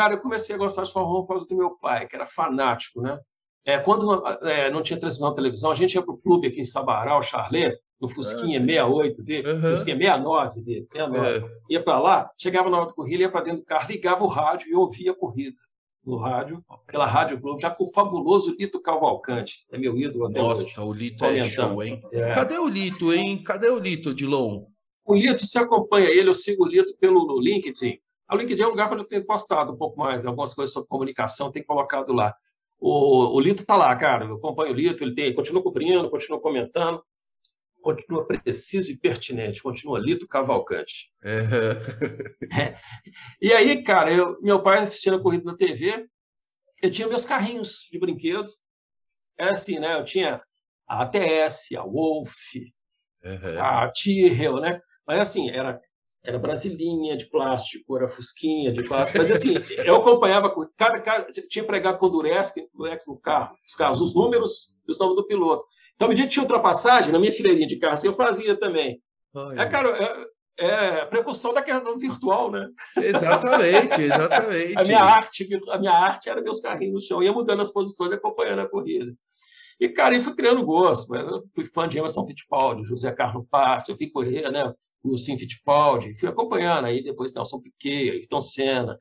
Cara, 0.00 0.14
eu 0.14 0.18
comecei 0.18 0.54
a 0.54 0.58
gostar 0.58 0.84
de 0.84 0.88
1 0.88 0.92
por 0.92 1.26
causa 1.26 1.46
do 1.46 1.54
meu 1.54 1.72
pai, 1.72 2.08
que 2.08 2.16
era 2.16 2.26
fanático, 2.26 3.02
né? 3.02 3.20
É, 3.66 3.78
quando 3.78 4.26
é, 4.46 4.70
não 4.70 4.82
tinha 4.82 4.98
transmissão 4.98 5.28
na 5.28 5.34
televisão, 5.34 5.70
a 5.70 5.74
gente 5.74 5.92
ia 5.92 6.00
para 6.00 6.14
o 6.14 6.16
clube 6.16 6.48
aqui 6.48 6.58
em 6.58 6.64
Sabará, 6.64 7.18
o 7.18 7.22
Charlet, 7.22 7.76
no 8.00 8.08
Fusquinha 8.08 8.58
ah, 8.58 8.64
68 8.64 9.22
dele, 9.22 9.52
uhum. 9.52 9.60
Fusquinha 9.60 9.98
69 9.98 10.60
dele, 10.62 10.88
69. 10.90 11.28
É. 11.28 11.42
Ia 11.68 11.84
para 11.84 11.98
lá, 11.98 12.30
chegava 12.38 12.70
na 12.70 12.78
hora 12.78 12.86
da 12.86 12.94
corrida, 12.94 13.24
ia 13.24 13.30
para 13.30 13.42
dentro 13.42 13.60
do 13.60 13.66
carro, 13.66 13.90
ligava 13.90 14.24
o 14.24 14.26
rádio 14.26 14.70
e 14.70 14.74
ouvia 14.74 15.10
a 15.10 15.14
corrida 15.14 15.58
no 16.02 16.16
rádio, 16.16 16.64
pela 16.86 17.04
Rádio 17.04 17.38
Globo, 17.38 17.60
já 17.60 17.70
com 17.70 17.84
o 17.84 17.92
fabuloso 17.92 18.56
Lito 18.58 18.80
Cavalcante. 18.80 19.66
É 19.70 19.76
meu 19.76 19.98
ídolo 19.98 20.28
até 20.28 20.40
Nossa, 20.40 20.62
hoje. 20.62 20.80
o 20.80 20.92
Lito 20.94 21.26
é 21.26 21.44
show, 21.44 21.82
hein? 21.82 22.00
É. 22.10 22.32
Cadê 22.32 22.56
o 22.56 22.66
Lito, 22.66 23.12
hein? 23.12 23.44
Cadê 23.44 23.68
o 23.68 23.78
Lito, 23.78 24.14
Dilon? 24.14 24.64
O 25.04 25.14
Lito, 25.14 25.44
se 25.44 25.58
acompanha 25.58 26.08
ele, 26.08 26.30
eu 26.30 26.34
sigo 26.34 26.64
o 26.64 26.66
Lito 26.66 26.96
pelo 26.98 27.38
LinkedIn. 27.38 27.98
A 28.30 28.36
LinkedIn 28.36 28.62
é 28.62 28.66
um 28.66 28.70
lugar 28.70 28.92
onde 28.92 29.02
eu 29.02 29.08
tenho 29.08 29.26
postado 29.26 29.72
um 29.72 29.76
pouco 29.76 29.98
mais, 29.98 30.24
algumas 30.24 30.54
coisas 30.54 30.72
sobre 30.72 30.88
comunicação, 30.88 31.50
tenho 31.50 31.66
colocado 31.66 32.12
lá. 32.12 32.32
O, 32.78 33.36
o 33.36 33.40
Lito 33.40 33.62
está 33.62 33.74
lá, 33.74 33.94
cara, 33.96 34.24
eu 34.24 34.36
acompanho 34.36 34.70
o 34.70 34.74
Lito, 34.74 35.02
ele 35.02 35.16
tem, 35.16 35.34
continua 35.34 35.60
cobrindo, 35.60 36.08
continua 36.08 36.40
comentando, 36.40 37.02
continua 37.82 38.24
preciso 38.24 38.92
e 38.92 38.96
pertinente, 38.96 39.60
continua 39.60 39.98
Lito 39.98 40.28
Cavalcante. 40.28 41.12
É. 41.24 42.76
E 43.42 43.52
aí, 43.52 43.82
cara, 43.82 44.12
eu, 44.12 44.40
meu 44.40 44.62
pai 44.62 44.78
assistindo 44.78 45.16
a 45.16 45.20
corrida 45.20 45.44
na 45.44 45.56
TV, 45.56 46.06
eu 46.80 46.90
tinha 46.90 47.08
meus 47.08 47.24
carrinhos 47.24 47.88
de 47.90 47.98
brinquedo, 47.98 48.46
era 49.36 49.52
assim, 49.52 49.80
né? 49.80 49.98
Eu 49.98 50.04
tinha 50.04 50.40
a 50.86 51.02
ATS, 51.02 51.72
a 51.76 51.82
Wolf, 51.82 52.36
uhum. 53.24 53.60
a 53.60 53.90
Tyrrell, 53.90 54.60
né? 54.60 54.80
Mas 55.04 55.18
assim, 55.18 55.50
era 55.50 55.80
era 56.22 56.38
brasilinha 56.38 57.16
de 57.16 57.26
plástico, 57.26 57.96
era 57.96 58.06
fusquinha 58.06 58.72
de 58.72 58.82
plástico, 58.82 59.18
mas 59.18 59.30
assim, 59.30 59.54
eu 59.84 59.96
acompanhava, 59.96 60.54
cada, 60.76 61.00
cada 61.00 61.32
tinha 61.48 61.64
pregado 61.64 61.98
com 61.98 62.06
o 62.06 62.10
Durex, 62.10 62.52
Durex 62.74 63.06
no 63.06 63.18
carro, 63.18 63.56
os 63.66 63.74
carros, 63.74 64.00
os 64.00 64.14
números 64.14 64.74
e 64.86 64.90
os 64.90 64.98
nomes 64.98 65.16
do 65.16 65.26
piloto. 65.26 65.64
Então, 65.94 66.06
à 66.06 66.08
medida 66.08 66.28
que 66.28 66.34
tinha 66.34 66.42
ultrapassagem, 66.42 67.12
na 67.12 67.18
minha 67.18 67.32
fileirinha 67.32 67.66
de 67.66 67.76
carros, 67.78 68.04
eu 68.04 68.12
fazia 68.12 68.54
também. 68.58 69.02
É, 69.56 69.66
cara, 69.66 70.26
é, 70.58 70.66
é 70.66 71.04
precursão 71.06 71.54
da 71.54 71.62
questão 71.62 71.96
virtual, 71.98 72.50
né? 72.50 72.68
Exatamente, 72.96 74.00
exatamente. 74.02 74.78
a, 74.78 74.82
minha 74.82 75.00
arte, 75.00 75.48
a 75.70 75.78
minha 75.78 75.92
arte 75.92 76.28
era 76.28 76.42
meus 76.42 76.60
carrinhos 76.60 76.94
no 76.94 77.00
chão, 77.00 77.22
ia 77.22 77.32
mudando 77.32 77.62
as 77.62 77.72
posições 77.72 78.12
acompanhando 78.12 78.60
a 78.60 78.68
corrida. 78.68 79.14
E, 79.80 79.88
cara, 79.88 80.14
eu 80.14 80.20
fui 80.20 80.34
criando 80.34 80.64
gosto. 80.64 81.14
Eu 81.14 81.42
fui 81.54 81.64
fã 81.64 81.88
de 81.88 81.96
Emerson 81.96 82.26
Fittipaldi, 82.26 82.84
José 82.84 83.10
Carlos 83.12 83.46
Parte, 83.50 83.90
eu 83.90 83.96
vi 83.96 84.10
correr, 84.10 84.50
né? 84.50 84.74
O 85.02 85.16
Sim 85.16 85.38
Fittipaldi, 85.38 86.14
fui 86.18 86.28
acompanhando 86.28 86.86
aí 86.86 87.02
depois 87.02 87.32
Nelson 87.34 87.60
Piquet, 87.60 88.10
Ayrton 88.10 88.40
Senna. 88.40 88.98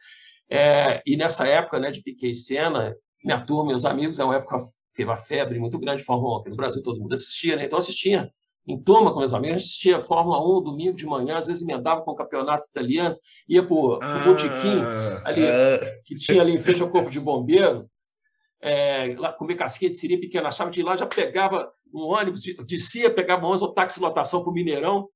É, 0.50 1.02
e 1.06 1.16
nessa 1.16 1.48
época 1.48 1.80
né, 1.80 1.92
de 1.92 2.02
Piquet 2.02 2.30
e 2.30 2.36
Senna, 2.36 2.96
minha 3.24 3.40
turma, 3.40 3.70
meus 3.70 3.86
amigos, 3.86 4.20
é 4.20 4.24
uma 4.24 4.36
época 4.36 4.58
teve 4.94 5.10
uma 5.10 5.18
febre 5.18 5.60
muito 5.60 5.80
grande 5.80 6.00
de 6.00 6.06
Fórmula 6.06 6.38
1 6.38 6.40
aqui 6.42 6.50
no 6.50 6.56
Brasil, 6.56 6.84
todo 6.84 7.00
mundo 7.00 7.14
assistia, 7.14 7.56
né? 7.56 7.66
Então 7.66 7.78
assistia 7.78 8.30
em 8.68 8.78
turma 8.78 9.12
com 9.12 9.20
meus 9.20 9.34
amigos, 9.34 9.64
assistia 9.64 10.04
Fórmula 10.04 10.40
1 10.60 10.64
domingo 10.64 10.94
de 10.94 11.06
manhã, 11.06 11.38
às 11.38 11.48
vezes 11.48 11.62
emendava 11.62 12.02
com 12.02 12.12
o 12.12 12.16
campeonato 12.16 12.68
italiano, 12.68 13.16
ia 13.48 13.66
para 13.66 13.74
o 13.74 14.00
ah, 14.02 14.20
botiquim, 14.20 14.82
ali, 15.24 15.46
ah, 15.48 16.00
que 16.06 16.16
tinha 16.16 16.42
ali 16.42 16.54
em 16.54 16.58
frente 16.58 16.82
ao 16.82 16.90
Corpo 16.90 17.10
de 17.10 17.20
Bombeiro, 17.20 17.90
é, 18.62 19.16
lá 19.18 19.32
comer 19.32 19.56
casquinha 19.56 19.90
de 19.90 19.98
siri 19.98 20.18
pequena, 20.18 20.50
achava 20.50 20.70
de 20.70 20.82
ir 20.82 20.84
lá, 20.84 20.98
já 20.98 21.06
pegava 21.06 21.72
um 21.94 22.02
ônibus, 22.02 22.44
descia, 22.68 23.14
pegava 23.14 23.44
um 23.44 23.48
ônibus 23.48 23.62
ou 23.62 23.74
táxi 23.74 24.00
lotação 24.00 24.42
para 24.42 24.52
o 24.52 24.54
Mineirão, 24.54 25.08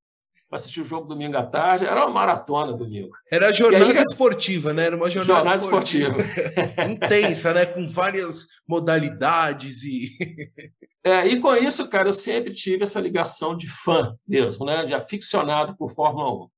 para 0.53 0.57
assistir 0.57 0.81
o 0.81 0.85
jogo 0.85 1.07
domingo 1.07 1.35
à 1.35 1.43
tarde. 1.43 1.83
Era 1.83 2.05
uma 2.05 2.13
maratona 2.13 2.73
domingo. 2.73 3.09
Era 3.31 3.51
jornada 3.51 3.85
aí, 3.85 4.03
esportiva, 4.03 4.71
né? 4.71 4.85
Era 4.85 4.95
uma 4.95 5.09
jornada, 5.09 5.39
jornada 5.39 5.57
esportiva. 5.57 6.21
esportiva. 6.21 6.83
Intensa, 6.93 7.53
né? 7.55 7.65
Com 7.65 7.87
várias 7.87 8.45
modalidades 8.67 9.83
e. 9.83 10.15
é, 11.03 11.25
e 11.25 11.39
com 11.39 11.55
isso, 11.55 11.89
cara, 11.89 12.09
eu 12.09 12.13
sempre 12.13 12.53
tive 12.53 12.83
essa 12.83 13.01
ligação 13.01 13.57
de 13.57 13.67
fã 13.67 14.15
mesmo, 14.27 14.63
né? 14.63 14.85
De 14.85 14.93
aficionado 14.93 15.75
por 15.75 15.89
Fórmula 15.89 16.45
1. 16.45 16.49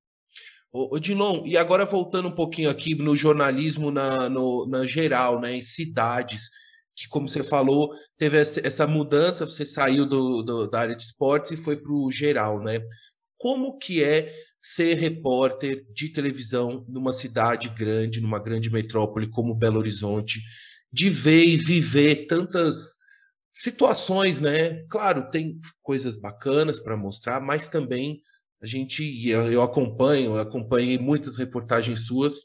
Ô, 0.73 0.99
Dilon, 0.99 1.43
e 1.45 1.55
agora 1.55 1.85
voltando 1.85 2.27
um 2.27 2.35
pouquinho 2.35 2.69
aqui 2.69 2.95
no 2.95 3.15
jornalismo 3.15 3.91
na, 3.91 4.27
no, 4.27 4.67
na 4.67 4.85
geral, 4.85 5.39
né? 5.39 5.55
Em 5.55 5.61
cidades 5.61 6.49
que, 6.93 7.07
como 7.07 7.29
você 7.29 7.43
falou, 7.43 7.93
teve 8.17 8.37
essa 8.37 8.85
mudança, 8.85 9.45
você 9.45 9.65
saiu 9.65 10.05
do, 10.05 10.41
do 10.41 10.67
da 10.67 10.81
área 10.81 10.95
de 10.97 11.03
esportes 11.03 11.51
e 11.51 11.57
foi 11.57 11.77
para 11.77 11.93
o 11.93 12.11
geral, 12.11 12.61
né? 12.61 12.81
Como 13.37 13.77
que 13.77 14.03
é 14.03 14.31
ser 14.59 14.95
repórter 14.95 15.85
de 15.93 16.09
televisão 16.09 16.85
numa 16.87 17.11
cidade 17.11 17.69
grande, 17.69 18.21
numa 18.21 18.39
grande 18.39 18.69
metrópole 18.69 19.29
como 19.29 19.55
Belo 19.55 19.79
Horizonte, 19.79 20.41
de 20.91 21.09
ver 21.09 21.45
e 21.45 21.57
viver 21.57 22.25
tantas 22.27 22.97
situações, 23.53 24.39
né? 24.39 24.83
Claro, 24.89 25.29
tem 25.29 25.59
coisas 25.81 26.15
bacanas 26.15 26.79
para 26.79 26.97
mostrar, 26.97 27.39
mas 27.39 27.67
também 27.67 28.21
a 28.61 28.65
gente, 28.65 29.29
eu 29.29 29.61
acompanho, 29.61 30.31
eu 30.31 30.39
acompanhei 30.39 30.97
muitas 30.97 31.35
reportagens 31.35 32.07
suas, 32.07 32.35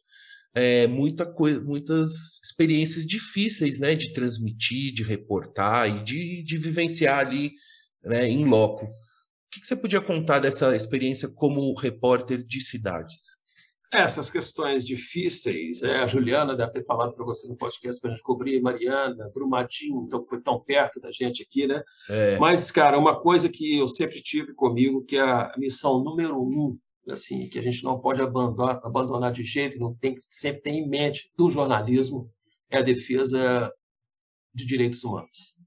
é, 0.55 0.87
muita 0.87 1.25
coisa, 1.25 1.61
muitas 1.61 2.41
experiências 2.45 3.07
difíceis, 3.07 3.79
né, 3.79 3.95
de 3.95 4.13
transmitir, 4.13 4.93
de 4.93 5.03
reportar 5.03 5.89
e 5.89 6.05
de, 6.05 6.43
de 6.43 6.59
vivenciar 6.59 7.21
ali, 7.21 7.53
né, 8.05 8.29
em 8.29 8.45
loco. 8.45 8.89
O 9.51 9.61
que 9.61 9.67
você 9.67 9.75
podia 9.75 10.01
contar 10.01 10.39
dessa 10.39 10.77
experiência 10.77 11.29
como 11.29 11.75
repórter 11.75 12.41
de 12.41 12.61
cidades? 12.61 13.37
Essas 13.93 14.31
questões 14.31 14.87
difíceis, 14.87 15.83
é, 15.83 15.97
a 15.97 16.07
Juliana 16.07 16.57
deve 16.57 16.71
ter 16.71 16.85
falado 16.85 17.13
para 17.13 17.25
você 17.25 17.49
no 17.49 17.57
podcast 17.57 18.01
para 18.01 18.13
a 18.13 18.15
gente 18.15 18.23
cobrir, 18.23 18.63
Mariana, 18.63 19.29
Brumadinho, 19.35 20.05
então 20.07 20.25
foi 20.25 20.41
tão 20.41 20.61
perto 20.61 21.01
da 21.01 21.11
gente 21.11 21.43
aqui, 21.43 21.67
né? 21.67 21.83
É. 22.09 22.39
Mas, 22.39 22.71
cara, 22.71 22.97
uma 22.97 23.21
coisa 23.21 23.49
que 23.49 23.77
eu 23.79 23.89
sempre 23.89 24.23
tive 24.23 24.55
comigo, 24.55 25.05
que 25.05 25.17
é 25.17 25.21
a 25.21 25.53
missão 25.59 26.01
número 26.01 26.41
um, 26.41 26.79
assim, 27.09 27.49
que 27.49 27.59
a 27.59 27.63
gente 27.63 27.83
não 27.83 27.99
pode 27.99 28.23
abandonar, 28.23 28.81
abandonar 28.85 29.33
de 29.33 29.43
jeito, 29.43 29.81
não 29.81 29.93
tem 29.93 30.15
que 30.15 30.21
sempre 30.29 30.63
ter 30.63 30.71
em 30.71 30.89
mente 30.89 31.29
do 31.37 31.51
jornalismo, 31.51 32.31
é 32.71 32.79
a 32.79 32.83
defesa 32.83 33.69
de 34.55 34.65
direitos 34.65 35.03
humanos 35.03 35.59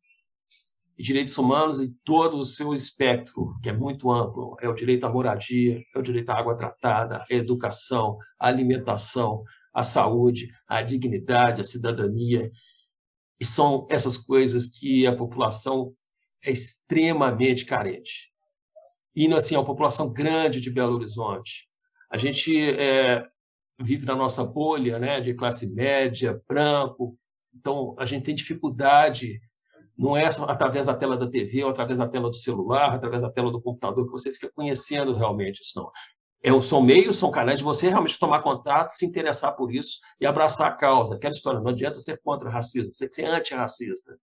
direitos 1.03 1.37
humanos 1.37 1.81
em 1.81 1.93
todo 2.05 2.37
o 2.37 2.45
seu 2.45 2.73
espectro, 2.73 3.53
que 3.61 3.69
é 3.69 3.73
muito 3.73 4.09
amplo. 4.09 4.55
É 4.61 4.69
o 4.69 4.73
direito 4.73 5.05
à 5.05 5.09
moradia, 5.11 5.83
é 5.93 5.99
o 5.99 6.01
direito 6.01 6.29
à 6.29 6.39
água 6.39 6.55
tratada, 6.55 7.17
à 7.17 7.25
educação, 7.29 8.17
à 8.39 8.47
alimentação, 8.47 9.43
à 9.73 9.83
saúde, 9.83 10.49
à 10.65 10.81
dignidade, 10.81 11.59
à 11.59 11.63
cidadania. 11.63 12.49
E 13.37 13.43
são 13.43 13.85
essas 13.89 14.15
coisas 14.15 14.67
que 14.67 15.05
a 15.05 15.15
população 15.15 15.93
é 16.41 16.51
extremamente 16.51 17.65
carente. 17.65 18.31
E, 19.13 19.31
assim, 19.33 19.55
é 19.55 19.59
uma 19.59 19.65
população 19.65 20.11
grande 20.11 20.61
de 20.61 20.71
Belo 20.71 20.95
Horizonte. 20.95 21.67
A 22.09 22.17
gente 22.17 22.57
é, 22.57 23.27
vive 23.77 24.05
na 24.05 24.15
nossa 24.15 24.43
bolha 24.43 24.97
né, 24.99 25.19
de 25.19 25.33
classe 25.33 25.67
média, 25.67 26.41
branco, 26.47 27.17
então 27.53 27.93
a 27.99 28.05
gente 28.05 28.23
tem 28.23 28.33
dificuldade 28.33 29.41
não 29.97 30.17
é 30.17 30.25
através 30.25 30.87
da 30.87 30.93
tela 30.93 31.17
da 31.17 31.29
TV 31.29 31.63
ou 31.63 31.69
através 31.69 31.97
da 31.97 32.07
tela 32.07 32.29
do 32.29 32.35
celular, 32.35 32.93
através 32.93 33.21
da 33.21 33.31
tela 33.31 33.51
do 33.51 33.61
computador 33.61 34.05
que 34.05 34.11
você 34.11 34.31
fica 34.31 34.51
conhecendo 34.53 35.13
realmente 35.13 35.61
isso, 35.61 35.73
não. 35.75 35.91
É, 36.41 36.61
são 36.61 36.81
meios, 36.81 37.15
são 37.15 37.31
canais 37.31 37.59
de 37.59 37.63
você 37.63 37.87
realmente 37.87 38.19
tomar 38.19 38.41
contato, 38.41 38.89
se 38.89 39.05
interessar 39.05 39.55
por 39.55 39.73
isso 39.73 39.99
e 40.19 40.25
abraçar 40.25 40.67
a 40.67 40.71
causa. 40.71 41.15
Aquela 41.15 41.33
história, 41.33 41.61
não 41.61 41.69
adianta 41.69 41.99
ser 41.99 42.19
contra 42.21 42.49
racismo, 42.49 42.93
você 42.93 43.07
tem 43.07 43.09
que 43.09 43.15
ser 43.15 43.25
antirracista, 43.25 44.17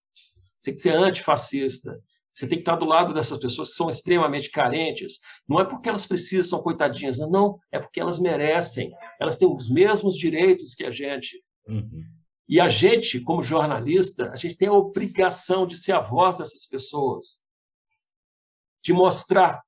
você 0.60 0.70
tem 0.70 0.74
que 0.74 0.80
ser 0.82 0.92
antifascista. 0.92 1.98
Você 2.32 2.46
tem 2.46 2.58
que 2.58 2.62
estar 2.62 2.76
do 2.76 2.86
lado 2.86 3.12
dessas 3.12 3.38
pessoas 3.38 3.70
que 3.70 3.74
são 3.74 3.88
extremamente 3.88 4.50
carentes. 4.50 5.18
Não 5.48 5.60
é 5.60 5.64
porque 5.64 5.88
elas 5.88 6.06
precisam, 6.06 6.48
são 6.48 6.62
coitadinhas, 6.62 7.18
não, 7.18 7.58
é 7.72 7.78
porque 7.78 8.00
elas 8.00 8.18
merecem. 8.18 8.90
Elas 9.20 9.36
têm 9.36 9.52
os 9.52 9.68
mesmos 9.68 10.14
direitos 10.14 10.74
que 10.74 10.84
a 10.84 10.90
gente. 10.90 11.42
Uhum. 11.66 12.02
E 12.50 12.58
a 12.58 12.68
gente, 12.68 13.20
como 13.20 13.44
jornalista, 13.44 14.32
a 14.32 14.36
gente 14.36 14.56
tem 14.56 14.66
a 14.66 14.72
obrigação 14.72 15.64
de 15.64 15.76
ser 15.76 15.92
a 15.92 16.00
voz 16.00 16.38
dessas 16.38 16.66
pessoas, 16.66 17.40
de 18.82 18.92
mostrar. 18.92 19.62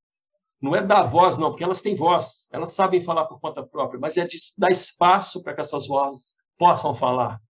Não 0.61 0.74
é 0.74 0.85
dar 0.85 1.05
voz, 1.05 1.39
não, 1.39 1.51
porque 1.51 1.62
elas 1.62 1.80
têm 1.80 1.95
voz, 1.95 2.49
elas 2.51 2.72
sabem 2.72 3.01
falar 3.01 3.26
por 3.26 3.39
conta 3.39 3.64
própria, 3.64 4.01
mas 4.01 4.16
é 4.16 4.26
de 4.26 4.37
dar 4.59 4.72
espaço 4.72 5.41
para 5.45 5.55
que 5.55 5.61
essas 5.61 5.87
vozes 5.87 6.35
possam 6.59 6.93
falar. 6.93 7.41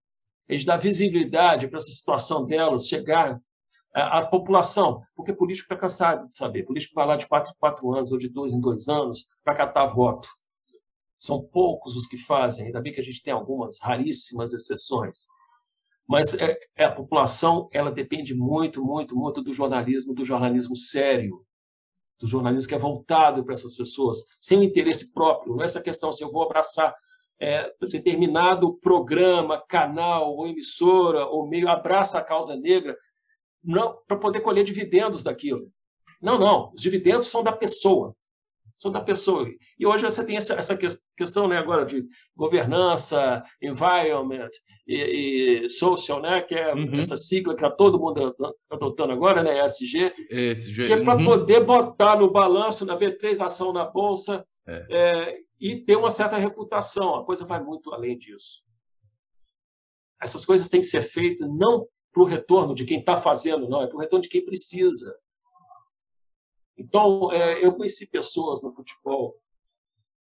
É 0.47 0.55
de 0.55 0.67
dar 0.67 0.77
visibilidade 0.77 1.67
para 1.67 1.77
essa 1.77 1.89
situação 1.89 2.45
delas 2.45 2.87
chegar 2.87 3.41
à 3.91 4.23
população, 4.27 5.01
porque 5.15 5.33
político 5.33 5.65
está 5.65 5.75
cansado 5.75 6.29
de 6.29 6.35
saber. 6.35 6.61
Político 6.61 6.93
vai 6.93 7.07
lá 7.07 7.15
de 7.15 7.25
quatro 7.25 7.51
em 7.51 7.57
quatro 7.57 7.91
anos 7.91 8.11
ou 8.11 8.19
de 8.19 8.29
dois 8.29 8.53
em 8.53 8.61
dois 8.61 8.87
anos 8.87 9.25
para 9.43 9.55
catar 9.55 9.87
voto. 9.87 10.29
São 11.23 11.41
poucos 11.41 11.95
os 11.95 12.05
que 12.05 12.17
fazem, 12.17 12.65
ainda 12.65 12.81
bem 12.81 12.91
que 12.91 12.99
a 12.99 13.03
gente 13.03 13.23
tem 13.23 13.33
algumas 13.33 13.79
raríssimas 13.79 14.51
exceções. 14.51 15.19
Mas 16.05 16.33
é, 16.33 16.59
é, 16.75 16.83
a 16.83 16.91
população 16.91 17.69
ela 17.71 17.89
depende 17.89 18.35
muito, 18.35 18.83
muito, 18.83 19.15
muito 19.15 19.41
do 19.41 19.53
jornalismo, 19.53 20.13
do 20.13 20.25
jornalismo 20.25 20.75
sério, 20.75 21.45
do 22.19 22.27
jornalismo 22.27 22.67
que 22.67 22.75
é 22.75 22.77
voltado 22.77 23.41
para 23.45 23.53
essas 23.53 23.73
pessoas, 23.73 24.17
sem 24.37 24.65
interesse 24.65 25.13
próprio. 25.13 25.55
Não 25.55 25.61
é 25.61 25.65
essa 25.65 25.81
questão 25.81 26.11
se 26.11 26.21
eu 26.21 26.29
vou 26.29 26.43
abraçar 26.43 26.93
é, 27.39 27.73
determinado 27.79 28.77
programa, 28.79 29.65
canal 29.65 30.35
ou 30.35 30.45
emissora 30.45 31.25
ou 31.25 31.47
meio 31.47 31.69
abraça 31.69 32.19
a 32.19 32.23
causa 32.23 32.57
negra, 32.57 32.97
para 34.05 34.17
poder 34.17 34.41
colher 34.41 34.65
dividendos 34.65 35.23
daquilo. 35.23 35.71
Não, 36.21 36.37
não. 36.37 36.73
Os 36.73 36.81
dividendos 36.81 37.27
são 37.27 37.41
da 37.41 37.53
pessoa 37.53 38.13
são 38.75 38.91
da 38.91 39.01
pessoa. 39.01 39.47
E 39.79 39.85
hoje 39.85 40.03
você 40.03 40.25
tem 40.25 40.37
essa, 40.37 40.53
essa 40.55 40.77
questão 41.15 41.47
né, 41.47 41.57
agora 41.57 41.85
de 41.85 42.03
governança, 42.35 43.43
environment 43.61 44.49
e, 44.87 45.65
e 45.65 45.69
social, 45.69 46.21
né, 46.21 46.41
que 46.41 46.55
é 46.55 46.73
uhum. 46.73 46.99
essa 46.99 47.15
sigla 47.15 47.55
que 47.55 47.63
está 47.63 47.73
todo 47.73 47.99
mundo 47.99 48.35
adotando 48.69 49.13
agora, 49.13 49.43
né, 49.43 49.63
ESG, 49.65 50.13
ESG. 50.29 50.87
que 50.87 50.93
é 50.93 51.03
para 51.03 51.17
uhum. 51.17 51.25
poder 51.25 51.63
botar 51.63 52.17
no 52.17 52.31
balanço, 52.31 52.85
na 52.85 52.97
B3, 52.97 53.43
ação 53.43 53.71
na 53.71 53.85
Bolsa, 53.85 54.45
é. 54.67 54.85
É, 54.89 55.37
e 55.59 55.77
ter 55.77 55.95
uma 55.95 56.09
certa 56.09 56.37
reputação. 56.37 57.15
A 57.15 57.25
coisa 57.25 57.45
vai 57.45 57.61
muito 57.61 57.93
além 57.93 58.17
disso. 58.17 58.63
Essas 60.21 60.45
coisas 60.45 60.69
têm 60.69 60.81
que 60.81 60.87
ser 60.87 61.01
feitas 61.01 61.47
não 61.49 61.85
para 62.11 62.21
o 62.23 62.25
retorno 62.25 62.75
de 62.75 62.85
quem 62.85 62.99
está 62.99 63.17
fazendo, 63.17 63.67
não, 63.67 63.81
é 63.81 63.87
para 63.87 63.97
o 63.97 63.99
retorno 63.99 64.21
de 64.21 64.29
quem 64.29 64.45
precisa. 64.45 65.15
Então, 66.77 67.31
é, 67.31 67.63
eu 67.63 67.73
conheci 67.73 68.07
pessoas 68.07 68.63
no 68.63 68.73
futebol 68.73 69.37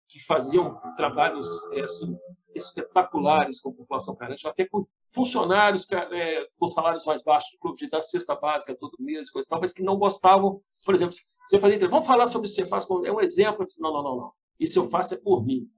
que 0.09 0.19
faziam 0.25 0.81
trabalhos 0.97 1.49
é, 1.73 1.83
assim, 1.83 2.17
espetaculares 2.55 3.61
com 3.61 3.71
a 3.71 3.75
população 3.75 4.17
carente, 4.17 4.47
até 4.47 4.67
com 4.67 4.87
funcionários 5.13 5.87
é, 5.93 6.47
com 6.59 6.67
salários 6.67 7.05
mais 7.05 7.23
baixos 7.23 7.53
do 7.53 7.59
clube 7.59 7.79
de 7.79 7.89
dar 7.89 8.01
cesta 8.01 8.35
básica 8.35 8.75
todo 8.75 8.97
mês, 8.99 9.31
coisa 9.31 9.49
tal, 9.49 9.61
mas 9.61 9.73
que 9.73 9.83
não 9.83 9.97
gostavam, 9.97 10.61
por 10.85 10.95
exemplo, 10.95 11.15
você 11.47 11.59
fazia, 11.59 11.89
vamos 11.89 12.07
falar 12.07 12.27
sobre 12.27 12.47
o 12.47 12.51
que 12.51 12.55
você 12.55 12.67
faz, 12.67 12.87
é 13.05 13.13
um 13.13 13.21
exemplo, 13.21 13.67
disse, 13.67 13.81
não, 13.81 13.93
não, 13.93 14.03
não, 14.03 14.17
não, 14.17 14.33
isso 14.59 14.79
eu 14.79 14.85
faço 14.85 15.15
é 15.15 15.17
por 15.17 15.45
mim, 15.45 15.69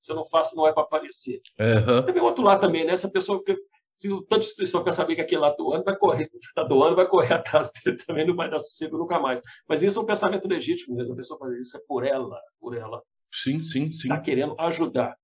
se 0.00 0.10
eu 0.10 0.16
não 0.16 0.24
faço 0.24 0.56
não 0.56 0.66
é 0.66 0.72
para 0.72 0.82
aparecer. 0.82 1.40
Uhum. 1.58 2.04
Também 2.04 2.22
outro 2.22 2.44
lado 2.44 2.60
também, 2.60 2.84
né? 2.84 2.92
essa 2.92 3.10
pessoa 3.10 3.38
fica 3.38 3.56
se 4.02 4.10
o 4.10 4.20
tanto 4.20 4.40
de 4.40 4.46
instituição 4.46 4.82
quer 4.82 4.92
saber 4.92 5.14
que 5.14 5.20
aquele 5.20 5.42
lá 5.42 5.50
doando, 5.50 5.84
vai 5.84 5.96
correr, 5.96 6.28
está 6.34 6.64
doando, 6.64 6.96
vai 6.96 7.06
correr 7.06 7.34
atrás 7.34 7.70
dele 7.70 7.96
também, 7.98 8.26
não 8.26 8.34
vai 8.34 8.50
dar 8.50 8.58
sossego 8.58 8.98
nunca 8.98 9.20
mais. 9.20 9.40
Mas 9.68 9.80
isso 9.80 10.00
é 10.00 10.02
um 10.02 10.06
pensamento 10.06 10.48
legítimo 10.48 10.96
mesmo, 10.96 11.12
a 11.12 11.16
pessoa 11.16 11.38
fazer 11.38 11.60
isso 11.60 11.76
é 11.76 11.80
por 11.86 12.04
ela, 12.04 12.36
por 12.58 12.76
ela. 12.76 13.00
Sim, 13.32 13.62
sim, 13.62 13.92
sim. 13.92 14.08
Está 14.08 14.20
querendo 14.20 14.56
ajudar. 14.58 15.16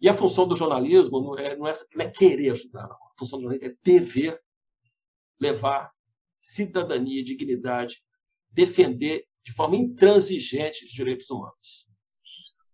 E 0.00 0.08
a 0.08 0.14
função 0.14 0.48
do 0.48 0.56
jornalismo 0.56 1.20
não 1.20 1.38
é, 1.38 1.54
não 1.54 1.68
é, 1.68 1.72
não 1.94 2.04
é 2.04 2.10
querer 2.10 2.52
ajudar, 2.52 2.88
não. 2.88 2.96
A 2.96 3.12
função 3.18 3.38
do 3.38 3.42
jornalismo 3.42 3.70
é 3.70 3.76
dever 3.84 4.40
levar 5.38 5.90
cidadania 6.42 7.22
dignidade, 7.22 8.02
defender 8.50 9.26
de 9.44 9.52
forma 9.52 9.76
intransigente 9.76 10.82
os 10.86 10.90
direitos 10.90 11.28
humanos. 11.28 11.86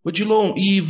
Odilon, 0.05 0.55
e 0.57 0.81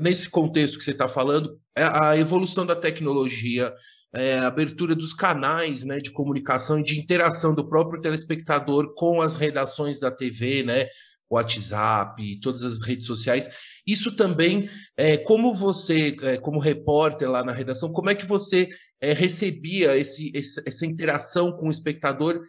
nesse 0.00 0.30
contexto 0.30 0.78
que 0.78 0.84
você 0.84 0.92
está 0.92 1.08
falando, 1.08 1.60
é 1.76 1.82
a 1.82 2.16
evolução 2.16 2.64
da 2.64 2.76
tecnologia, 2.76 3.74
é, 4.14 4.38
abertura 4.38 4.94
dos 4.94 5.12
canais 5.12 5.84
né, 5.84 5.98
de 5.98 6.10
comunicação 6.10 6.78
e 6.78 6.82
de 6.82 6.98
interação 6.98 7.54
do 7.54 7.68
próprio 7.68 8.00
telespectador 8.00 8.94
com 8.94 9.20
as 9.20 9.34
redações 9.34 9.98
da 9.98 10.10
TV, 10.10 10.62
né, 10.62 10.86
WhatsApp, 11.28 12.40
todas 12.40 12.62
as 12.62 12.80
redes 12.80 13.06
sociais. 13.06 13.48
Isso 13.86 14.14
também, 14.14 14.70
é, 14.96 15.16
como 15.16 15.52
você, 15.52 16.16
é, 16.22 16.36
como 16.36 16.60
repórter 16.60 17.28
lá 17.28 17.42
na 17.42 17.52
redação, 17.52 17.92
como 17.92 18.08
é 18.10 18.14
que 18.14 18.26
você 18.26 18.68
é, 19.00 19.12
recebia 19.12 19.96
esse, 19.96 20.30
esse, 20.34 20.62
essa 20.64 20.86
interação 20.86 21.52
com 21.52 21.68
o 21.68 21.72
espectador, 21.72 22.40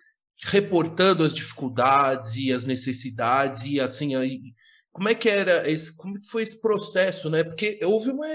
reportando 0.43 1.23
as 1.23 1.33
dificuldades 1.33 2.35
e 2.35 2.51
as 2.51 2.65
necessidades 2.65 3.63
e 3.63 3.79
assim 3.79 4.15
aí 4.15 4.53
como 4.95 5.09
é 5.09 5.13
que 5.13 5.27
era 5.27 5.69
esse, 5.69 5.93
como 5.93 6.17
foi 6.29 6.43
esse 6.43 6.61
processo, 6.61 7.29
né? 7.29 7.43
Porque 7.43 7.77
houve 7.83 8.11
uma, 8.11 8.27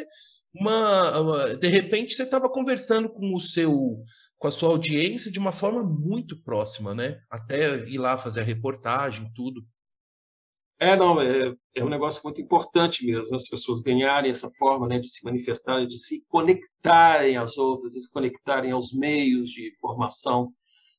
uma, 0.54 1.56
de 1.56 1.68
repente 1.68 2.14
você 2.14 2.24
estava 2.24 2.48
conversando 2.48 3.08
com 3.08 3.34
o 3.34 3.40
seu 3.40 4.02
com 4.36 4.48
a 4.48 4.50
sua 4.50 4.70
audiência 4.70 5.30
de 5.30 5.38
uma 5.38 5.52
forma 5.52 5.82
muito 5.82 6.42
próxima, 6.42 6.94
né? 6.94 7.20
Até 7.30 7.86
ir 7.86 7.98
lá 7.98 8.16
fazer 8.16 8.40
a 8.40 8.44
reportagem, 8.44 9.30
tudo. 9.34 9.62
É, 10.78 10.96
não, 10.96 11.20
é, 11.20 11.54
é 11.74 11.84
um 11.84 11.90
negócio 11.90 12.22
muito 12.24 12.40
importante 12.40 13.04
mesmo, 13.04 13.36
as 13.36 13.46
pessoas 13.46 13.82
ganharem 13.82 14.30
essa 14.30 14.48
forma 14.58 14.88
né, 14.88 14.98
de 14.98 15.10
se 15.10 15.22
manifestar, 15.22 15.86
de 15.86 15.98
se 15.98 16.24
conectarem 16.26 17.36
às 17.36 17.58
outras, 17.58 17.92
de 17.92 18.00
se 18.00 18.10
conectarem 18.10 18.72
aos 18.72 18.94
meios 18.94 19.50
de 19.50 19.68
informação, 19.68 20.50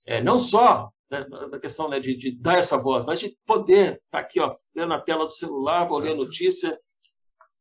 é, 0.06 0.22
não 0.22 0.38
só 0.38 0.92
né, 1.10 1.26
da 1.50 1.60
questão 1.60 1.90
né, 1.90 2.00
de, 2.00 2.16
de, 2.16 2.32
dar 2.40 2.60
essa 2.60 2.78
voz, 2.78 3.06
mas 3.06 3.20
de 3.20 3.36
poder 3.44 3.94
estar 3.94 4.02
tá 4.12 4.20
aqui, 4.20 4.40
ó, 4.40 4.56
na 4.76 5.02
tela 5.02 5.26
do 5.26 5.34
celular, 5.34 5.86
vou 5.86 5.98
ler 5.98 6.16
notícia, 6.16 6.80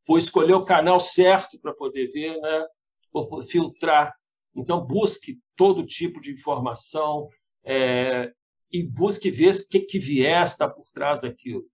vou 0.06 0.18
escolher 0.18 0.54
o 0.54 0.64
canal 0.64 0.98
certo 0.98 1.58
para 1.60 1.72
poder 1.72 2.06
ver, 2.06 2.38
né, 2.40 2.66
vou 3.12 3.42
filtrar. 3.42 4.14
Então, 4.54 4.84
busque 4.84 5.38
todo 5.56 5.86
tipo 5.86 6.20
de 6.20 6.32
informação 6.32 7.28
é, 7.64 8.32
e 8.72 8.82
busque 8.82 9.30
ver 9.30 9.54
o 9.54 9.68
que, 9.68 9.80
que 9.80 9.98
vier 9.98 10.42
está 10.42 10.68
por 10.68 10.84
trás 10.92 11.20
daquilo. 11.20 11.64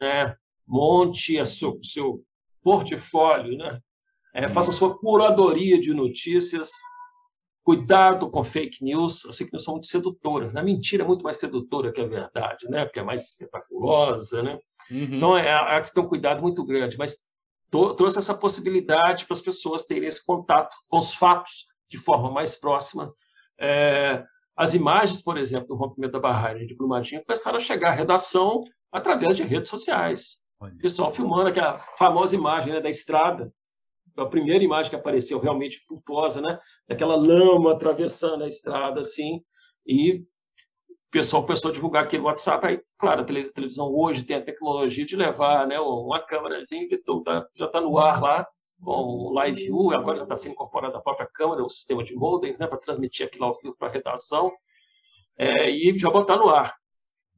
Né? 0.00 0.36
Monte 0.66 1.40
o 1.40 1.46
seu, 1.46 1.78
seu 1.82 2.24
portfólio, 2.62 3.56
né? 3.56 3.80
É, 4.34 4.48
faça 4.48 4.70
a 4.70 4.74
sua 4.74 4.98
curadoria 4.98 5.78
de 5.78 5.92
notícias 5.92 6.70
Cuidado 7.64 8.28
com 8.28 8.42
fake 8.42 8.82
news. 8.84 9.24
As 9.24 9.38
fake 9.38 9.52
news 9.52 9.64
são 9.64 9.74
muito 9.74 9.86
sedutoras. 9.86 10.52
Né? 10.52 10.60
A 10.60 10.64
mentira 10.64 11.04
é 11.04 11.06
muito 11.06 11.22
mais 11.22 11.36
sedutora 11.36 11.92
que 11.92 12.00
a 12.00 12.06
verdade, 12.06 12.68
né? 12.68 12.84
porque 12.84 12.98
é 12.98 13.04
mais 13.04 13.24
espetaculosa. 13.24 14.42
Né? 14.42 14.58
Uhum. 14.90 15.14
Então, 15.14 15.38
é, 15.38 15.76
é 15.76 15.80
que 15.80 15.94
tem 15.94 16.02
um 16.02 16.08
cuidado 16.08 16.42
muito 16.42 16.64
grande. 16.64 16.98
Mas 16.98 17.18
trouxe 17.72 18.18
essa 18.18 18.34
possibilidade 18.34 19.24
para 19.26 19.34
as 19.34 19.40
pessoas 19.40 19.86
terem 19.86 20.06
esse 20.06 20.24
contato 20.24 20.76
com 20.90 20.98
os 20.98 21.14
fatos 21.14 21.66
de 21.88 21.96
forma 21.96 22.30
mais 22.30 22.54
próxima. 22.54 23.12
É, 23.58 24.22
as 24.54 24.74
imagens, 24.74 25.22
por 25.22 25.38
exemplo, 25.38 25.68
do 25.68 25.74
rompimento 25.74 26.12
da 26.12 26.20
barragem 26.20 26.66
de 26.66 26.76
Brumadinho 26.76 27.24
começaram 27.24 27.56
a 27.56 27.60
chegar 27.60 27.90
à 27.90 27.94
redação 27.94 28.62
através 28.92 29.36
de 29.36 29.42
redes 29.42 29.70
sociais. 29.70 30.42
O 30.60 30.78
pessoal 30.78 31.10
filmando 31.10 31.48
aquela 31.48 31.78
famosa 31.98 32.36
imagem 32.36 32.72
né, 32.72 32.80
da 32.80 32.90
estrada, 32.90 33.52
a 34.16 34.26
primeira 34.26 34.62
imagem 34.62 34.90
que 34.90 34.96
apareceu 34.96 35.40
realmente 35.40 35.80
flutuosa, 35.86 36.40
né, 36.40 36.58
daquela 36.86 37.16
lama 37.16 37.72
atravessando 37.72 38.44
a 38.44 38.46
estrada 38.46 39.00
assim, 39.00 39.42
e 39.86 40.24
pessoal 41.12 41.42
começou 41.44 41.70
a 41.70 41.74
divulgar 41.74 42.04
aquele 42.04 42.22
WhatsApp. 42.22 42.66
Aí, 42.66 42.80
claro, 42.98 43.20
a 43.20 43.24
televisão 43.24 43.94
hoje 43.94 44.24
tem 44.24 44.38
a 44.38 44.42
tecnologia 44.42 45.04
de 45.04 45.14
levar 45.14 45.66
né, 45.66 45.78
uma 45.78 46.18
câmerazinha 46.18 46.88
que 46.88 46.96
tá, 46.98 47.46
já 47.54 47.66
está 47.66 47.80
no 47.80 47.98
ar 47.98 48.20
lá, 48.20 48.48
com 48.82 48.90
o 48.90 49.32
Live 49.34 49.62
View, 49.62 49.92
agora 49.92 50.16
já 50.16 50.22
está 50.24 50.36
sendo 50.36 50.52
incorporada 50.52 50.96
a 50.96 51.00
própria 51.00 51.28
câmera, 51.32 51.62
o 51.62 51.68
sistema 51.68 52.02
de 52.02 52.16
modems, 52.16 52.58
né, 52.58 52.66
para 52.66 52.78
transmitir 52.78 53.26
aquilo 53.26 53.44
ao 53.44 53.54
vivo 53.54 53.76
para 53.78 53.88
a 53.88 53.92
redação, 53.92 54.50
é, 55.38 55.70
e 55.70 55.96
já 55.96 56.10
botar 56.10 56.36
no 56.36 56.48
ar. 56.48 56.74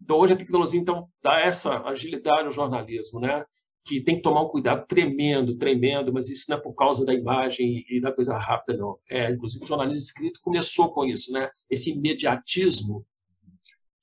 Então, 0.01 0.19
hoje 0.19 0.33
a 0.33 0.37
tecnologia 0.37 0.81
então 0.81 1.07
dá 1.23 1.41
essa 1.41 1.83
agilidade 1.83 2.47
ao 2.47 2.53
jornalismo, 2.53 3.21
né? 3.21 3.45
que 3.87 4.01
tem 4.01 4.17
que 4.17 4.23
tomar 4.23 4.41
um 4.41 4.49
cuidado 4.49 4.87
tremendo, 4.87 5.59
tremendo, 5.59 6.11
mas 6.11 6.31
isso 6.31 6.47
não 6.49 6.57
é 6.57 6.61
por 6.61 6.73
causa 6.73 7.05
da 7.05 7.13
imagem 7.13 7.85
e 7.87 8.01
da 8.01 8.11
coisa 8.11 8.35
rápida, 8.39 8.79
não. 8.79 8.99
É, 9.11 9.31
inclusive, 9.31 9.63
o 9.63 9.67
jornalismo 9.67 10.03
escrito 10.03 10.41
começou 10.43 10.91
com 10.91 11.05
isso, 11.05 11.31
né? 11.31 11.51
esse 11.69 11.91
imediatismo 11.91 13.05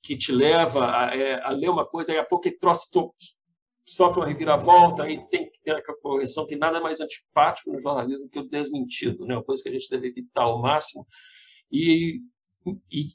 que 0.02 0.16
te 0.16 0.32
leva 0.32 0.84
a, 0.84 1.16
é, 1.16 1.42
a 1.42 1.50
ler 1.50 1.70
uma 1.70 1.86
coisa 1.86 2.12
e 2.12 2.18
a 2.18 2.24
pouco 2.24 2.50
troço, 2.58 3.12
sofre 3.84 4.20
uma 4.20 4.26
reviravolta 4.26 5.08
e 5.08 5.24
tem 5.28 5.50
que 5.50 5.60
ter 5.62 5.72
aquela 5.72 5.98
correção. 5.98 6.46
Tem 6.46 6.58
nada 6.58 6.80
mais 6.80 7.00
antipático 7.00 7.72
no 7.72 7.80
jornalismo 7.80 8.28
que 8.28 8.38
o 8.38 8.48
desmentido, 8.48 9.24
né? 9.26 9.34
uma 9.34 9.44
coisa 9.44 9.62
que 9.62 9.68
a 9.68 9.72
gente 9.72 9.88
deve 9.88 10.08
evitar 10.08 10.42
ao 10.42 10.60
máximo. 10.60 11.06
E, 11.70 12.20
e 12.90 13.08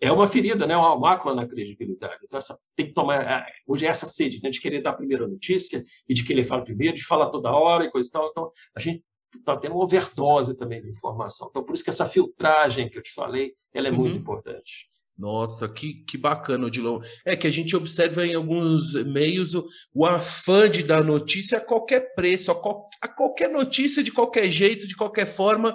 é 0.00 0.12
uma 0.12 0.28
ferida, 0.28 0.66
né? 0.66 0.76
uma 0.76 0.98
mácula 0.98 1.34
na 1.34 1.46
credibilidade. 1.46 2.20
Então, 2.24 2.38
essa, 2.38 2.58
tem 2.76 2.86
que 2.86 2.92
tomar. 2.92 3.22
É, 3.22 3.46
hoje 3.66 3.86
é 3.86 3.88
essa 3.88 4.06
sede 4.06 4.40
né? 4.42 4.50
de 4.50 4.60
querer 4.60 4.80
dar 4.80 4.90
a 4.90 4.96
primeira 4.96 5.26
notícia 5.26 5.84
e 6.08 6.14
de 6.14 6.24
querer 6.24 6.44
falar 6.44 6.62
primeiro, 6.62 6.96
de 6.96 7.04
falar 7.04 7.30
toda 7.30 7.50
hora 7.50 7.84
e 7.84 7.90
coisa 7.90 8.08
e 8.08 8.12
tal. 8.12 8.28
Então, 8.30 8.50
a 8.74 8.80
gente 8.80 9.04
está 9.36 9.56
tendo 9.56 9.74
uma 9.74 9.84
overdose 9.84 10.56
também 10.56 10.80
de 10.80 10.88
informação. 10.88 11.48
Então, 11.50 11.64
por 11.64 11.74
isso 11.74 11.84
que 11.84 11.90
essa 11.90 12.06
filtragem 12.06 12.88
que 12.88 12.96
eu 12.96 13.02
te 13.02 13.12
falei, 13.12 13.52
ela 13.74 13.88
é 13.88 13.90
uhum. 13.90 13.98
muito 13.98 14.18
importante. 14.18 14.88
Nossa, 15.18 15.68
que, 15.68 15.94
que 16.04 16.16
bacana, 16.16 16.66
Odilon. 16.66 17.00
É 17.24 17.34
que 17.34 17.48
a 17.48 17.50
gente 17.50 17.74
observa 17.74 18.24
em 18.24 18.34
alguns 18.34 18.94
meios 19.04 19.52
o, 19.52 19.66
o 19.92 20.06
afã 20.06 20.70
de 20.70 20.84
dar 20.84 21.02
notícia 21.02 21.58
a 21.58 21.60
qualquer 21.60 22.14
preço, 22.14 22.52
a, 22.52 22.54
a 23.02 23.08
qualquer 23.08 23.50
notícia, 23.50 24.02
de 24.02 24.12
qualquer 24.12 24.50
jeito, 24.52 24.86
de 24.86 24.94
qualquer 24.94 25.26
forma. 25.26 25.74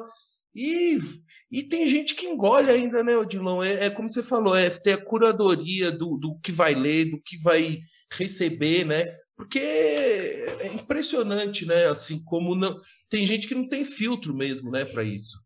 E, 0.55 0.97
e 1.51 1.61
tem 1.61 1.85
gente 1.89 2.15
que 2.15 2.25
engole 2.25 2.69
ainda, 2.69 3.03
né, 3.03 3.17
Odilon? 3.17 3.61
É, 3.61 3.87
é 3.87 3.89
como 3.89 4.09
você 4.09 4.23
falou, 4.23 4.55
é 4.55 4.69
ter 4.69 4.93
a 4.93 5.03
curadoria 5.03 5.91
do, 5.91 6.17
do 6.17 6.39
que 6.39 6.51
vai 6.51 6.73
ler, 6.73 7.11
do 7.11 7.21
que 7.21 7.37
vai 7.37 7.81
receber, 8.13 8.85
né? 8.85 9.05
Porque 9.35 9.59
é 9.59 10.71
impressionante, 10.73 11.65
né? 11.65 11.87
Assim, 11.87 12.23
como 12.23 12.55
não. 12.55 12.79
Tem 13.09 13.25
gente 13.25 13.45
que 13.45 13.55
não 13.55 13.67
tem 13.67 13.83
filtro 13.83 14.33
mesmo, 14.33 14.71
né, 14.71 14.85
para 14.85 15.03
isso. 15.03 15.42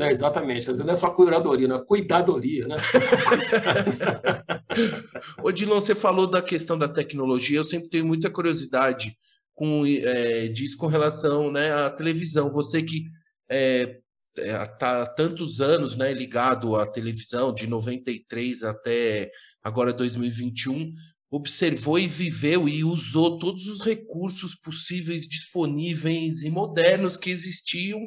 É, 0.00 0.10
exatamente. 0.10 0.72
Não 0.72 0.92
é 0.92 0.96
só 0.96 1.10
curadoria, 1.10 1.68
não 1.68 1.76
é 1.76 1.84
cuidadoria, 1.84 2.66
né? 2.66 2.76
Odilon, 5.44 5.78
você 5.78 5.94
falou 5.94 6.26
da 6.26 6.40
questão 6.40 6.78
da 6.78 6.88
tecnologia. 6.88 7.58
Eu 7.58 7.66
sempre 7.66 7.90
tenho 7.90 8.06
muita 8.06 8.30
curiosidade 8.30 9.14
com 9.54 9.84
é, 9.84 10.48
disso 10.48 10.78
com 10.78 10.86
relação 10.86 11.52
né, 11.52 11.70
à 11.70 11.90
televisão. 11.90 12.48
Você 12.48 12.82
que 12.82 13.04
é, 13.46 13.98
está 14.34 15.02
há 15.02 15.06
tantos 15.06 15.60
anos 15.60 15.94
né, 15.94 16.14
ligado 16.14 16.76
à 16.76 16.86
televisão, 16.86 17.52
de 17.52 17.66
93 17.66 18.62
até 18.62 19.30
agora 19.62 19.92
2021, 19.92 20.94
observou 21.30 21.98
e 21.98 22.06
viveu 22.06 22.66
e 22.66 22.82
usou 22.82 23.38
todos 23.38 23.66
os 23.66 23.82
recursos 23.82 24.54
possíveis, 24.54 25.28
disponíveis 25.28 26.42
e 26.42 26.48
modernos 26.48 27.18
que 27.18 27.28
existiam 27.28 28.00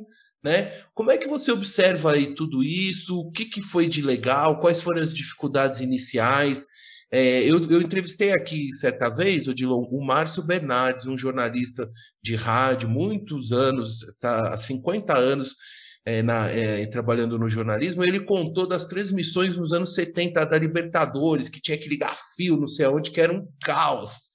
né? 0.44 0.74
Como 0.94 1.10
é 1.10 1.18
que 1.18 1.28
você 1.28 1.52
observa 1.52 2.12
aí 2.12 2.36
tudo 2.36 2.64
isso? 2.64 3.18
O 3.18 3.32
que, 3.32 3.46
que 3.46 3.62
foi 3.62 3.88
de 3.88 4.02
legal? 4.02 4.60
Quais 4.60 4.82
foram 4.82 5.02
as 5.02 5.14
dificuldades 5.14 5.80
iniciais? 5.80 6.68
É, 7.10 7.44
eu, 7.44 7.64
eu, 7.70 7.80
entrevistei 7.80 8.32
aqui 8.32 8.74
certa 8.74 9.08
vez, 9.08 9.48
Odilon, 9.48 9.84
o 9.92 10.04
Márcio 10.04 10.42
Bernardes, 10.42 11.06
um 11.06 11.16
jornalista 11.16 11.90
de 12.22 12.36
rádio, 12.36 12.90
muitos 12.90 13.52
anos, 13.52 14.00
tá, 14.20 14.54
há 14.54 14.58
50 14.58 15.16
anos 15.16 15.56
é, 16.06 16.22
na, 16.24 16.50
é, 16.50 16.86
trabalhando 16.88 17.38
no 17.38 17.48
jornalismo. 17.48 18.04
Ele 18.04 18.20
contou 18.20 18.68
das 18.68 18.86
transmissões 18.86 19.56
nos 19.56 19.72
anos 19.72 19.94
70 19.94 20.44
da 20.44 20.58
Libertadores, 20.58 21.50
que 21.50 21.62
tinha 21.62 21.78
que 21.78 21.88
ligar 21.88 22.18
fio, 22.36 22.58
não 22.58 22.68
sei 22.68 22.86
aonde, 22.86 23.12
que 23.12 23.22
era 23.22 23.32
um 23.32 23.48
caos. 23.64 24.34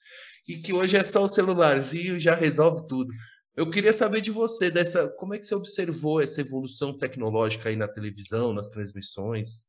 E 0.48 0.56
que 0.56 0.72
hoje 0.72 0.96
é 0.96 1.04
só 1.04 1.24
o 1.24 1.28
celularzinho 1.28 2.16
e 2.16 2.20
já 2.20 2.34
resolve 2.34 2.86
tudo. 2.86 3.12
Eu 3.59 3.68
queria 3.68 3.92
saber 3.92 4.20
de 4.20 4.30
você, 4.30 4.70
dessa, 4.70 5.09
como 5.09 5.34
é 5.34 5.38
que 5.38 5.44
você 5.44 5.52
observou 5.52 6.20
essa 6.20 6.40
evolução 6.40 6.96
tecnológica 6.96 7.68
aí 7.68 7.74
na 7.74 7.88
televisão, 7.88 8.52
nas 8.52 8.68
transmissões? 8.68 9.66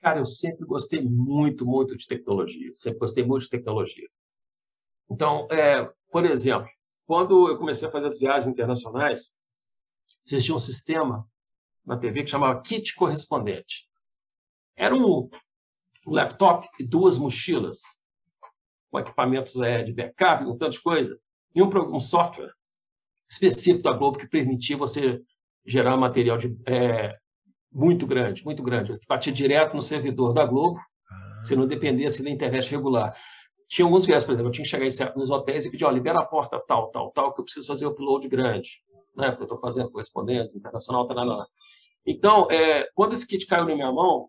Cara, 0.00 0.20
eu 0.20 0.24
sempre 0.24 0.64
gostei 0.64 1.02
muito, 1.02 1.66
muito 1.66 1.94
de 1.98 2.06
tecnologia. 2.06 2.70
Sempre 2.72 3.00
gostei 3.00 3.22
muito 3.22 3.42
de 3.42 3.50
tecnologia. 3.50 4.08
Então, 5.10 5.46
é, 5.50 5.86
por 6.10 6.24
exemplo, 6.24 6.66
quando 7.04 7.46
eu 7.46 7.58
comecei 7.58 7.86
a 7.86 7.90
fazer 7.90 8.06
as 8.06 8.18
viagens 8.18 8.46
internacionais, 8.46 9.36
existia 10.26 10.54
um 10.54 10.58
sistema 10.58 11.28
na 11.84 11.98
TV 11.98 12.24
que 12.24 12.30
chamava 12.30 12.62
kit 12.62 12.94
correspondente. 12.94 13.86
Era 14.74 14.94
um, 14.94 15.28
um 16.06 16.10
laptop 16.10 16.66
e 16.80 16.84
duas 16.86 17.18
mochilas 17.18 17.80
com 18.90 18.98
equipamentos 18.98 19.54
é, 19.56 19.82
de 19.82 19.92
backup, 19.92 20.42
com 20.42 20.56
tanta 20.56 20.80
coisa, 20.80 21.20
e 21.54 21.62
um, 21.62 21.68
um 21.94 22.00
software 22.00 22.54
específico 23.30 23.82
da 23.82 23.92
Globo 23.92 24.18
que 24.18 24.28
permitia 24.28 24.76
você 24.76 25.20
gerar 25.64 25.96
material 25.96 26.36
de, 26.36 26.56
é, 26.66 27.16
muito 27.72 28.06
grande, 28.06 28.44
muito 28.44 28.62
grande, 28.62 28.98
que 28.98 29.06
batia 29.06 29.32
direto 29.32 29.74
no 29.74 29.82
servidor 29.82 30.32
da 30.32 30.44
Globo, 30.44 30.80
ah. 31.10 31.40
você 31.42 31.54
não 31.54 31.66
dependesse 31.66 32.22
da 32.22 32.30
internet 32.30 32.70
regular. 32.70 33.16
Tinha 33.68 33.86
alguns 33.86 34.04
viés, 34.04 34.24
por 34.24 34.32
exemplo, 34.32 34.48
eu 34.48 34.52
tinha 34.52 34.64
que 34.64 34.70
chegar 34.70 35.14
nos 35.14 35.30
hotéis 35.30 35.64
e 35.64 35.70
pedir, 35.70 35.84
ó, 35.84 35.90
libera 35.90 36.18
a 36.18 36.26
porta 36.26 36.60
tal, 36.66 36.90
tal, 36.90 37.12
tal, 37.12 37.32
que 37.32 37.40
eu 37.40 37.44
preciso 37.44 37.68
fazer 37.68 37.86
o 37.86 37.90
upload 37.90 38.28
grande, 38.28 38.82
né? 39.16 39.28
Porque 39.30 39.42
eu 39.42 39.44
estou 39.44 39.58
fazendo 39.58 39.90
correspondência 39.92 40.58
internacional, 40.58 41.06
tá, 41.06 41.14
lá. 41.14 41.46
Então, 42.04 42.50
é, 42.50 42.88
quando 42.94 43.12
esse 43.12 43.26
kit 43.26 43.46
caiu 43.46 43.64
na 43.64 43.74
minha 43.76 43.92
mão, 43.92 44.28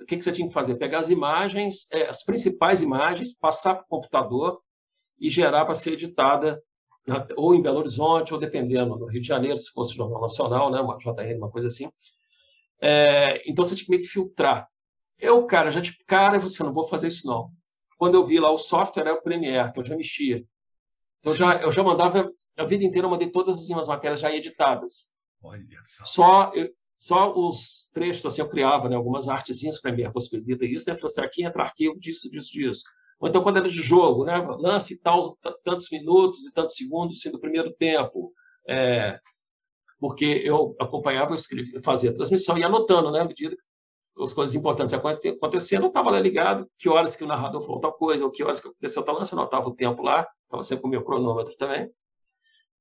o 0.00 0.06
que, 0.06 0.16
que 0.16 0.24
você 0.24 0.32
tinha 0.32 0.48
que 0.48 0.54
fazer? 0.54 0.76
Pegar 0.76 1.00
as 1.00 1.10
imagens, 1.10 1.90
é, 1.92 2.08
as 2.08 2.24
principais 2.24 2.80
imagens, 2.80 3.36
passar 3.36 3.74
para 3.74 3.84
o 3.84 3.88
computador 3.88 4.60
e 5.20 5.28
gerar 5.28 5.66
para 5.66 5.74
ser 5.74 5.92
editada 5.92 6.58
ou 7.36 7.54
em 7.54 7.62
Belo 7.62 7.78
Horizonte, 7.78 8.32
ou 8.32 8.40
dependendo, 8.40 8.96
no 8.96 9.06
Rio 9.06 9.20
de 9.20 9.28
Janeiro, 9.28 9.58
se 9.58 9.70
fosse 9.70 9.94
Jornal 9.94 10.20
Nacional, 10.20 10.70
né, 10.70 10.80
uma 10.80 10.96
JR, 10.96 11.36
uma 11.36 11.50
coisa 11.50 11.68
assim. 11.68 11.90
É, 12.80 13.42
então 13.48 13.64
você 13.64 13.74
tinha 13.74 13.84
que 13.84 13.90
meio 13.90 14.02
que 14.02 14.08
filtrar. 14.08 14.68
Eu, 15.18 15.44
cara, 15.46 15.70
já 15.70 15.80
tipo, 15.80 16.04
cara, 16.06 16.38
você 16.38 16.62
não 16.62 16.72
vou 16.72 16.84
fazer 16.84 17.08
isso 17.08 17.26
não. 17.26 17.50
Quando 17.96 18.14
eu 18.14 18.26
vi 18.26 18.40
lá 18.40 18.50
o 18.50 18.58
software, 18.58 19.02
era 19.02 19.14
o 19.14 19.22
Premiere, 19.22 19.72
que 19.72 19.80
eu 19.80 19.84
já 19.84 19.96
mexia. 19.96 20.44
Eu 21.22 21.34
já, 21.34 21.56
eu 21.62 21.72
já 21.72 21.82
mandava, 21.82 22.30
a 22.56 22.64
vida 22.64 22.84
inteira 22.84 23.06
eu 23.06 23.10
mandei 23.10 23.30
todas 23.30 23.58
as 23.58 23.68
minhas 23.68 23.88
matérias 23.88 24.20
já 24.20 24.34
editadas. 24.34 25.12
Olha 25.42 25.64
só. 25.84 26.04
Só, 26.04 26.52
eu, 26.54 26.70
só 26.98 27.34
os 27.34 27.86
trechos, 27.92 28.24
assim, 28.26 28.40
eu 28.40 28.48
criava 28.48 28.88
né, 28.88 28.96
algumas 28.96 29.28
artezinhas, 29.28 29.80
Premiere 29.80 30.12
possibilita 30.12 30.64
isso, 30.64 30.90
né? 30.90 30.96
Você 31.00 31.20
aqui 31.20 31.44
entra 31.44 31.62
arquivo 31.62 31.98
disso, 31.98 32.30
disso, 32.30 32.52
disso. 32.52 32.84
Ou 33.20 33.28
então 33.28 33.42
quando 33.42 33.58
era 33.58 33.68
de 33.68 33.82
jogo, 33.82 34.24
né? 34.24 34.36
lance 34.58 35.00
tal, 35.00 35.36
tantos 35.64 35.88
minutos 35.90 36.46
e 36.46 36.52
tantos 36.52 36.76
segundos 36.76 37.20
sendo 37.20 37.36
o 37.36 37.40
primeiro 37.40 37.72
tempo. 37.74 38.32
É, 38.68 39.18
porque 39.98 40.42
eu 40.44 40.76
acompanhava, 40.80 41.30
eu 41.30 41.36
escrevia, 41.36 41.80
fazia 41.80 42.10
a 42.10 42.14
transmissão 42.14 42.58
e 42.58 42.64
anotando, 42.64 43.10
né? 43.10 43.20
À 43.20 43.24
medida 43.24 43.56
que 43.56 44.22
as 44.22 44.32
coisas 44.32 44.54
importantes 44.54 44.94
acontecendo, 44.94 45.84
eu 45.84 45.88
estava 45.88 46.10
lá 46.10 46.20
ligado, 46.20 46.68
que 46.78 46.88
horas 46.88 47.16
que 47.16 47.24
o 47.24 47.26
narrador 47.26 47.62
falou 47.62 47.80
tal 47.80 47.92
coisa, 47.92 48.24
ou 48.24 48.30
que 48.30 48.44
horas 48.44 48.60
que 48.60 48.68
aconteceu 48.68 49.02
tal 49.02 49.16
lance, 49.16 49.32
eu 49.32 49.38
anotava 49.38 49.68
o 49.68 49.74
tempo 49.74 50.02
lá, 50.02 50.26
estava 50.44 50.62
sempre 50.62 50.82
com 50.82 50.88
o 50.88 50.90
meu 50.90 51.02
cronômetro 51.02 51.56
também, 51.56 51.90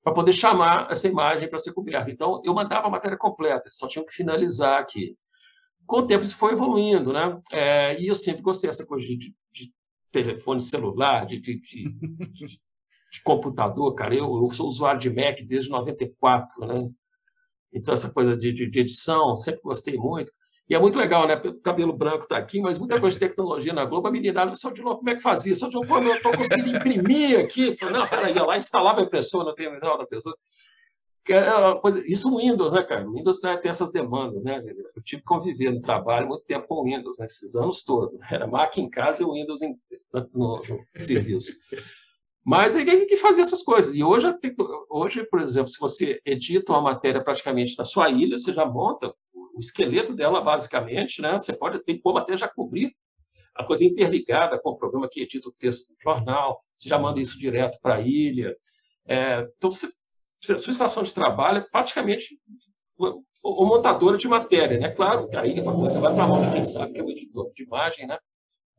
para 0.04 0.14
poder 0.14 0.34
chamar 0.34 0.92
essa 0.92 1.08
imagem 1.08 1.50
para 1.50 1.60
ser 1.60 1.74
coberta. 1.74 2.12
Então, 2.12 2.42
eu 2.44 2.54
mandava 2.54 2.88
a 2.88 2.90
matéria 2.90 3.18
completa, 3.18 3.70
só 3.72 3.88
tinha 3.88 4.06
que 4.06 4.14
finalizar 4.14 4.80
aqui. 4.80 5.16
Com 5.86 6.00
o 6.00 6.08
tempo, 6.08 6.24
isso 6.24 6.38
foi 6.38 6.54
evoluindo, 6.54 7.12
né? 7.12 7.40
É, 7.52 8.00
e 8.00 8.08
eu 8.08 8.16
sempre 8.16 8.42
gostei 8.42 8.70
dessa 8.70 8.86
coisa 8.86 9.08
de, 9.08 9.18
de 9.18 9.74
telefone 10.14 10.62
celular, 10.62 11.26
de, 11.26 11.40
de, 11.40 11.60
de, 11.60 11.90
de 11.90 13.24
computador, 13.24 13.94
cara. 13.96 14.14
Eu, 14.14 14.42
eu, 14.42 14.50
sou 14.52 14.68
usuário 14.68 15.00
de 15.00 15.10
Mac 15.10 15.42
desde 15.46 15.70
94, 15.70 16.66
né? 16.66 16.90
Então, 17.74 17.94
essa 17.94 18.14
coisa 18.14 18.38
de, 18.38 18.50
edição, 18.50 19.36
sempre 19.36 19.62
gostei 19.62 19.98
muito. 19.98 20.32
E 20.70 20.76
é 20.76 20.80
muito 20.80 20.98
legal, 20.98 21.28
né? 21.28 21.36
O 21.36 21.60
cabelo 21.62 21.92
branco 21.92 22.24
está 22.24 22.38
aqui, 22.38 22.62
mas 22.62 22.78
muita 22.78 23.00
coisa 23.00 23.20
de 23.20 23.28
tecnologia 23.28 23.74
na 23.74 23.84
Globo. 23.84 24.08
A 24.08 24.12
menina, 24.12 24.54
só 24.56 24.72
de 24.72 24.82
novo, 24.82 24.98
como 24.98 25.10
é 25.10 25.16
que 25.16 25.22
fazia? 25.22 25.56
Só 25.56 25.68
de 25.68 25.74
novo, 25.74 25.98
eu 25.98 26.16
estou 26.16 26.32
conseguindo 26.32 26.70
imprimir 26.70 27.40
aqui. 27.40 27.76
Falei, 27.78 28.00
não, 28.00 28.08
peraí, 28.08 28.34
ia 28.34 28.44
lá, 28.44 28.58
instalava 28.58 29.02
a 29.02 29.04
impressora 29.04 29.46
no 29.46 29.56
terminal 29.56 29.98
da 29.98 30.06
pessoa. 30.06 30.36
É 31.30 31.80
coisa, 31.80 32.04
isso 32.06 32.30
no 32.30 32.38
Windows, 32.38 32.74
né, 32.74 32.84
cara? 32.84 33.08
O 33.08 33.14
Windows 33.14 33.42
né, 33.42 33.56
tem 33.58 33.70
essas 33.70 33.92
demandas, 33.92 34.44
né? 34.44 34.62
Eu 34.96 35.02
tive 35.02 35.22
que 35.22 35.28
conviver 35.28 35.72
no 35.72 35.80
trabalho 35.80 36.28
muito 36.28 36.44
tempo 36.44 36.68
com 36.68 36.76
o 36.76 36.84
Windows, 36.84 37.18
né, 37.18 37.26
esses 37.26 37.56
anos 37.56 37.84
todos. 37.84 38.22
Era 38.30 38.46
Mac 38.46 38.78
em 38.78 38.90
casa 38.90 39.24
e 39.24 39.26
o 39.26 39.34
Windows 39.34 39.62
em, 39.62 39.78
no, 40.34 40.62
no, 40.62 40.62
serviço. 40.96 41.54
Mas 42.46 42.76
ele 42.76 42.86
tem 42.86 43.08
que 43.08 43.16
fazer 43.16 43.42
essas 43.42 43.62
coisas. 43.62 43.96
E 43.96 44.04
hoje, 44.04 44.28
hoje, 44.90 45.24
por 45.24 45.40
exemplo, 45.40 45.70
se 45.70 45.80
você 45.80 46.20
edita 46.26 46.74
uma 46.74 46.82
matéria 46.82 47.24
praticamente 47.24 47.78
na 47.78 47.86
sua 47.86 48.10
ilha, 48.10 48.38
você 48.38 48.52
já 48.52 48.66
monta 48.66 49.14
o 49.34 49.60
esqueleto 49.60 50.14
dela, 50.14 50.42
basicamente, 50.42 51.22
né? 51.22 51.34
Você 51.34 51.54
pode 51.54 51.82
ter 51.84 52.00
como 52.00 52.18
até 52.18 52.36
já 52.36 52.50
cobrir 52.50 52.94
a 53.56 53.64
coisa 53.64 53.86
interligada 53.86 54.60
com 54.60 54.72
o 54.72 54.78
programa 54.78 55.08
que 55.10 55.22
edita 55.22 55.48
o 55.48 55.54
texto 55.54 55.88
do 55.88 55.96
jornal, 56.02 56.62
você 56.76 56.90
já 56.90 56.98
manda 56.98 57.22
isso 57.22 57.38
direto 57.38 57.78
para 57.82 57.96
a 57.96 58.02
ilha. 58.02 58.56
É, 59.06 59.48
então, 59.58 59.70
você 59.70 59.88
sua 60.44 60.72
estação 60.72 61.04
de 61.04 61.14
trabalho 61.14 61.60
é 61.60 61.62
praticamente 61.62 62.38
o 63.44 63.66
montador 63.66 64.18
de 64.18 64.28
matéria, 64.28 64.80
né? 64.80 64.90
Claro 64.92 65.30
aí 65.34 65.62
você 65.62 66.00
vai 66.00 66.14
para 66.14 66.24
a 66.24 66.28
mão 66.28 66.42
de 66.42 66.52
quem 66.52 66.64
sabe 66.64 66.94
que 66.94 67.00
é 67.00 67.04
o 67.04 67.10
editor 67.10 67.52
de 67.54 67.64
imagem, 67.64 68.08
né? 68.08 68.18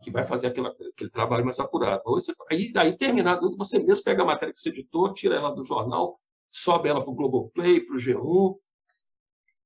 Que 0.02 0.10
vai 0.10 0.24
fazer 0.24 0.48
aquela, 0.48 0.70
aquele 0.70 1.10
trabalho 1.10 1.44
mais 1.44 1.58
apurado. 1.58 2.02
Você, 2.06 2.32
aí, 2.50 2.72
aí, 2.76 2.96
terminado 2.96 3.40
tudo, 3.40 3.56
você 3.56 3.78
mesmo 3.78 4.04
pega 4.04 4.22
a 4.22 4.26
matéria 4.26 4.52
que 4.52 4.58
você 4.58 4.68
editou, 4.68 5.12
tira 5.12 5.36
ela 5.36 5.50
do 5.50 5.62
jornal, 5.62 6.14
sobe 6.50 6.88
ela 6.88 7.02
para 7.02 7.10
o 7.10 7.14
Globoplay, 7.14 7.80
para 7.80 7.94
o 7.94 7.98
G1. 7.98 8.56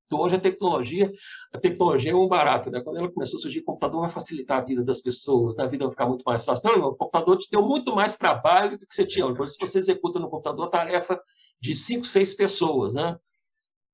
Então, 0.07 0.21
hoje 0.21 0.37
a 0.37 0.41
tecnologia, 0.41 1.13
a 1.53 1.59
tecnologia 1.59 2.13
é 2.13 2.15
um 2.15 2.27
barato, 2.27 2.71
né? 2.71 2.81
Quando 2.81 2.97
ela 2.97 3.13
começou 3.13 3.37
a 3.37 3.43
surgir, 3.43 3.61
o 3.61 3.65
computador 3.65 4.01
vai 4.01 4.09
facilitar 4.09 4.59
a 4.59 4.65
vida 4.65 4.83
das 4.83 5.01
pessoas, 5.01 5.57
né? 5.57 5.65
a 5.65 5.67
vida 5.67 5.85
vai 5.85 5.91
ficar 5.91 6.07
muito 6.07 6.23
mais 6.25 6.45
fácil. 6.45 6.63
Não, 6.65 6.89
o 6.89 6.97
computador 6.97 7.37
te 7.37 7.49
deu 7.51 7.63
muito 7.63 7.95
mais 7.95 8.17
trabalho 8.17 8.79
do 8.79 8.87
que 8.87 8.95
você 8.95 9.07
tinha. 9.07 9.33
Por 9.35 9.47
se 9.47 9.59
você 9.61 9.79
executa 9.79 10.19
no 10.19 10.31
computador 10.31 10.67
a 10.67 10.71
tarefa 10.71 11.21
de 11.61 11.75
cinco, 11.75 12.07
seis 12.07 12.35
pessoas, 12.35 12.95
né? 12.95 13.19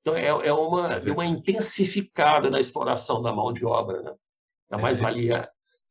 Então, 0.01 0.15
é, 0.15 0.27
é 0.27 0.53
uma, 0.53 0.93
é 0.95 1.13
uma 1.13 1.25
intensificada 1.25 2.51
na 2.51 2.61
exploração 2.61 3.23
da 3.23 3.33
mão 3.33 3.53
de 3.53 3.65
obra, 3.65 4.03
né? 4.03 4.15
A 4.71 4.77
é 4.77 4.81
mais-valia 4.81 5.49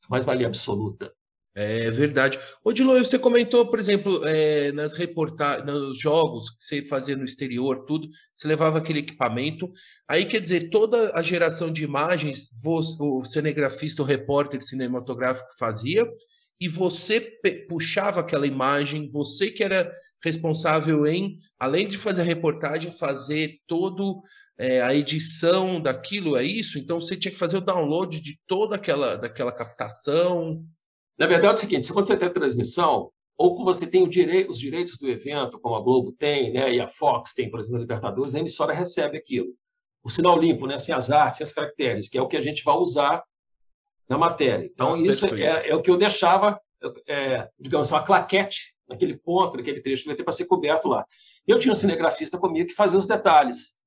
mais 0.10 0.26
valia 0.26 0.48
absoluta. 0.48 1.14
É 1.56 1.92
verdade. 1.92 2.40
Ô, 2.64 2.74
Dilo, 2.74 2.98
você 2.98 3.20
comentou, 3.20 3.68
por 3.70 3.78
exemplo, 3.78 4.26
é, 4.26 4.72
nas 4.72 4.94
reportagens, 4.94 5.66
nos 5.66 6.00
jogos 6.00 6.50
que 6.50 6.66
você 6.66 6.86
fazia 6.88 7.16
no 7.16 7.24
exterior, 7.24 7.86
tudo, 7.86 8.08
você 8.36 8.48
levava 8.48 8.80
aquele 8.80 9.00
equipamento. 9.00 9.72
Aí, 10.08 10.26
quer 10.26 10.42
dizer, 10.42 10.72
toda 10.72 11.12
a 11.16 11.22
geração 11.22 11.72
de 11.72 11.84
imagens, 11.84 12.50
você, 12.64 12.98
o 13.00 13.24
cinegrafista, 13.24 14.02
o 14.02 14.06
repórter 14.06 14.64
cinematográfico 14.64 15.56
fazia, 15.56 16.08
e 16.60 16.68
você 16.68 17.20
puxava 17.68 18.22
aquela 18.22 18.48
imagem, 18.48 19.10
você 19.10 19.50
que 19.50 19.64
era 19.64 19.92
responsável 20.24 21.06
em, 21.06 21.38
além 21.60 21.88
de 21.88 21.98
fazer 21.98 22.22
a 22.22 22.26
reportagem, 22.26 22.92
fazer 22.92 23.60
todo 23.68 24.22
é, 24.58 24.82
a 24.82 24.94
edição 24.94 25.82
daquilo, 25.82 26.38
é 26.38 26.44
isso? 26.44 26.78
Então 26.78 27.00
você 27.00 27.18
tinha 27.18 27.32
que 27.32 27.38
fazer 27.38 27.58
o 27.58 27.62
download 27.62 28.22
de 28.22 28.40
toda 28.48 28.76
aquela 28.76 29.16
daquela 29.16 29.52
captação. 29.52 30.64
Na 31.18 31.28
verdade 31.28 31.52
é 31.52 31.54
o 31.54 31.58
seguinte, 31.58 31.92
quando 31.92 32.08
você 32.08 32.18
tem 32.18 32.32
transmissão, 32.32 33.12
ou 33.38 33.56
como 33.56 33.66
você 33.66 33.88
tem 33.88 34.04
os 34.04 34.60
direitos 34.60 34.98
do 34.98 35.10
evento, 35.10 35.60
como 35.60 35.76
a 35.76 35.82
Globo 35.82 36.12
tem, 36.12 36.54
né, 36.54 36.74
e 36.74 36.80
a 36.80 36.88
Fox 36.88 37.34
tem, 37.34 37.50
por 37.50 37.60
exemplo, 37.60 37.78
a 37.78 37.82
Libertadores, 37.82 38.36
a 38.36 38.40
emissora 38.40 38.74
recebe 38.74 39.18
aquilo. 39.18 39.50
O 40.04 40.10
sinal 40.10 40.40
limpo, 40.40 40.68
né, 40.68 40.78
sem 40.78 40.94
as 40.94 41.10
artes, 41.10 41.38
sem 41.38 41.44
as 41.44 41.54
caracteres, 41.54 42.08
que 42.08 42.18
é 42.18 42.22
o 42.22 42.28
que 42.28 42.38
a 42.38 42.42
gente 42.42 42.64
vai 42.64 42.76
usar 42.76 43.24
na 44.08 44.18
matéria. 44.18 44.66
Então, 44.66 44.96
ah, 44.96 45.00
isso 45.00 45.26
é, 45.26 45.70
é, 45.70 45.76
o 45.76 45.82
que 45.82 45.90
eu 45.90 45.98
deixava, 45.98 46.60
é, 47.08 47.50
digamos, 47.60 47.90
uma 47.92 48.04
claquete 48.04 48.74
naquele 48.88 49.18
ponto, 49.18 49.58
naquele 49.58 49.82
trecho, 49.82 50.06
vai 50.06 50.16
ter 50.16 50.24
para 50.24 50.34
ser 50.34 50.46
coberto 50.46 50.88
lá. 50.88 51.06
Eu 51.48 51.60
tinha 51.60 51.72
um 51.72 51.76
cinegrafista 51.76 52.38
comigo 52.38 52.70
que 52.70 52.76
fazia 52.76 52.98
os 52.98 53.08
detalhes. 53.08 53.78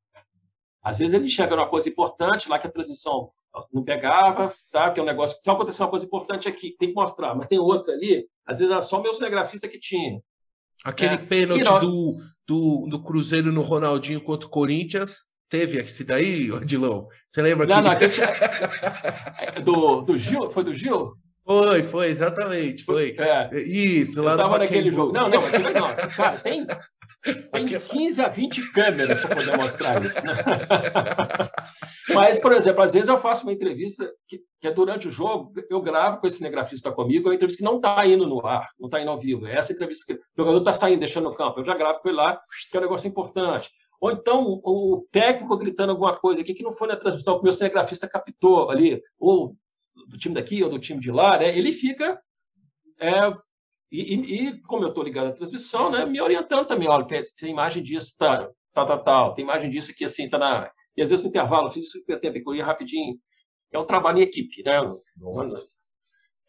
Às 0.82 0.98
vezes 0.98 1.14
ele 1.14 1.26
enxerga 1.26 1.54
uma 1.54 1.68
coisa 1.68 1.88
importante 1.88 2.48
lá 2.48 2.58
que 2.58 2.66
a 2.66 2.70
transmissão 2.70 3.30
não 3.72 3.82
pegava, 3.82 4.52
tá? 4.70 4.90
que 4.90 5.00
é 5.00 5.02
um 5.02 5.06
negócio. 5.06 5.38
Só 5.44 5.52
aconteceu 5.52 5.84
uma 5.84 5.90
coisa 5.90 6.04
importante 6.04 6.48
aqui, 6.48 6.76
tem 6.78 6.90
que 6.90 6.94
mostrar, 6.94 7.34
mas 7.34 7.46
tem 7.46 7.58
outra 7.58 7.92
ali. 7.92 8.26
Às 8.44 8.58
vezes 8.58 8.70
era 8.70 8.82
só 8.82 8.98
o 8.98 9.02
meu 9.02 9.12
cinegrafista 9.12 9.68
que 9.68 9.78
tinha. 9.78 10.20
Aquele 10.84 11.14
é. 11.14 11.18
pênalti 11.18 11.64
do, 11.80 12.16
do, 12.46 12.86
do 12.86 13.02
Cruzeiro 13.02 13.50
no 13.50 13.62
Ronaldinho 13.62 14.20
contra 14.20 14.46
o 14.46 14.50
Corinthians, 14.50 15.32
Teve 15.48 15.78
esse 15.78 16.02
daí, 16.02 16.50
Odilão? 16.50 17.08
Você 17.28 17.40
lembra? 17.40 17.66
Não, 17.66 17.76
que... 17.76 17.82
não, 17.82 17.92
é, 19.40 19.60
do, 19.60 20.00
do 20.00 20.16
Gil? 20.16 20.50
Foi 20.50 20.64
do 20.64 20.74
Gil? 20.74 21.12
Foi, 21.46 21.82
foi, 21.84 22.06
exatamente, 22.08 22.82
foi. 22.82 23.14
É. 23.16 23.56
Isso, 23.56 24.20
lá 24.20 24.32
Eu 24.32 24.36
tava 24.38 24.58
naquele 24.58 24.90
jogo. 24.90 25.12
Não, 25.12 25.28
não, 25.28 25.40
não, 25.42 26.08
cara, 26.16 26.38
tem, 26.38 26.66
tem 27.52 27.66
15 27.66 28.20
a 28.20 28.28
20 28.28 28.72
câmeras 28.72 29.20
para 29.20 29.36
poder 29.36 29.56
mostrar 29.56 30.04
isso. 30.04 30.26
Né? 30.26 30.34
Mas, 32.12 32.40
por 32.40 32.50
exemplo, 32.50 32.82
às 32.82 32.94
vezes 32.94 33.08
eu 33.08 33.16
faço 33.16 33.44
uma 33.44 33.52
entrevista 33.52 34.12
que, 34.26 34.40
que, 34.60 34.66
é 34.66 34.72
durante 34.72 35.06
o 35.06 35.10
jogo, 35.12 35.52
eu 35.70 35.80
gravo 35.80 36.18
com 36.18 36.26
esse 36.26 36.38
cinegrafista 36.38 36.90
comigo, 36.90 37.28
é 37.28 37.30
uma 37.30 37.34
entrevista 37.36 37.58
que 37.58 37.64
não 37.64 37.76
está 37.76 38.04
indo 38.04 38.26
no 38.26 38.44
ar, 38.44 38.68
não 38.78 38.86
está 38.86 39.00
indo 39.00 39.10
ao 39.10 39.18
vivo. 39.18 39.46
É 39.46 39.56
essa 39.56 39.72
entrevista 39.72 40.04
que 40.06 40.14
o 40.14 40.22
jogador 40.36 40.58
está 40.58 40.72
saindo, 40.72 40.98
deixando 40.98 41.30
no 41.30 41.34
campo. 41.34 41.60
Eu 41.60 41.64
já 41.64 41.76
gravo 41.76 42.00
com 42.00 42.08
ele 42.08 42.16
lá, 42.16 42.40
que 42.70 42.76
é 42.76 42.80
um 42.80 42.82
negócio 42.82 43.08
importante. 43.08 43.70
Ou 44.00 44.10
então 44.10 44.60
o 44.62 45.06
técnico 45.10 45.56
gritando 45.56 45.92
alguma 45.92 46.16
coisa 46.18 46.40
aqui 46.40 46.54
que 46.54 46.62
não 46.62 46.72
foi 46.72 46.88
na 46.88 46.96
transmissão, 46.96 47.34
que 47.34 47.40
o 47.40 47.44
meu 47.44 47.52
cinegrafista 47.52 48.08
captou 48.08 48.70
ali, 48.70 49.02
ou 49.18 49.56
do 50.08 50.18
time 50.18 50.34
daqui 50.34 50.62
ou 50.62 50.68
do 50.68 50.78
time 50.78 51.00
de 51.00 51.10
lá, 51.10 51.38
né? 51.38 51.56
ele 51.56 51.72
fica. 51.72 52.20
É, 52.98 53.32
e, 53.90 54.14
e, 54.14 54.60
como 54.62 54.84
eu 54.84 54.88
estou 54.88 55.04
ligado 55.04 55.28
à 55.28 55.32
transmissão, 55.32 55.90
né, 55.90 56.04
me 56.04 56.20
orientando 56.20 56.66
também, 56.66 56.88
olha, 56.88 57.06
tem 57.06 57.50
imagem 57.50 57.82
disso, 57.82 58.16
tá, 58.18 58.50
tá, 58.72 58.84
tá, 58.84 58.98
tal, 58.98 59.34
tem 59.34 59.44
imagem 59.44 59.70
disso 59.70 59.90
aqui, 59.90 60.04
assim, 60.04 60.28
tá 60.28 60.38
na. 60.38 60.70
E 60.96 61.02
às 61.02 61.10
vezes 61.10 61.24
no 61.24 61.28
intervalo, 61.28 61.68
eu 61.68 61.70
fiz 61.70 61.86
isso 61.86 62.04
que 62.04 62.16
tempo, 62.16 62.38
eu 62.50 62.54
ia 62.54 62.64
rapidinho. 62.64 63.16
É 63.72 63.78
um 63.78 63.84
trabalho 63.84 64.18
em 64.18 64.22
equipe, 64.22 64.62
né? 64.64 64.80
Nossa. 65.16 65.76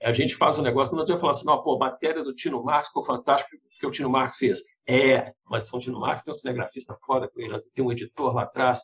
A 0.03 0.13
gente 0.13 0.35
faz 0.35 0.59
um 0.59 0.61
negócio, 0.61 0.95
não 0.95 1.03
adianta 1.03 1.19
falar 1.19 1.31
assim, 1.31 1.45
não, 1.45 1.61
pô, 1.61 1.77
matéria 1.77 2.23
do 2.23 2.33
Tino 2.33 2.63
Marcos 2.63 2.87
ficou 2.87 3.03
fantástico 3.03 3.57
que 3.79 3.85
o 3.85 3.91
Tino 3.91 4.09
Marcos 4.09 4.37
fez. 4.37 4.61
É, 4.87 5.33
mas 5.45 5.71
o 5.71 5.79
Tino 5.79 5.99
Marcos 5.99 6.23
tem 6.23 6.31
um 6.31 6.35
cinegrafista 6.35 6.95
foda 7.05 7.27
com 7.27 7.39
ele, 7.39 7.55
tem 7.73 7.83
um 7.83 7.91
editor 7.91 8.33
lá 8.33 8.43
atrás 8.43 8.81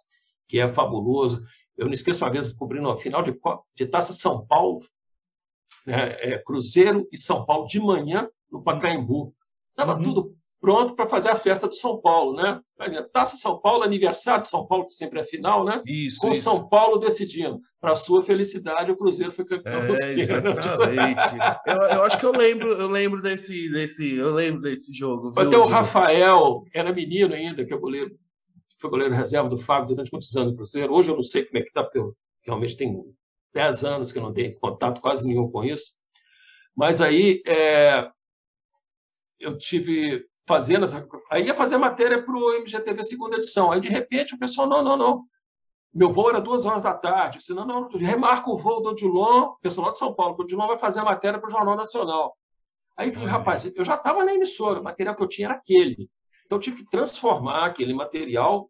que 0.48 0.60
é 0.60 0.68
fabuloso. 0.68 1.44
Eu 1.78 1.86
não 1.86 1.94
esqueço 1.94 2.24
uma 2.24 2.32
vez 2.32 2.54
cobrindo 2.54 2.90
a 2.90 2.98
final 2.98 3.24
de, 3.24 3.36
de 3.76 3.86
Taça 3.86 4.14
São 4.14 4.46
Paulo, 4.46 4.80
né, 5.86 6.16
é, 6.20 6.38
Cruzeiro 6.40 7.08
e 7.12 7.18
São 7.18 7.46
Paulo 7.46 7.68
de 7.68 7.80
manhã 7.80 8.30
no 8.52 8.64
Pacaembu. 8.64 9.34
Estava 9.72 9.96
uhum. 9.96 10.04
tudo 10.04 10.38
pronto 10.64 10.96
para 10.96 11.06
fazer 11.06 11.28
a 11.28 11.36
festa 11.36 11.68
do 11.68 11.76
São 11.76 12.00
Paulo, 12.00 12.38
né? 12.38 12.62
Taça 13.12 13.36
São 13.36 13.60
Paulo, 13.60 13.84
aniversário 13.84 14.44
de 14.44 14.48
São 14.48 14.66
Paulo, 14.66 14.86
que 14.86 14.94
sempre 14.94 15.20
é 15.20 15.24
final, 15.24 15.66
né? 15.66 15.84
Isso, 15.86 16.22
Com 16.22 16.32
isso. 16.32 16.44
São 16.44 16.70
Paulo 16.70 16.98
decidindo. 17.00 17.60
Para 17.82 17.96
sua 17.96 18.22
felicidade, 18.22 18.90
o 18.90 18.96
Cruzeiro 18.96 19.34
foi 19.34 19.44
campeão 19.44 19.82
é, 19.82 19.90
Exatamente. 19.90 21.68
eu, 21.68 21.74
eu, 21.74 22.04
acho 22.04 22.18
que 22.18 22.26
eu 22.26 22.32
lembro, 22.32 22.70
eu 22.70 22.88
lembro 22.88 23.22
desse, 23.22 23.70
desse, 23.70 24.16
eu 24.16 24.34
lembro 24.34 24.62
desse 24.62 24.94
jogo. 24.94 25.38
Até 25.38 25.58
o 25.58 25.66
Rafael, 25.66 26.64
era 26.74 26.94
menino 26.94 27.34
ainda, 27.34 27.66
que 27.66 27.74
é 27.74 27.78
goleiro, 27.78 28.18
foi 28.80 28.90
goleiro 28.90 29.14
reserva 29.14 29.50
do 29.50 29.58
Fábio 29.58 29.90
durante 29.90 30.14
muitos 30.14 30.34
anos 30.34 30.52
no 30.52 30.56
Cruzeiro. 30.56 30.94
Hoje 30.94 31.12
eu 31.12 31.16
não 31.16 31.24
sei 31.24 31.44
como 31.44 31.58
é 31.58 31.62
que 31.62 31.68
está, 31.68 31.84
porque 31.84 32.00
eu 32.00 32.16
realmente 32.42 32.78
tenho 32.78 33.14
10 33.54 33.84
anos 33.84 34.14
que 34.14 34.18
eu 34.18 34.24
não 34.24 34.32
tenho 34.32 34.58
contato 34.60 35.02
quase 35.02 35.28
nenhum 35.28 35.52
com 35.52 35.62
isso. 35.62 35.92
Mas 36.74 37.02
aí 37.02 37.44
é, 37.46 38.08
eu 39.42 39.58
tive 39.58 40.26
fazendo 40.46 40.84
essa. 40.86 41.08
Aí 41.30 41.46
ia 41.46 41.54
fazer 41.54 41.78
matéria 41.78 42.22
para 42.24 42.36
o 42.36 42.54
MGTV 42.54 43.04
segunda 43.04 43.38
edição. 43.38 43.72
Aí, 43.72 43.82
de 43.82 43.90
repente, 43.90 44.36
o 44.36 44.40
pessoal, 44.40 44.68
não, 44.68 44.84
não, 44.84 44.98
não. 44.98 45.24
Meu 45.94 46.10
voo 46.10 46.30
era 46.30 46.42
duas 46.42 46.66
horas 46.66 46.84
da 46.84 46.94
tarde. 46.94 47.42
Se 47.44 47.54
não, 47.54 47.66
não, 47.66 47.88
remarca 47.90 48.50
o 48.50 48.58
voo 48.58 48.82
do 48.82 48.90
Odilon, 48.90 49.54
pessoal 49.62 49.92
de 49.92 50.00
São 50.00 50.14
Paulo, 50.14 50.36
que 50.36 50.42
o 50.42 50.44
Odilon 50.44 50.68
vai 50.68 50.78
fazer 50.78 51.00
a 51.02 51.06
matéria 51.06 51.40
para 51.40 51.48
o 51.48 51.52
Jornal 51.52 51.76
Nacional. 51.76 52.36
Aí 52.98 53.12
falei, 53.12 53.30
rapaz, 53.30 53.66
eu 53.66 53.84
já 53.84 53.96
estava 53.96 54.24
na 54.24 54.34
emissora, 54.34 54.80
o 54.80 54.84
material 54.84 55.16
que 55.16 55.24
eu 55.24 55.28
tinha 55.28 55.48
era 55.48 55.56
aquele. 55.56 56.10
Então, 56.46 56.58
eu 56.58 56.62
tive 56.62 56.78
que 56.78 56.90
transformar 56.90 57.66
aquele 57.66 57.94
material 57.94 58.70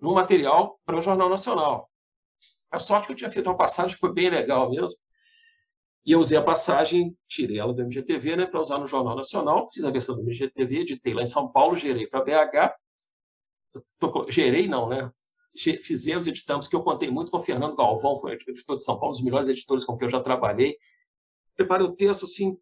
num 0.00 0.14
material 0.14 0.80
para 0.84 0.96
o 0.96 1.00
Jornal 1.00 1.28
Nacional. 1.28 1.88
A 2.70 2.78
sorte 2.78 3.06
que 3.06 3.12
eu 3.12 3.16
tinha 3.16 3.30
feito 3.30 3.48
uma 3.48 3.56
passagem 3.56 3.96
foi 3.98 4.12
bem 4.12 4.30
legal 4.30 4.70
mesmo. 4.70 4.98
E 6.04 6.12
eu 6.12 6.18
usei 6.18 6.36
a 6.36 6.42
passagem, 6.42 7.16
tirei 7.28 7.58
ela 7.58 7.72
do 7.72 7.82
MGTV 7.82 8.36
né, 8.36 8.46
para 8.46 8.60
usar 8.60 8.78
no 8.78 8.86
Jornal 8.86 9.14
Nacional, 9.14 9.68
fiz 9.68 9.84
a 9.84 9.90
versão 9.90 10.16
do 10.16 10.22
MGTV, 10.22 10.80
editei 10.80 11.14
lá 11.14 11.22
em 11.22 11.26
São 11.26 11.50
Paulo, 11.50 11.76
gerei 11.76 12.06
para 12.08 12.24
BH. 12.24 12.74
Tô, 13.98 14.26
gerei 14.28 14.66
não, 14.66 14.88
né? 14.88 15.10
Fizemos, 15.54 16.26
editamos, 16.26 16.66
que 16.66 16.74
eu 16.74 16.82
contei 16.82 17.10
muito 17.10 17.30
com 17.30 17.36
o 17.36 17.40
Fernando 17.40 17.76
Galvão, 17.76 18.16
foi 18.16 18.32
editor 18.32 18.76
de 18.76 18.82
São 18.82 18.98
Paulo, 18.98 19.10
um 19.10 19.12
dos 19.12 19.22
melhores 19.22 19.48
editores 19.48 19.84
com 19.84 19.96
quem 19.96 20.06
eu 20.06 20.10
já 20.10 20.20
trabalhei. 20.20 20.76
Preparei 21.54 21.86
o 21.86 21.92
texto 21.92 22.24
assim, 22.24 22.56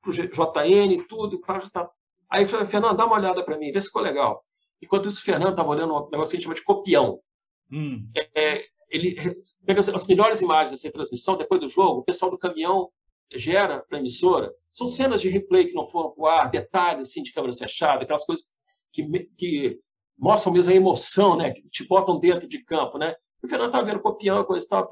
para 0.00 0.10
o 0.10 0.14
JN, 0.14 1.04
tudo. 1.06 1.40
Pra, 1.40 1.60
tá... 1.68 1.90
Aí 2.30 2.46
falei, 2.46 2.64
Fernando, 2.66 2.96
dá 2.96 3.04
uma 3.04 3.16
olhada 3.16 3.44
para 3.44 3.58
mim, 3.58 3.72
vê 3.72 3.80
se 3.80 3.88
ficou 3.88 4.00
legal. 4.00 4.44
Enquanto 4.80 5.08
isso, 5.08 5.20
o 5.20 5.24
Fernando 5.24 5.50
estava 5.50 5.68
olhando 5.68 5.94
um 5.94 6.08
negócio 6.08 6.30
que 6.30 6.36
a 6.36 6.38
gente 6.38 6.44
chama 6.44 6.54
de 6.54 6.64
copião. 6.64 7.20
Hum. 7.70 8.08
É, 8.16 8.30
é 8.34 8.66
ele 8.90 9.16
pega 9.64 9.80
as 9.80 10.06
melhores 10.06 10.40
imagens 10.40 10.70
dessa 10.80 10.92
transmissão 10.92 11.36
depois 11.36 11.60
do 11.60 11.68
jogo, 11.68 12.00
o 12.00 12.04
pessoal 12.04 12.30
do 12.30 12.38
caminhão 12.38 12.90
gera 13.32 13.84
para 13.88 13.98
a 13.98 14.00
emissora. 14.00 14.52
São 14.72 14.86
cenas 14.86 15.20
de 15.20 15.28
replay 15.28 15.66
que 15.66 15.74
não 15.74 15.86
foram 15.86 16.10
para 16.10 16.22
o 16.22 16.26
ar, 16.26 16.50
detalhes 16.50 17.08
assim, 17.08 17.22
de 17.22 17.32
câmera 17.32 17.52
fechada, 17.52 18.02
aquelas 18.02 18.24
coisas 18.24 18.54
que, 18.92 19.04
que 19.38 19.80
mostram 20.18 20.52
mesmo 20.52 20.72
a 20.72 20.76
emoção, 20.76 21.36
né? 21.36 21.52
que 21.52 21.62
te 21.68 21.86
botam 21.86 22.18
dentro 22.18 22.48
de 22.48 22.62
campo. 22.64 22.98
Né? 22.98 23.14
O 23.42 23.48
Fernando 23.48 23.68
estava 23.68 23.86
vendo 23.86 24.00
copiando, 24.00 24.44
coisa 24.44 24.64
e 24.64 24.68
tal. 24.68 24.88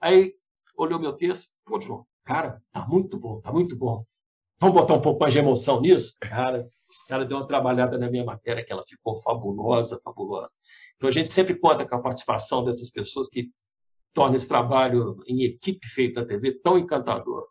Aí 0.00 0.34
olhou 0.76 0.98
meu 0.98 1.12
texto, 1.12 1.48
pô, 1.64 1.80
João, 1.80 2.06
cara, 2.24 2.62
tá 2.72 2.86
muito 2.86 3.18
bom, 3.18 3.40
tá 3.40 3.52
muito 3.52 3.76
bom. 3.76 4.04
Vamos 4.60 4.76
botar 4.76 4.94
um 4.94 5.00
pouco 5.02 5.20
mais 5.20 5.32
de 5.32 5.40
emoção 5.40 5.80
nisso? 5.80 6.16
Cara, 6.20 6.68
esse 6.92 7.06
cara 7.06 7.24
deu 7.24 7.38
uma 7.38 7.46
trabalhada 7.46 7.98
na 7.98 8.10
minha 8.10 8.24
matéria 8.24 8.64
que 8.64 8.72
ela 8.72 8.84
ficou 8.86 9.14
fabulosa, 9.22 9.98
fabulosa. 10.04 10.54
Então 10.96 11.08
a 11.08 11.12
gente 11.12 11.28
sempre 11.28 11.54
conta 11.54 11.86
com 11.86 11.96
a 11.96 12.02
participação 12.02 12.64
dessas 12.64 12.90
pessoas 12.90 13.28
que 13.28 13.50
tornam 14.12 14.36
esse 14.36 14.48
trabalho 14.48 15.16
em 15.26 15.44
equipe 15.44 15.86
feito 15.88 16.20
na 16.20 16.26
TV 16.26 16.52
tão 16.60 16.78
encantador. 16.78 17.48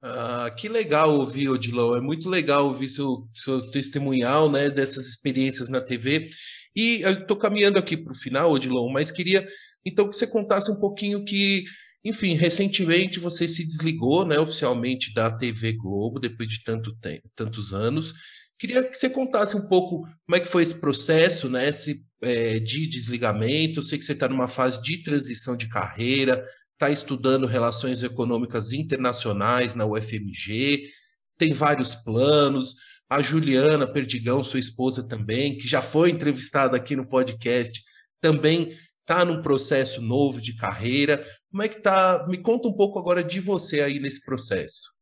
Ah, 0.00 0.50
que 0.56 0.68
legal 0.68 1.18
ouvir, 1.18 1.48
Odilão. 1.48 1.96
É 1.96 2.00
muito 2.00 2.30
legal 2.30 2.66
ouvir 2.66 2.88
seu, 2.88 3.28
seu 3.34 3.70
testemunhal 3.70 4.50
né, 4.50 4.70
dessas 4.70 5.06
experiências 5.06 5.68
na 5.68 5.80
TV. 5.80 6.30
E 6.74 7.02
eu 7.02 7.12
estou 7.12 7.36
caminhando 7.36 7.78
aqui 7.78 7.96
para 7.96 8.12
o 8.12 8.16
final, 8.16 8.52
Odilão, 8.52 8.88
mas 8.88 9.10
queria 9.10 9.44
então 9.84 10.08
que 10.08 10.16
você 10.16 10.26
contasse 10.26 10.70
um 10.70 10.78
pouquinho 10.78 11.24
que 11.24 11.64
enfim, 12.04 12.34
recentemente 12.34 13.18
você 13.18 13.48
se 13.48 13.66
desligou 13.66 14.24
né, 14.24 14.38
oficialmente 14.38 15.12
da 15.12 15.30
TV 15.30 15.72
Globo, 15.72 16.20
depois 16.20 16.48
de 16.48 16.62
tanto 16.62 16.94
tempo, 16.96 17.28
tantos 17.34 17.74
anos. 17.74 18.14
Queria 18.58 18.82
que 18.82 18.96
você 18.96 19.08
contasse 19.08 19.56
um 19.56 19.68
pouco 19.68 20.02
como 20.02 20.36
é 20.36 20.40
que 20.40 20.48
foi 20.48 20.62
esse 20.64 20.74
processo 20.74 21.48
né, 21.48 21.68
esse, 21.68 22.04
é, 22.20 22.58
de 22.58 22.88
desligamento. 22.88 23.78
Eu 23.78 23.82
sei 23.82 23.98
que 23.98 24.04
você 24.04 24.12
está 24.12 24.28
numa 24.28 24.48
fase 24.48 24.82
de 24.82 25.02
transição 25.02 25.56
de 25.56 25.68
carreira, 25.68 26.42
está 26.72 26.90
estudando 26.90 27.46
relações 27.46 28.02
econômicas 28.02 28.72
internacionais 28.72 29.74
na 29.74 29.86
UFMG, 29.86 30.88
tem 31.36 31.52
vários 31.52 31.94
planos. 31.94 32.74
A 33.08 33.22
Juliana 33.22 33.90
Perdigão, 33.90 34.44
sua 34.44 34.60
esposa 34.60 35.06
também, 35.06 35.56
que 35.56 35.66
já 35.66 35.80
foi 35.80 36.10
entrevistada 36.10 36.76
aqui 36.76 36.94
no 36.94 37.06
podcast, 37.06 37.82
também 38.20 38.72
está 38.98 39.24
num 39.24 39.40
processo 39.40 40.02
novo 40.02 40.42
de 40.42 40.54
carreira. 40.54 41.24
Como 41.50 41.62
é 41.62 41.68
que 41.68 41.80
tá? 41.80 42.26
Me 42.28 42.36
conta 42.36 42.68
um 42.68 42.74
pouco 42.74 42.98
agora 42.98 43.24
de 43.24 43.40
você 43.40 43.80
aí 43.80 43.98
nesse 43.98 44.22
processo. 44.22 44.97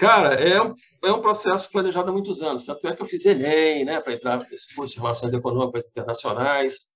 Cara, 0.00 0.32
é 0.32 0.62
um, 0.62 0.72
é 1.04 1.12
um 1.12 1.20
processo 1.20 1.70
planejado 1.70 2.08
há 2.08 2.12
muitos 2.12 2.40
anos. 2.40 2.64
Tanto 2.64 2.88
é 2.88 2.96
que 2.96 3.02
eu 3.02 3.06
fiz 3.06 3.26
Enem, 3.26 3.84
né, 3.84 4.00
para 4.00 4.14
entrar 4.14 4.38
nesse 4.50 4.74
curso 4.74 4.94
de 4.94 4.98
Relações 4.98 5.34
Econômicas 5.34 5.84
Internacionais. 5.84 6.88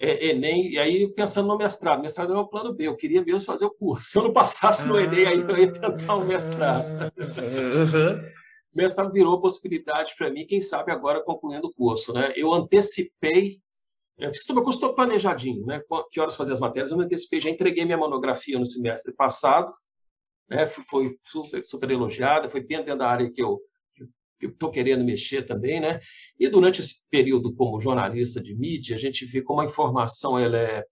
É, 0.00 0.28
Enem, 0.28 0.72
e 0.72 0.78
aí 0.78 1.12
pensando 1.12 1.46
no 1.46 1.58
mestrado. 1.58 2.00
Mestrado 2.00 2.32
era 2.32 2.40
o 2.40 2.48
plano 2.48 2.72
B, 2.72 2.88
eu 2.88 2.96
queria 2.96 3.22
mesmo 3.22 3.44
fazer 3.44 3.66
o 3.66 3.70
curso. 3.70 4.06
Se 4.06 4.18
eu 4.18 4.22
não 4.22 4.32
passasse 4.32 4.88
no 4.88 4.98
Enem, 4.98 5.26
aí 5.26 5.40
eu 5.40 5.58
ia 5.58 5.70
tentar 5.70 6.16
um 6.16 6.24
mestrado. 6.24 6.86
Uhum. 7.18 8.30
mestrado 8.74 9.12
virou 9.12 9.38
possibilidade 9.42 10.14
para 10.16 10.30
mim, 10.30 10.46
quem 10.46 10.60
sabe 10.60 10.90
agora 10.90 11.22
concluindo 11.22 11.66
o 11.66 11.74
curso. 11.74 12.14
Né? 12.14 12.32
Eu 12.34 12.54
antecipei 12.54 13.60
eu 14.18 14.32
fiz 14.32 14.44
tudo, 14.44 14.64
custou 14.64 14.94
planejadinho, 14.94 15.64
né? 15.64 15.80
Que 16.10 16.18
horas 16.18 16.34
fazer 16.34 16.52
as 16.52 16.58
matérias? 16.58 16.90
Eu 16.90 16.98
me 16.98 17.04
antecipei, 17.04 17.40
já 17.40 17.50
entreguei 17.50 17.84
minha 17.84 17.96
monografia 17.96 18.58
no 18.58 18.66
semestre 18.66 19.14
passado, 19.14 19.70
né? 20.48 20.66
Foi 20.66 21.16
super, 21.22 21.64
super 21.64 21.90
elogiada, 21.90 22.48
foi 22.48 22.60
bem 22.60 22.78
dentro 22.78 22.98
da 22.98 23.08
área 23.08 23.30
que 23.30 23.42
eu 23.42 23.60
estou 24.40 24.70
querendo 24.70 25.04
mexer 25.04 25.44
também, 25.44 25.80
né? 25.80 26.00
E 26.38 26.48
durante 26.48 26.80
esse 26.80 27.04
período 27.10 27.54
como 27.54 27.80
jornalista 27.80 28.40
de 28.40 28.54
mídia, 28.54 28.96
a 28.96 28.98
gente 28.98 29.24
vê 29.26 29.42
como 29.42 29.60
a 29.60 29.64
informação 29.64 30.38
ela 30.38 30.56
é 30.56 30.84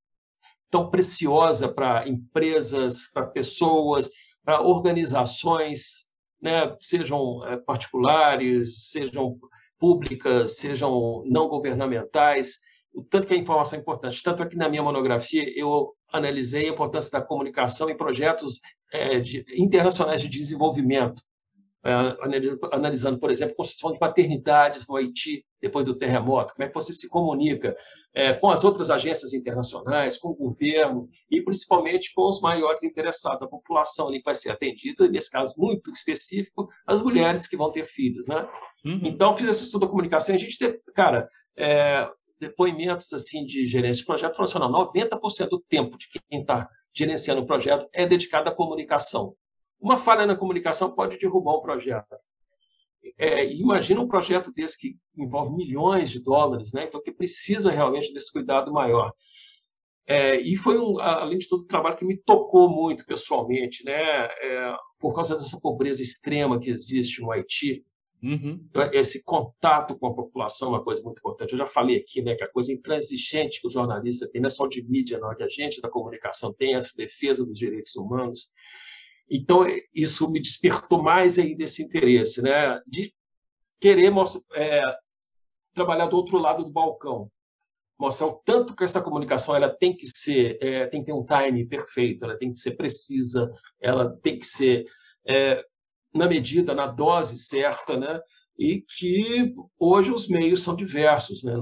tão 0.70 0.90
preciosa 0.90 1.72
para 1.72 2.08
empresas, 2.08 3.10
para 3.12 3.26
pessoas, 3.26 4.10
para 4.44 4.60
organizações, 4.60 6.06
né? 6.40 6.76
Sejam 6.80 7.46
eh, 7.46 7.56
particulares, 7.58 8.88
sejam 8.90 9.38
públicas, 9.78 10.56
sejam 10.56 11.22
não 11.26 11.48
governamentais 11.48 12.58
o 12.96 13.04
tanto 13.04 13.26
que 13.26 13.34
a 13.34 13.36
informação 13.36 13.78
é 13.78 13.82
importante. 13.82 14.22
Tanto 14.22 14.42
é 14.42 14.48
na 14.56 14.70
minha 14.70 14.82
monografia 14.82 15.44
eu 15.54 15.94
analisei 16.16 16.66
a 16.66 16.72
importância 16.72 17.10
da 17.10 17.24
comunicação 17.24 17.88
em 17.88 17.96
projetos 17.96 18.60
é, 18.92 19.18
de, 19.20 19.44
internacionais 19.56 20.20
de 20.20 20.28
desenvolvimento, 20.28 21.22
é, 21.84 21.92
analisando, 22.72 23.18
por 23.18 23.30
exemplo, 23.30 23.54
construção 23.54 23.92
de 23.92 23.98
maternidades 24.00 24.88
no 24.88 24.96
Haiti 24.96 25.44
depois 25.60 25.86
do 25.86 25.96
terremoto, 25.96 26.54
como 26.54 26.64
é 26.64 26.68
que 26.68 26.74
você 26.74 26.92
se 26.92 27.08
comunica 27.08 27.76
é, 28.16 28.32
com 28.32 28.48
as 28.48 28.64
outras 28.64 28.88
agências 28.88 29.34
internacionais, 29.34 30.16
com 30.16 30.30
o 30.30 30.34
governo 30.34 31.06
e 31.30 31.42
principalmente 31.42 32.14
com 32.14 32.26
os 32.26 32.40
maiores 32.40 32.82
interessados, 32.82 33.42
a 33.42 33.46
população 33.46 34.08
ali 34.08 34.18
que 34.18 34.24
vai 34.24 34.34
ser 34.34 34.50
atendida, 34.50 35.06
nesse 35.06 35.30
caso 35.30 35.54
muito 35.58 35.90
específico, 35.90 36.66
as 36.86 37.02
mulheres 37.02 37.46
que 37.46 37.58
vão 37.58 37.70
ter 37.70 37.86
filhos. 37.86 38.26
Né? 38.26 38.46
Uhum. 38.86 39.00
Então, 39.04 39.36
fiz 39.36 39.46
esse 39.46 39.64
estudo 39.64 39.82
da 39.82 39.88
comunicação 39.88 40.34
e 40.34 40.38
a 40.38 40.40
gente, 40.40 40.58
cara, 40.94 41.28
é, 41.58 42.08
depoimentos 42.38 43.12
assim 43.12 43.44
de 43.44 43.66
gerentes 43.66 43.98
de 43.98 44.04
projeto 44.04 44.36
falando 44.36 44.50
assim, 44.50 44.58
não, 44.58 45.20
90% 45.20 45.48
do 45.48 45.60
tempo 45.60 45.96
de 45.96 46.08
quem 46.08 46.40
está 46.40 46.68
gerenciando 46.94 47.42
o 47.42 47.46
projeto 47.46 47.88
é 47.92 48.06
dedicado 48.06 48.48
à 48.48 48.54
comunicação. 48.54 49.34
Uma 49.78 49.98
falha 49.98 50.26
na 50.26 50.36
comunicação 50.36 50.94
pode 50.94 51.18
derrubar 51.18 51.58
um 51.58 51.60
projeto. 51.60 52.16
É, 53.18 53.44
imagina 53.52 54.00
um 54.00 54.08
projeto 54.08 54.52
desse 54.52 54.78
que 54.78 54.96
envolve 55.16 55.54
milhões 55.54 56.10
de 56.10 56.22
dólares, 56.22 56.72
né? 56.72 56.84
então 56.84 57.02
que 57.02 57.12
precisa 57.12 57.70
realmente 57.70 58.12
desse 58.12 58.32
cuidado 58.32 58.72
maior. 58.72 59.12
É, 60.08 60.40
e 60.40 60.54
foi, 60.54 60.78
um, 60.78 61.00
além 61.00 61.38
de 61.38 61.48
tudo, 61.48 61.64
um 61.64 61.66
trabalho 61.66 61.96
que 61.96 62.04
me 62.04 62.16
tocou 62.16 62.68
muito 62.68 63.04
pessoalmente, 63.04 63.84
né? 63.84 63.92
É, 63.92 64.76
por 65.00 65.12
causa 65.12 65.36
dessa 65.36 65.58
pobreza 65.60 66.00
extrema 66.00 66.60
que 66.60 66.70
existe 66.70 67.20
no 67.20 67.32
Haiti. 67.32 67.84
Uhum. 68.22 68.66
Então, 68.68 68.90
esse 68.92 69.22
contato 69.22 69.96
com 69.98 70.06
a 70.06 70.14
população 70.14 70.68
é 70.68 70.70
uma 70.72 70.84
coisa 70.84 71.02
muito 71.02 71.18
importante. 71.18 71.52
Eu 71.52 71.58
já 71.58 71.66
falei 71.66 71.98
aqui 71.98 72.22
né, 72.22 72.34
que 72.34 72.44
a 72.44 72.50
coisa 72.50 72.72
intransigente 72.72 73.60
que 73.60 73.66
o 73.66 73.70
jornalista 73.70 74.28
tem, 74.30 74.40
não 74.40 74.48
é 74.48 74.50
só 74.50 74.66
de 74.66 74.82
mídia, 74.82 75.18
não, 75.18 75.30
é 75.30 75.36
que 75.36 75.42
a 75.42 75.48
gente 75.48 75.80
da 75.80 75.88
comunicação 75.88 76.52
tem, 76.52 76.74
a 76.74 76.80
defesa 76.96 77.44
dos 77.44 77.58
direitos 77.58 77.94
humanos. 77.94 78.48
Então, 79.30 79.66
isso 79.94 80.30
me 80.30 80.40
despertou 80.40 81.02
mais 81.02 81.38
ainda 81.38 81.64
esse 81.64 81.82
interesse, 81.82 82.40
né, 82.40 82.80
de 82.86 83.12
querer 83.80 84.12
é, 84.54 84.82
trabalhar 85.74 86.06
do 86.06 86.16
outro 86.16 86.38
lado 86.38 86.64
do 86.64 86.70
balcão, 86.70 87.30
mostrar 87.98 88.26
o 88.26 88.34
tanto 88.44 88.74
que 88.74 88.84
essa 88.84 89.02
comunicação 89.02 89.54
ela 89.54 89.68
tem 89.68 89.96
que 89.96 90.06
ser, 90.06 90.58
é, 90.60 90.86
tem 90.86 91.00
que 91.00 91.06
ter 91.06 91.12
um 91.12 91.24
time 91.24 91.66
perfeito, 91.66 92.24
ela 92.24 92.36
tem 92.36 92.52
que 92.52 92.58
ser 92.58 92.72
precisa, 92.72 93.50
ela 93.80 94.16
tem 94.22 94.38
que 94.38 94.46
ser 94.46 94.86
é, 95.26 95.62
na 96.16 96.26
medida, 96.26 96.74
na 96.74 96.86
dose 96.86 97.38
certa, 97.38 97.96
né? 97.96 98.20
e 98.58 98.80
que 98.80 99.52
hoje 99.78 100.10
os 100.10 100.28
meios 100.28 100.62
são 100.62 100.74
diversos, 100.74 101.44
né? 101.44 101.54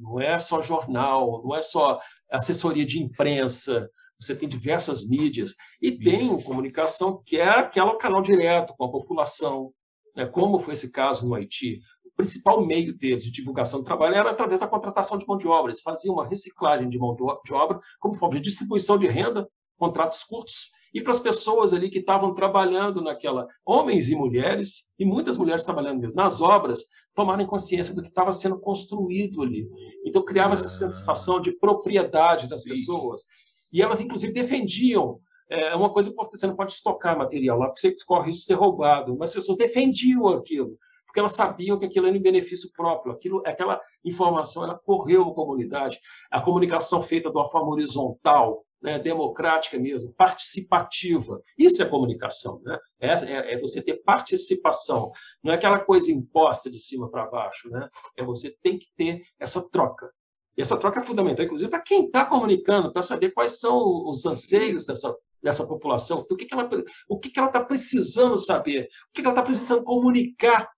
não 0.00 0.20
é 0.20 0.38
só 0.38 0.60
jornal, 0.60 1.42
não 1.44 1.54
é 1.54 1.62
só 1.62 2.00
assessoria 2.30 2.84
de 2.84 3.00
imprensa, 3.00 3.88
você 4.18 4.34
tem 4.34 4.48
diversas 4.48 5.06
mídias 5.06 5.54
e 5.80 5.92
tem 5.92 6.40
comunicação 6.42 7.22
que 7.24 7.36
é 7.36 7.48
aquele 7.48 7.94
canal 7.96 8.22
direto 8.22 8.74
com 8.76 8.84
a 8.84 8.90
população, 8.90 9.72
né? 10.16 10.26
como 10.26 10.58
foi 10.58 10.74
esse 10.74 10.90
caso 10.90 11.28
no 11.28 11.34
Haiti. 11.34 11.80
O 12.04 12.10
principal 12.16 12.64
meio 12.64 12.96
deles 12.96 13.24
de 13.24 13.30
divulgação 13.30 13.80
do 13.80 13.84
trabalho 13.84 14.14
era 14.14 14.30
através 14.30 14.60
da 14.60 14.66
contratação 14.66 15.18
de 15.18 15.26
mão 15.26 15.36
de 15.36 15.46
obra. 15.46 15.70
Eles 15.70 15.82
faziam 15.82 16.14
uma 16.14 16.26
reciclagem 16.26 16.88
de 16.88 16.98
mão 16.98 17.14
de 17.14 17.52
obra 17.52 17.78
como 18.00 18.14
forma 18.14 18.36
de 18.36 18.40
distribuição 18.40 18.98
de 18.98 19.06
renda, 19.06 19.46
contratos 19.76 20.24
curtos, 20.24 20.70
e 20.96 21.02
para 21.02 21.10
as 21.10 21.20
pessoas 21.20 21.74
ali 21.74 21.90
que 21.90 21.98
estavam 21.98 22.32
trabalhando 22.32 23.02
naquela, 23.02 23.46
homens 23.66 24.08
e 24.08 24.16
mulheres, 24.16 24.88
e 24.98 25.04
muitas 25.04 25.36
mulheres 25.36 25.62
trabalhando 25.62 26.00
mesmo, 26.00 26.16
nas 26.16 26.40
obras, 26.40 26.86
tomarem 27.14 27.46
consciência 27.46 27.94
do 27.94 28.00
que 28.00 28.08
estava 28.08 28.32
sendo 28.32 28.58
construído 28.58 29.42
ali. 29.42 29.68
Então, 30.06 30.24
criava 30.24 30.54
essa 30.54 30.64
ah. 30.64 30.94
sensação 30.94 31.38
de 31.38 31.52
propriedade 31.52 32.48
das 32.48 32.64
pessoas. 32.64 33.24
E 33.70 33.82
elas, 33.82 34.00
inclusive, 34.00 34.32
defendiam. 34.32 35.20
É 35.50 35.76
uma 35.76 35.92
coisa 35.92 36.08
importante, 36.08 36.40
você 36.40 36.46
não 36.46 36.56
pode 36.56 36.72
estocar 36.72 37.18
material 37.18 37.58
lá, 37.58 37.66
porque 37.66 37.80
você 37.80 37.94
corre 38.06 38.28
risco 38.28 38.40
de 38.40 38.46
ser 38.46 38.54
roubado, 38.54 39.18
mas 39.18 39.32
as 39.32 39.34
pessoas 39.34 39.58
defendiam 39.58 40.26
aquilo 40.28 40.78
porque 41.16 41.20
elas 41.20 41.32
sabiam 41.32 41.78
que 41.78 41.86
aquilo 41.86 42.06
era 42.06 42.16
em 42.16 42.20
benefício 42.20 42.70
próprio, 42.76 43.10
aquilo, 43.10 43.42
aquela 43.46 43.80
informação 44.04 44.64
ela 44.64 44.78
correu 44.78 45.24
na 45.24 45.32
comunidade. 45.32 45.98
A 46.30 46.42
comunicação 46.42 47.00
feita 47.00 47.30
de 47.30 47.36
uma 47.36 47.46
forma 47.46 47.70
horizontal, 47.70 48.65
né, 48.86 49.00
democrática 49.00 49.76
mesmo, 49.80 50.12
participativa. 50.12 51.42
Isso 51.58 51.82
é 51.82 51.86
comunicação. 51.86 52.62
Né? 52.64 52.78
É, 53.00 53.08
é, 53.08 53.54
é, 53.54 53.58
você 53.58 53.82
ter 53.82 54.00
participação. 54.04 55.10
Não 55.42 55.52
é 55.52 55.56
aquela 55.56 55.80
coisa 55.80 56.12
imposta 56.12 56.70
de 56.70 56.78
cima 56.78 57.10
para 57.10 57.26
baixo. 57.26 57.68
Né? 57.68 57.88
É 58.16 58.22
você 58.22 58.56
tem 58.62 58.78
que 58.78 58.86
ter 58.96 59.22
essa 59.40 59.68
troca. 59.70 60.08
E 60.56 60.62
essa 60.62 60.78
troca 60.78 61.00
é 61.00 61.02
fundamental, 61.02 61.44
inclusive, 61.44 61.68
para 61.68 61.82
quem 61.82 62.06
está 62.06 62.24
comunicando, 62.24 62.92
para 62.92 63.02
saber 63.02 63.32
quais 63.32 63.58
são 63.58 64.08
os 64.08 64.24
anseios 64.24 64.86
dessa, 64.86 65.14
dessa 65.42 65.66
população, 65.66 66.20
o 66.20 66.36
que, 66.36 66.46
que 66.46 66.54
ela 66.54 66.70
o 67.08 67.18
que, 67.18 67.28
que 67.28 67.38
ela 67.38 67.48
está 67.48 67.62
precisando 67.62 68.38
saber, 68.38 68.84
o 68.84 69.12
que, 69.12 69.20
que 69.20 69.26
ela 69.26 69.34
está 69.34 69.42
precisando 69.42 69.82
comunicar 69.82 70.70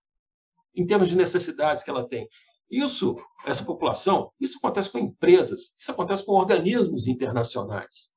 em 0.75 0.85
termos 0.85 1.07
de 1.07 1.15
necessidades 1.15 1.83
que 1.83 1.89
ela 1.89 2.07
tem. 2.07 2.27
Isso, 2.69 3.15
essa 3.45 3.65
população, 3.65 4.31
isso 4.39 4.57
acontece 4.59 4.91
com 4.91 4.99
empresas, 4.99 5.73
isso 5.77 5.91
acontece 5.91 6.23
com 6.23 6.33
organismos 6.33 7.07
internacionais. 7.07 8.09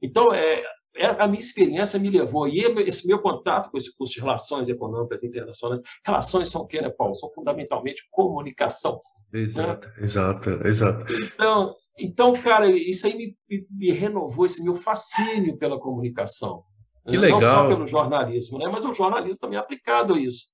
Então, 0.00 0.32
é, 0.32 0.62
é, 0.96 1.06
a 1.06 1.26
minha 1.26 1.40
experiência 1.40 1.98
me 1.98 2.08
levou, 2.08 2.46
e 2.46 2.60
esse 2.86 3.06
meu 3.06 3.20
contato 3.20 3.70
com 3.70 3.76
esse 3.76 3.94
curso 3.96 4.14
de 4.14 4.20
Relações 4.20 4.68
Econômicas 4.68 5.24
Internacionais, 5.24 5.80
relações 6.04 6.48
são 6.48 6.62
o 6.62 6.66
que, 6.66 6.80
né, 6.80 6.90
Paulo? 6.90 7.14
São 7.14 7.28
fundamentalmente 7.30 8.06
comunicação. 8.10 9.00
Exato, 9.32 9.88
né? 9.88 9.94
exato, 9.98 10.50
exato. 10.66 11.04
Então, 11.12 11.74
então, 11.98 12.32
cara, 12.40 12.70
isso 12.70 13.06
aí 13.06 13.16
me, 13.16 13.36
me, 13.48 13.66
me 13.70 13.90
renovou 13.90 14.46
esse 14.46 14.62
meu 14.62 14.76
fascínio 14.76 15.56
pela 15.56 15.78
comunicação. 15.78 16.62
Que 17.08 17.16
legal. 17.16 17.40
Não 17.40 17.48
só 17.48 17.68
pelo 17.68 17.86
jornalismo, 17.86 18.58
né? 18.58 18.66
mas 18.70 18.84
o 18.84 18.92
jornalismo 18.92 19.38
também 19.40 19.58
é 19.58 19.60
aplicado 19.60 20.14
a 20.14 20.20
isso. 20.20 20.46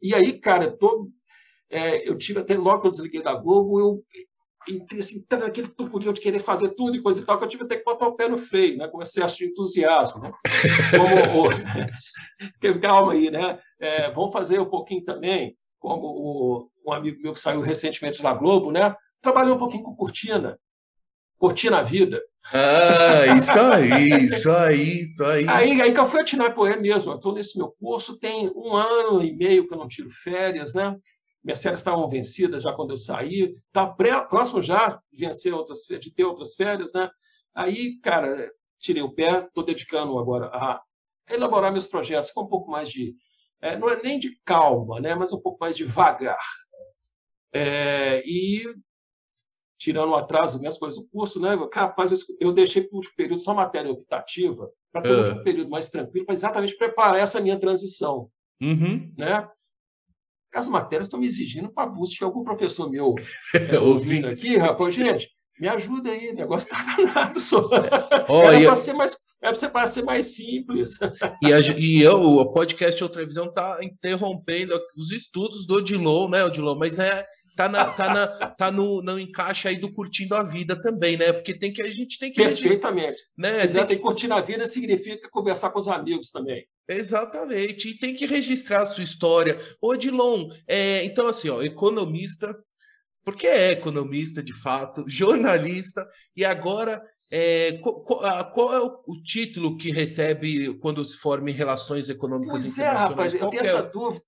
E 0.00 0.14
aí, 0.14 0.38
cara, 0.38 0.70
tô, 0.76 1.08
é, 1.70 2.08
eu 2.08 2.16
tive 2.16 2.40
até 2.40 2.56
logo 2.56 2.80
que 2.80 2.86
eu 2.86 2.90
desliguei 2.90 3.22
da 3.22 3.34
Globo, 3.34 3.78
eu 3.78 4.02
entrei 4.68 5.00
assim, 5.00 5.22
tá 5.22 5.36
aquele 5.44 5.68
turburinho 5.68 6.12
de 6.12 6.20
querer 6.20 6.40
fazer 6.40 6.70
tudo 6.70 6.96
e 6.96 7.02
coisa 7.02 7.20
e 7.20 7.24
tal, 7.24 7.38
que 7.38 7.44
eu 7.44 7.48
tive 7.48 7.64
até 7.64 7.76
que 7.76 7.84
botar 7.84 8.06
o 8.06 8.14
pé 8.14 8.28
no 8.28 8.38
freio, 8.38 8.76
né? 8.76 8.88
com 8.88 9.02
excesso 9.02 9.38
de 9.38 9.46
entusiasmo. 9.46 10.22
Né? 10.22 10.30
Como 10.96 11.46
o... 11.46 12.80
Calma 12.80 13.12
aí, 13.12 13.30
né? 13.30 13.58
É, 13.80 14.10
vamos 14.10 14.32
fazer 14.32 14.60
um 14.60 14.68
pouquinho 14.68 15.04
também, 15.04 15.56
como 15.78 16.06
o... 16.06 16.70
um 16.86 16.92
amigo 16.92 17.20
meu 17.22 17.32
que 17.32 17.40
saiu 17.40 17.60
recentemente 17.60 18.22
da 18.22 18.34
Globo, 18.34 18.70
né? 18.70 18.94
Trabalhou 19.22 19.56
um 19.56 19.58
pouquinho 19.58 19.82
com 19.82 19.96
cortina. 19.96 20.58
Cortina 21.38 21.78
a 21.78 21.82
vida. 21.82 22.20
Ah, 22.52 23.36
isso 23.36 23.60
aí, 23.60 24.08
isso 24.24 24.50
aí, 24.50 25.00
isso 25.02 25.24
aí. 25.24 25.48
Aí, 25.48 25.80
aí 25.80 25.92
que 25.92 26.00
eu 26.00 26.06
fui 26.06 26.20
atinar 26.20 26.54
por 26.54 26.70
ele 26.70 26.80
mesmo. 26.80 27.12
Eu 27.12 27.16
estou 27.16 27.34
nesse 27.34 27.58
meu 27.58 27.74
curso, 27.78 28.18
tem 28.18 28.50
um 28.56 28.74
ano 28.74 29.22
e 29.22 29.32
meio 29.32 29.66
que 29.66 29.74
eu 29.74 29.78
não 29.78 29.86
tiro 29.86 30.10
férias, 30.10 30.74
né? 30.74 30.96
Minhas 31.48 31.62
férias 31.62 31.80
estavam 31.80 32.06
vencidas 32.06 32.62
já 32.62 32.74
quando 32.74 32.90
eu 32.90 32.96
saí, 32.98 33.56
está 33.68 33.86
próximo 33.86 34.60
já 34.60 35.00
de 35.10 35.24
vencer 35.24 35.54
outras, 35.54 35.78
de 35.78 36.12
ter 36.12 36.22
outras 36.22 36.54
férias, 36.54 36.92
né? 36.92 37.10
Aí, 37.54 37.98
cara, 38.00 38.52
tirei 38.78 39.02
o 39.02 39.14
pé, 39.14 39.46
estou 39.46 39.64
dedicando 39.64 40.18
agora 40.18 40.48
a 40.48 40.82
elaborar 41.30 41.72
meus 41.72 41.86
projetos 41.86 42.32
com 42.32 42.42
um 42.42 42.46
pouco 42.46 42.70
mais 42.70 42.90
de, 42.90 43.16
é, 43.62 43.78
não 43.78 43.88
é 43.88 43.98
nem 44.02 44.18
de 44.18 44.38
calma, 44.44 45.00
né? 45.00 45.14
Mas 45.14 45.32
um 45.32 45.40
pouco 45.40 45.56
mais 45.58 45.74
devagar. 45.74 46.36
É, 47.50 48.22
e 48.26 48.62
tirando 49.78 50.10
o 50.10 50.16
atraso, 50.16 50.58
minhas 50.58 50.76
coisas, 50.76 51.00
o 51.02 51.08
curso, 51.08 51.40
né? 51.40 51.56
Capaz, 51.72 52.12
eu, 52.12 52.18
eu 52.40 52.52
deixei 52.52 52.82
para 52.82 52.92
o 52.92 52.96
último 52.96 53.16
período 53.16 53.40
só 53.40 53.54
matéria 53.54 53.90
optativa, 53.90 54.70
para 54.92 55.00
ter 55.00 55.12
o 55.12 55.20
último 55.20 55.42
período 55.42 55.70
mais 55.70 55.88
tranquilo, 55.88 56.26
para 56.26 56.34
exatamente 56.34 56.76
preparar 56.76 57.22
essa 57.22 57.40
minha 57.40 57.58
transição. 57.58 58.30
Uhum. 58.60 59.14
Né? 59.16 59.48
As 60.54 60.68
matérias 60.68 61.06
estão 61.06 61.20
me 61.20 61.26
exigindo 61.26 61.70
para 61.70 61.90
de 61.90 62.24
algum 62.24 62.42
professor 62.42 62.90
meu 62.90 63.14
é, 63.54 63.78
ouvindo 63.78 64.28
aqui, 64.28 64.56
rapaz, 64.56 64.94
gente, 64.94 65.28
me 65.60 65.68
ajuda 65.68 66.10
aí, 66.10 66.30
o 66.30 66.34
negócio 66.34 66.70
está 66.70 66.82
danado 66.96 67.40
só. 67.40 67.68
Oh, 68.30 68.42
Era 68.42 68.66
para 68.66 68.76
ser 68.76 68.92
mais 68.92 69.16
é 69.40 69.68
para 69.68 69.86
ser 69.86 70.02
mais 70.02 70.26
simples. 70.34 70.98
E, 71.42 71.52
a, 71.52 71.60
e 71.60 72.02
eu, 72.02 72.20
o 72.20 72.52
podcast 72.52 73.02
Outra 73.02 73.24
Visão 73.24 73.46
está 73.46 73.78
interrompendo 73.82 74.78
os 74.96 75.12
estudos 75.12 75.64
do 75.64 75.76
Odilon, 75.76 76.28
né, 76.28 76.44
Odilon? 76.44 76.76
Mas 76.76 76.98
é 76.98 77.24
tá, 77.56 77.68
na, 77.68 77.84
tá, 77.92 78.12
na, 78.12 78.26
tá 78.50 78.70
no, 78.72 79.00
no 79.00 79.18
encaixe 79.18 79.68
aí 79.68 79.76
do 79.76 79.92
curtindo 79.92 80.34
a 80.34 80.42
vida 80.42 80.80
também, 80.80 81.16
né? 81.16 81.32
Porque 81.32 81.54
tem 81.54 81.72
que 81.72 81.80
a 81.80 81.86
gente 81.86 82.18
tem 82.18 82.32
que 82.32 82.42
perfeitamente, 82.42 83.18
né? 83.36 83.64
Exato, 83.64 83.86
tem 83.86 83.96
que... 83.96 84.02
curtir 84.02 84.30
a 84.32 84.40
vida 84.40 84.66
significa 84.66 85.28
conversar 85.30 85.70
com 85.70 85.78
os 85.78 85.88
amigos 85.88 86.30
também. 86.30 86.66
Exatamente, 86.88 87.90
e 87.90 87.98
tem 87.98 88.14
que 88.14 88.24
registrar 88.24 88.82
a 88.82 88.86
sua 88.86 89.04
história. 89.04 89.58
Ô, 89.80 89.94
Dilon, 89.94 90.48
é, 90.66 91.04
então 91.04 91.28
assim, 91.28 91.50
ó, 91.50 91.62
economista, 91.62 92.56
porque 93.24 93.46
é 93.46 93.72
economista 93.72 94.42
de 94.42 94.54
fato, 94.54 95.04
jornalista, 95.08 96.08
e 96.34 96.44
agora 96.44 97.02
é, 97.30 97.72
qual, 97.82 98.02
qual, 98.52 98.74
é 98.74 98.80
o, 98.80 99.02
o, 99.06 99.22
título 99.22 99.76
que 99.76 99.90
recebe 99.90 100.74
quando 100.78 101.04
se 101.04 101.18
forma 101.18 101.50
em 101.50 101.54
relações 101.54 102.08
econômicas 102.08 102.62
pois 102.62 102.72
internacionais? 102.72 103.04
É, 103.04 103.08
rapaz, 103.10 103.34
eu 103.34 103.50
tenho 103.50 103.62
é 103.62 103.66
essa 103.66 103.82
dúvida. 103.82 104.24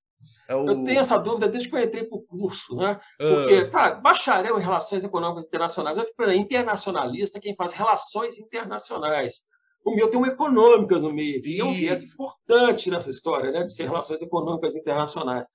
É 0.46 0.54
o... 0.54 0.66
Eu 0.68 0.84
tenho 0.84 1.00
essa 1.00 1.16
dúvida 1.16 1.48
desde 1.48 1.70
que 1.70 1.76
eu 1.76 1.80
entrei 1.80 2.04
para 2.04 2.18
o 2.18 2.22
curso, 2.22 2.76
né? 2.76 3.00
Porque, 3.16 3.62
uh... 3.62 3.70
tá, 3.70 3.94
bacharel 3.94 4.58
em 4.58 4.62
Relações 4.62 5.02
Econômicas 5.02 5.46
Internacionais, 5.46 5.96
eu 5.96 6.06
falei, 6.14 6.36
internacionalista 6.36 7.38
é 7.38 7.40
quem 7.40 7.56
faz 7.56 7.72
relações 7.72 8.38
internacionais. 8.38 9.46
O 9.84 9.94
meu 9.94 10.08
tem 10.10 10.18
uma 10.18 10.28
econômica 10.28 10.98
no 10.98 11.12
meio, 11.12 11.44
e 11.44 11.60
é 11.60 11.64
um 11.64 11.72
viés 11.72 12.02
importante 12.02 12.90
nessa 12.90 13.10
história, 13.10 13.50
né, 13.50 13.62
de 13.62 13.72
ser 13.72 13.84
relações 13.84 14.20
econômicas 14.20 14.76
internacionais. 14.76 15.48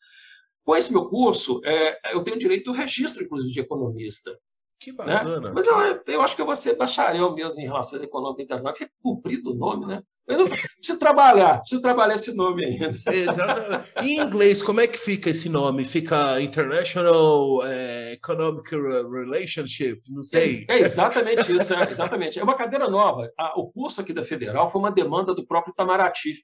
Com 0.63 0.75
esse 0.75 0.91
meu 0.91 1.07
curso, 1.07 1.61
é, 1.63 2.13
eu 2.13 2.23
tenho 2.23 2.39
direito 2.39 2.65
do 2.65 2.77
registro, 2.77 3.23
inclusive, 3.23 3.53
de 3.53 3.59
economista. 3.59 4.35
Que 4.79 4.91
né? 4.91 4.97
bacana. 4.97 5.39
Né? 5.39 5.51
Mas 5.53 5.65
eu, 5.65 6.03
eu, 6.07 6.21
acho 6.21 6.35
que 6.35 6.41
eu 6.41 6.45
vou 6.45 6.55
ser 6.55 6.75
bacharel 6.75 7.33
mesmo 7.33 7.59
em 7.61 7.65
relações 7.65 8.01
econômicas 8.01 8.43
internacionais, 8.43 8.77
porque 8.77 8.91
é 8.91 9.01
cumprido 9.01 9.51
o 9.51 9.55
nome, 9.55 9.85
né? 9.85 10.01
Eu 10.27 10.39
não, 10.39 10.47
preciso 10.47 10.97
trabalhar, 10.97 11.59
preciso 11.59 11.81
trabalhar 11.81 12.15
esse 12.15 12.35
nome 12.35 12.65
ainda. 12.65 12.91
Exatamente. 13.13 13.91
Em 14.01 14.19
inglês, 14.19 14.61
como 14.61 14.81
é 14.81 14.87
que 14.87 14.97
fica 14.97 15.29
esse 15.29 15.47
nome? 15.47 15.83
Fica 15.83 16.41
International 16.41 17.63
é, 17.63 18.13
Economic 18.13 18.67
Relationship? 18.71 20.01
Não 20.09 20.23
sei. 20.23 20.65
É, 20.67 20.77
é 20.77 20.81
exatamente 20.81 21.55
isso, 21.55 21.73
é, 21.75 21.91
exatamente. 21.91 22.39
É 22.39 22.43
uma 22.43 22.55
cadeira 22.55 22.89
nova. 22.89 23.31
A, 23.37 23.59
o 23.59 23.71
curso 23.71 24.01
aqui 24.01 24.13
da 24.13 24.23
Federal 24.23 24.67
foi 24.67 24.81
uma 24.81 24.91
demanda 24.91 25.33
do 25.35 25.45
próprio 25.45 25.71
Itamaraty. 25.71 26.43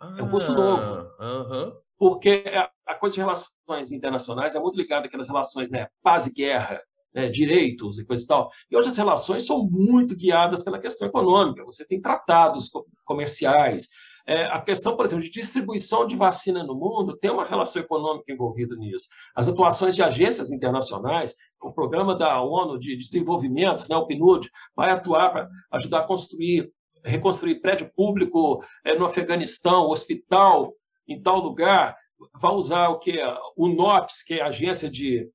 Ah, 0.00 0.16
é 0.18 0.22
um 0.22 0.30
curso 0.30 0.54
novo. 0.54 1.02
Uh 1.20 1.50
-huh. 1.50 1.72
Porque 1.98 2.42
a 2.86 2.94
coisa 2.94 3.14
de 3.14 3.20
relações 3.20 3.92
internacionais 3.92 4.54
é 4.54 4.58
muito 4.58 4.78
ligada 4.78 5.06
àquelas 5.06 5.28
relações, 5.28 5.68
né? 5.68 5.88
Paz 6.02 6.26
e 6.26 6.32
guerra, 6.32 6.80
né, 7.14 7.28
direitos 7.28 7.98
e 7.98 8.04
coisa 8.04 8.24
e 8.24 8.26
tal. 8.26 8.50
E 8.70 8.76
hoje 8.76 8.88
as 8.88 8.96
relações 8.96 9.44
são 9.44 9.64
muito 9.64 10.16
guiadas 10.16 10.62
pela 10.62 10.78
questão 10.78 11.08
econômica. 11.08 11.64
Você 11.64 11.86
tem 11.86 12.00
tratados 12.00 12.70
comerciais. 13.04 13.88
É, 14.26 14.44
a 14.44 14.60
questão, 14.60 14.96
por 14.96 15.04
exemplo, 15.04 15.24
de 15.24 15.30
distribuição 15.30 16.06
de 16.06 16.14
vacina 16.14 16.62
no 16.62 16.74
mundo 16.74 17.16
tem 17.16 17.30
uma 17.30 17.44
relação 17.44 17.82
econômica 17.82 18.32
envolvida 18.32 18.76
nisso. 18.76 19.08
As 19.34 19.48
atuações 19.48 19.96
de 19.96 20.02
agências 20.02 20.50
internacionais, 20.50 21.34
o 21.60 21.72
programa 21.72 22.14
da 22.14 22.40
ONU 22.40 22.78
de 22.78 22.96
Desenvolvimento, 22.96 23.88
né, 23.88 23.96
o 23.96 24.06
PNUD, 24.06 24.48
vai 24.76 24.90
atuar 24.90 25.30
para 25.30 25.48
ajudar 25.72 26.00
a 26.00 26.06
construir, 26.06 26.70
reconstruir 27.04 27.60
prédio 27.60 27.90
público 27.94 28.62
é, 28.84 28.94
no 28.94 29.04
Afeganistão, 29.04 29.88
hospital 29.88 30.74
em 31.08 31.20
tal 31.20 31.40
lugar, 31.40 31.96
vai 32.40 32.52
usar 32.52 32.88
o 32.88 32.98
que 32.98 33.18
o 33.56 33.68
NOPS, 33.68 34.22
que 34.22 34.34
é 34.34 34.42
a 34.42 34.48
agência 34.48 34.88
de 34.88 35.28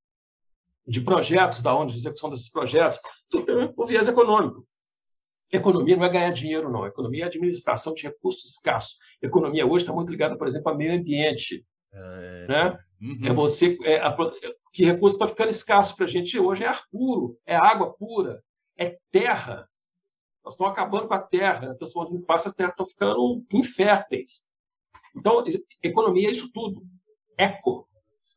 de 0.87 1.01
projetos, 1.01 1.61
da 1.61 1.75
onde, 1.75 1.93
de 1.93 1.99
execução 1.99 2.29
desses 2.29 2.51
projetos, 2.51 2.99
tudo 3.29 3.45
tem 3.45 3.73
o 3.75 3.85
viés 3.85 4.07
econômico. 4.07 4.61
Economia 5.51 5.95
não 5.95 6.05
é 6.05 6.09
ganhar 6.09 6.31
dinheiro, 6.31 6.71
não. 6.71 6.85
Economia 6.85 7.23
é 7.23 7.27
administração 7.27 7.93
de 7.93 8.03
recursos 8.03 8.51
escassos. 8.51 8.97
Economia 9.21 9.65
hoje 9.65 9.83
está 9.83 9.93
muito 9.93 10.11
ligada, 10.11 10.37
por 10.37 10.47
exemplo, 10.47 10.69
ao 10.69 10.77
meio 10.77 10.93
ambiente. 10.93 11.65
É, 11.93 12.47
né? 12.47 12.79
Uhum. 13.01 13.27
é 13.27 13.33
você. 13.33 13.77
É, 13.83 13.97
a, 13.97 14.15
que 14.73 14.83
recurso 14.83 15.15
está 15.15 15.27
ficando 15.27 15.49
escasso 15.49 15.95
para 15.95 16.05
a 16.05 16.09
gente 16.09 16.37
hoje 16.37 16.63
é 16.63 16.67
ar 16.67 16.83
puro, 16.91 17.39
é 17.45 17.55
água 17.55 17.93
pura, 17.93 18.43
é 18.77 18.97
terra. 19.09 19.69
Nós 20.43 20.55
estamos 20.55 20.73
acabando 20.73 21.07
com 21.07 21.13
a 21.13 21.21
terra, 21.21 21.73
transformando 21.75 22.17
em 22.17 22.21
passa, 22.21 22.49
as 22.49 22.55
terras 22.55 22.73
estão 22.73 22.85
ficando 22.85 23.43
inférteis. 23.53 24.45
Então, 25.15 25.43
economia 25.81 26.27
é 26.27 26.31
isso 26.31 26.51
tudo. 26.51 26.81
Eco, 27.37 27.87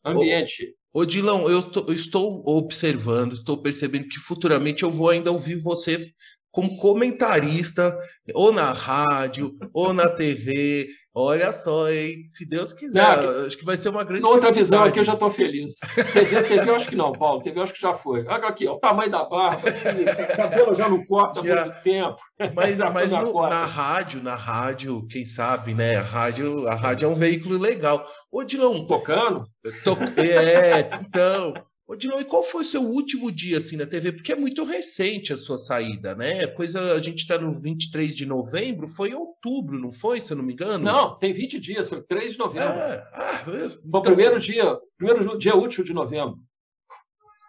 ambiente. 0.04 0.77
Ô, 0.92 1.04
Dilão, 1.04 1.48
eu, 1.48 1.62
tô, 1.62 1.84
eu, 1.88 1.92
estou 1.94 2.42
observando, 2.46 3.34
estou 3.34 3.60
percebendo 3.60 4.08
que 4.08 4.18
futuramente 4.18 4.82
eu 4.82 4.90
vou 4.90 5.10
ainda 5.10 5.30
ouvir 5.30 5.56
você 5.56 6.12
como 6.50 6.76
comentarista, 6.78 7.96
ou 8.34 8.50
na 8.52 8.72
rádio, 8.72 9.56
ou 9.72 9.92
na 9.92 10.08
TV. 10.08 10.88
Olha 11.20 11.52
só, 11.52 11.90
hein? 11.90 12.24
Se 12.28 12.46
Deus 12.46 12.72
quiser, 12.72 13.20
não, 13.20 13.44
acho 13.44 13.58
que 13.58 13.64
vai 13.64 13.76
ser 13.76 13.88
uma 13.88 14.04
grande. 14.04 14.24
Outra 14.24 14.52
visão 14.52 14.84
aqui 14.84 15.00
eu 15.00 15.04
já 15.04 15.14
estou 15.14 15.28
feliz. 15.28 15.72
TV, 16.12 16.42
TV 16.44 16.70
eu 16.70 16.76
acho 16.76 16.88
que 16.88 16.94
não, 16.94 17.10
Paulo. 17.10 17.42
TV 17.42 17.58
eu 17.58 17.64
acho 17.64 17.72
que 17.72 17.80
já 17.80 17.92
foi. 17.92 18.24
Olha 18.24 18.46
aqui, 18.46 18.68
ó, 18.68 18.74
o 18.74 18.78
tamanho 18.78 19.10
da 19.10 19.24
barba, 19.24 19.68
o 19.68 20.36
cabelo 20.36 20.76
já 20.76 20.88
não 20.88 21.04
corta 21.04 21.40
há 21.40 21.42
muito 21.42 21.82
tempo. 21.82 22.18
Mas, 22.54 22.78
mas 22.78 23.10
no, 23.10 23.32
na 23.42 23.66
rádio, 23.66 24.22
na 24.22 24.36
rádio, 24.36 25.04
quem 25.08 25.26
sabe, 25.26 25.74
né? 25.74 25.96
A 25.96 26.02
rádio, 26.02 26.68
a 26.68 26.76
rádio 26.76 27.06
é 27.06 27.08
um 27.08 27.16
veículo 27.16 27.58
legal. 27.58 28.06
Ô, 28.30 28.44
Dilão. 28.44 28.86
Tocando? 28.86 29.42
To... 29.82 29.98
É, 30.20 31.00
então. 31.02 31.52
Ô, 31.88 31.96
Dilon, 31.96 32.20
e 32.20 32.24
qual 32.26 32.42
foi 32.42 32.60
o 32.60 32.66
seu 32.66 32.82
último 32.82 33.32
dia 33.32 33.56
assim 33.56 33.74
na 33.74 33.86
TV? 33.86 34.12
Porque 34.12 34.30
é 34.30 34.36
muito 34.36 34.62
recente 34.62 35.32
a 35.32 35.38
sua 35.38 35.56
saída, 35.56 36.14
né? 36.14 36.46
Coisa, 36.48 36.92
a 36.92 37.00
gente 37.00 37.20
está 37.20 37.38
no 37.38 37.58
23 37.58 38.14
de 38.14 38.26
novembro, 38.26 38.86
foi 38.86 39.08
em 39.08 39.14
outubro, 39.14 39.78
não 39.78 39.90
foi, 39.90 40.20
se 40.20 40.30
eu 40.30 40.36
não 40.36 40.44
me 40.44 40.52
engano? 40.52 40.84
Não, 40.84 41.18
tem 41.18 41.32
20 41.32 41.58
dias, 41.58 41.88
foi 41.88 42.02
3 42.02 42.32
de 42.32 42.38
novembro. 42.38 42.68
É, 42.68 43.08
ah, 43.14 43.40
então... 43.40 43.90
Foi 43.90 44.00
o 44.00 44.02
primeiro 44.02 44.38
dia, 44.38 44.78
primeiro 44.98 45.38
dia 45.38 45.56
útil 45.56 45.82
de 45.82 45.94
novembro. 45.94 46.38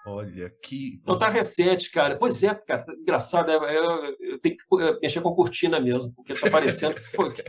Olha 0.10 0.51
que. 0.64 1.01
Não 1.05 1.20
tá 1.20 1.30
recente, 1.30 1.91
cara. 1.91 2.18
Pois 2.18 2.41
é, 2.41 2.53
cara. 2.55 2.86
Engraçado, 2.99 3.51
eu, 3.51 4.16
eu 4.20 4.39
tenho 4.39 4.57
que 4.57 4.99
mexer 5.01 5.22
com 5.22 5.36
cortina 5.36 5.80
mesmo, 5.80 6.14
porque 6.16 6.34
tá 6.34 6.49
parecendo 6.49 6.95
que, 6.95 7.03
foi, 7.03 7.32
que 7.32 7.43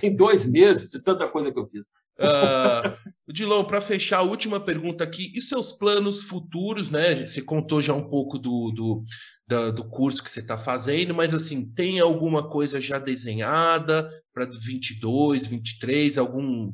tem 0.00 0.14
dois 0.14 0.46
meses 0.46 0.90
de 0.90 1.02
tanta 1.02 1.26
coisa 1.26 1.50
que 1.50 1.58
eu 1.58 1.66
fiz. 1.66 1.88
Uh, 2.18 3.32
Dilon, 3.32 3.64
para 3.64 3.80
fechar, 3.80 4.18
a 4.18 4.22
última 4.22 4.60
pergunta 4.60 5.02
aqui. 5.02 5.32
E 5.34 5.42
seus 5.42 5.72
planos 5.72 6.22
futuros, 6.22 6.90
né? 6.90 7.26
Você 7.26 7.40
contou 7.40 7.80
já 7.80 7.94
um 7.94 8.08
pouco 8.08 8.38
do, 8.38 8.70
do, 8.70 9.04
da, 9.46 9.70
do 9.70 9.88
curso 9.88 10.22
que 10.22 10.30
você 10.30 10.40
está 10.40 10.56
fazendo, 10.56 11.14
mas 11.14 11.34
assim, 11.34 11.64
tem 11.64 12.00
alguma 12.00 12.48
coisa 12.48 12.80
já 12.80 12.98
desenhada 12.98 14.08
para 14.32 14.46
22, 14.46 15.46
23, 15.46 16.18
algum, 16.18 16.72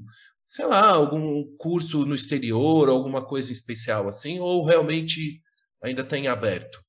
sei 0.50 0.66
lá, 0.66 0.90
algum 0.90 1.44
curso 1.56 2.04
no 2.04 2.12
exterior, 2.12 2.88
alguma 2.88 3.24
coisa 3.24 3.52
especial 3.52 4.08
assim, 4.08 4.40
ou 4.40 4.64
realmente 4.64 5.40
ainda 5.80 6.02
está 6.02 6.18
em 6.18 6.26
aberto? 6.26 6.82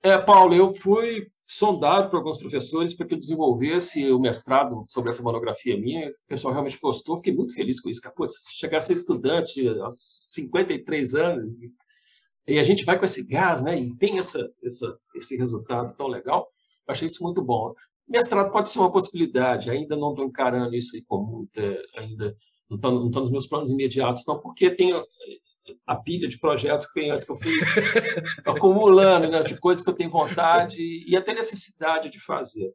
É, 0.00 0.16
Paulo, 0.16 0.54
eu 0.54 0.72
fui 0.72 1.26
sondado 1.44 2.10
por 2.10 2.18
alguns 2.18 2.38
professores 2.38 2.94
para 2.94 3.06
que 3.08 3.14
eu 3.14 3.18
desenvolvesse 3.18 4.08
o 4.12 4.20
mestrado 4.20 4.84
sobre 4.86 5.10
essa 5.10 5.20
monografia 5.20 5.76
minha. 5.76 6.08
O 6.08 6.28
pessoal 6.28 6.52
realmente 6.52 6.78
gostou, 6.80 7.16
fiquei 7.16 7.34
muito 7.34 7.54
feliz 7.54 7.80
com 7.80 7.88
isso. 7.88 8.00
Pô, 8.14 8.24
chegar 8.56 8.76
a 8.76 8.80
ser 8.80 8.92
estudante 8.92 9.66
aos 9.66 10.30
53 10.32 11.14
anos, 11.16 11.52
e 12.46 12.58
a 12.60 12.62
gente 12.62 12.84
vai 12.84 12.96
com 12.96 13.04
esse 13.04 13.26
gás, 13.26 13.62
né? 13.62 13.80
E 13.80 13.96
tem 13.96 14.18
essa, 14.18 14.48
essa, 14.62 14.96
esse 15.16 15.36
resultado 15.36 15.92
tão 15.96 16.06
legal. 16.06 16.48
Eu 16.86 16.92
achei 16.92 17.06
isso 17.08 17.22
muito 17.24 17.42
bom. 17.42 17.74
Mestrado 18.06 18.52
pode 18.52 18.70
ser 18.70 18.78
uma 18.78 18.92
possibilidade, 18.92 19.70
ainda 19.70 19.96
não 19.96 20.10
estou 20.10 20.24
encarando 20.24 20.76
isso 20.76 20.94
aí 20.94 21.02
com 21.02 21.20
muita, 21.20 21.60
ainda 21.96 22.36
não 22.68 22.76
está 22.76 22.88
tá 22.88 23.20
nos 23.20 23.30
meus 23.30 23.46
planos 23.46 23.70
imediatos, 23.70 24.24
não, 24.26 24.38
porque 24.38 24.70
tem 24.70 24.92
a 25.86 25.96
pilha 25.96 26.28
de 26.28 26.38
projetos 26.38 26.86
que, 26.86 27.00
que 27.00 27.32
eu 27.32 27.36
fui 27.36 27.52
acumulando, 28.44 29.28
né, 29.28 29.42
de 29.42 29.58
coisas 29.58 29.82
que 29.82 29.90
eu 29.90 29.94
tenho 29.94 30.10
vontade 30.10 30.78
e 30.80 31.16
até 31.16 31.34
necessidade 31.34 32.10
de 32.10 32.20
fazer. 32.20 32.72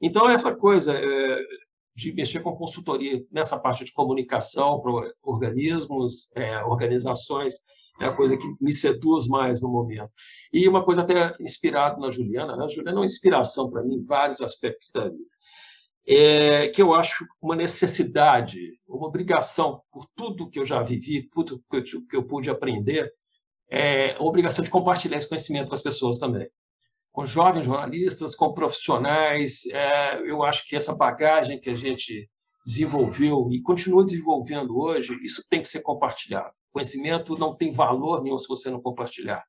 Então, 0.00 0.28
essa 0.28 0.54
coisa 0.56 0.94
é, 0.94 1.38
de 1.94 2.12
mexer 2.12 2.40
com 2.40 2.56
consultoria 2.56 3.24
nessa 3.30 3.58
parte 3.58 3.84
de 3.84 3.92
comunicação 3.92 4.80
para 4.80 5.12
organismos, 5.22 6.30
é, 6.34 6.62
organizações, 6.64 7.56
é 8.00 8.06
a 8.06 8.12
coisa 8.12 8.36
que 8.36 8.46
me 8.60 8.72
seduz 8.72 9.28
mais 9.28 9.62
no 9.62 9.70
momento. 9.70 10.10
E 10.52 10.66
uma 10.66 10.84
coisa 10.84 11.02
até 11.02 11.36
inspirada 11.38 12.00
na 12.00 12.10
Juliana, 12.10 12.56
né? 12.56 12.64
a 12.64 12.68
Juliana 12.68 12.98
é 12.98 13.00
uma 13.00 13.04
inspiração 13.04 13.70
para 13.70 13.82
mim 13.82 13.96
em 13.96 14.04
vários 14.04 14.40
aspectos 14.40 14.90
da 14.90 15.08
vida 15.08 15.32
é, 16.06 16.68
que 16.68 16.82
eu 16.82 16.94
acho 16.94 17.26
uma 17.40 17.54
necessidade, 17.54 18.58
uma 18.86 19.06
obrigação, 19.06 19.82
por 19.90 20.06
tudo 20.16 20.48
que 20.50 20.58
eu 20.58 20.66
já 20.66 20.82
vivi, 20.82 21.28
tudo 21.28 21.62
que 21.70 21.76
eu, 21.76 21.82
que 22.08 22.16
eu 22.16 22.24
pude 22.24 22.50
aprender, 22.50 23.12
é 23.70 24.16
uma 24.18 24.28
obrigação 24.28 24.64
de 24.64 24.70
compartilhar 24.70 25.16
esse 25.16 25.28
conhecimento 25.28 25.68
com 25.68 25.74
as 25.74 25.82
pessoas 25.82 26.18
também. 26.18 26.48
Com 27.12 27.24
jovens 27.24 27.66
jornalistas, 27.66 28.34
com 28.34 28.52
profissionais, 28.52 29.64
é, 29.66 30.18
eu 30.28 30.42
acho 30.42 30.66
que 30.66 30.76
essa 30.76 30.94
bagagem 30.94 31.60
que 31.60 31.70
a 31.70 31.74
gente 31.74 32.28
desenvolveu 32.64 33.48
e 33.50 33.60
continua 33.60 34.04
desenvolvendo 34.04 34.78
hoje, 34.78 35.14
isso 35.22 35.42
tem 35.48 35.60
que 35.60 35.68
ser 35.68 35.80
compartilhado. 35.82 36.52
Conhecimento 36.72 37.36
não 37.36 37.54
tem 37.54 37.70
valor 37.70 38.22
nenhum 38.22 38.38
se 38.38 38.48
você 38.48 38.70
não 38.70 38.80
compartilhar. 38.80 39.44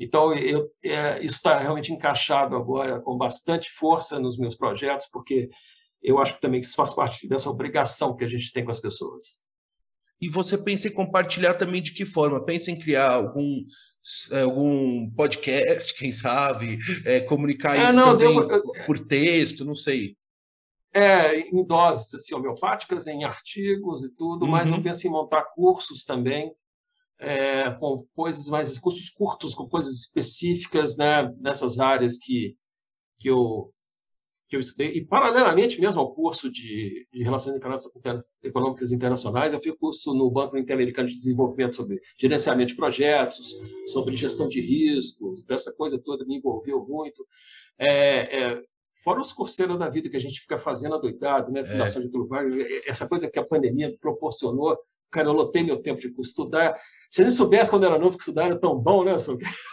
Então, 0.00 0.32
eu, 0.32 0.72
é, 0.82 1.22
isso 1.22 1.36
está 1.36 1.58
realmente 1.58 1.92
encaixado 1.92 2.56
agora 2.56 2.98
com 3.00 3.18
bastante 3.18 3.70
força 3.70 4.18
nos 4.18 4.38
meus 4.38 4.56
projetos, 4.56 5.06
porque 5.12 5.50
eu 6.02 6.18
acho 6.18 6.34
que 6.34 6.40
também 6.40 6.60
isso 6.60 6.74
faz 6.74 6.94
parte 6.94 7.28
dessa 7.28 7.50
obrigação 7.50 8.16
que 8.16 8.24
a 8.24 8.28
gente 8.28 8.50
tem 8.50 8.64
com 8.64 8.70
as 8.70 8.80
pessoas. 8.80 9.42
E 10.18 10.26
você 10.26 10.56
pensa 10.56 10.88
em 10.88 10.92
compartilhar 10.92 11.52
também 11.52 11.82
de 11.82 11.92
que 11.92 12.06
forma? 12.06 12.42
Pensa 12.42 12.70
em 12.70 12.78
criar 12.78 13.12
algum, 13.12 13.62
é, 14.32 14.40
algum 14.40 15.10
podcast, 15.10 15.92
quem 15.98 16.12
sabe? 16.12 16.78
É, 17.04 17.20
comunicar 17.20 17.76
é, 17.76 17.84
isso 17.84 17.92
não, 17.94 18.16
também 18.16 18.46
deu, 18.46 18.62
por 18.86 18.98
texto, 18.98 19.66
não 19.66 19.74
sei. 19.74 20.16
É, 20.94 21.40
em 21.40 21.64
doses 21.64 22.14
assim, 22.14 22.34
homeopáticas, 22.34 23.06
em 23.06 23.24
artigos 23.24 24.02
e 24.02 24.14
tudo, 24.14 24.46
uhum. 24.46 24.50
mas 24.50 24.70
eu 24.70 24.78
uhum. 24.78 24.82
penso 24.82 25.06
em 25.06 25.10
montar 25.10 25.42
cursos 25.54 26.04
também 26.04 26.54
é, 27.20 27.70
com 27.78 28.06
coisas 28.14 28.48
mais 28.48 28.76
cursos 28.78 29.10
curtos, 29.10 29.54
com 29.54 29.68
coisas 29.68 29.92
específicas, 29.92 30.96
né, 30.96 31.30
nessas 31.38 31.78
áreas 31.78 32.18
que 32.18 32.56
que 33.18 33.28
eu 33.28 33.70
que 34.48 34.56
eu 34.56 34.60
estudei 34.60 34.88
e 34.94 35.04
paralelamente 35.04 35.80
mesmo 35.80 36.00
ao 36.00 36.12
curso 36.12 36.50
de, 36.50 37.06
de 37.12 37.22
relações 37.22 37.54
econômicas 38.42 38.90
internacionais, 38.90 39.52
eu 39.52 39.60
fiz 39.60 39.72
curso 39.78 40.12
no 40.12 40.28
Banco 40.28 40.58
Interamericano 40.58 41.06
de 41.06 41.14
Desenvolvimento 41.14 41.76
sobre 41.76 42.00
gerenciamento 42.18 42.70
de 42.70 42.76
projetos, 42.76 43.56
sobre 43.86 44.16
gestão 44.16 44.48
de 44.48 44.60
riscos, 44.60 45.44
então 45.44 45.54
essa 45.54 45.72
coisa 45.72 46.00
toda 46.02 46.24
me 46.24 46.38
envolveu 46.38 46.84
muito. 46.84 47.24
É, 47.78 48.42
é, 48.42 48.62
fora 49.04 49.20
os 49.20 49.32
curseiros 49.32 49.78
da 49.78 49.88
vida 49.88 50.08
que 50.08 50.16
a 50.16 50.20
gente 50.20 50.40
fica 50.40 50.58
fazendo 50.58 50.96
adoidado, 50.96 51.52
né? 51.52 51.60
É. 51.60 51.64
Fundação 51.64 52.02
é. 52.02 52.06
de 52.06 52.28
Vargas, 52.28 52.54
essa 52.86 53.08
coisa 53.08 53.30
que 53.30 53.38
a 53.38 53.44
pandemia 53.44 53.96
proporcionou, 54.00 54.76
cara, 55.10 55.28
eu 55.28 55.32
lotei 55.32 55.62
meu 55.62 55.80
tempo 55.80 56.00
de 56.00 56.12
estudar 56.20 56.78
se 57.10 57.22
ele 57.22 57.30
soubesse 57.30 57.70
quando 57.70 57.84
era 57.84 57.98
novo 57.98 58.14
que 58.14 58.22
estudar 58.22 58.46
era 58.46 58.58
tão 58.58 58.78
bom, 58.78 59.02
né? 59.02 59.16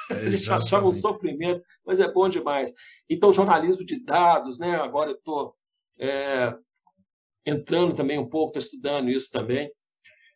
A 0.10 0.30
gente 0.30 0.50
achava 0.52 0.88
um 0.88 0.92
sofrimento, 0.92 1.64
mas 1.86 2.00
é 2.00 2.12
bom 2.12 2.28
demais. 2.28 2.74
Então, 3.08 3.32
jornalismo 3.32 3.86
de 3.86 4.04
dados, 4.04 4.58
né? 4.58 4.76
Agora 4.78 5.12
eu 5.12 5.16
estou 5.16 5.56
é, 6.00 6.56
entrando 7.46 7.94
também 7.94 8.18
um 8.18 8.28
pouco, 8.28 8.58
estou 8.58 8.62
estudando 8.62 9.10
isso 9.12 9.32
também. 9.32 9.72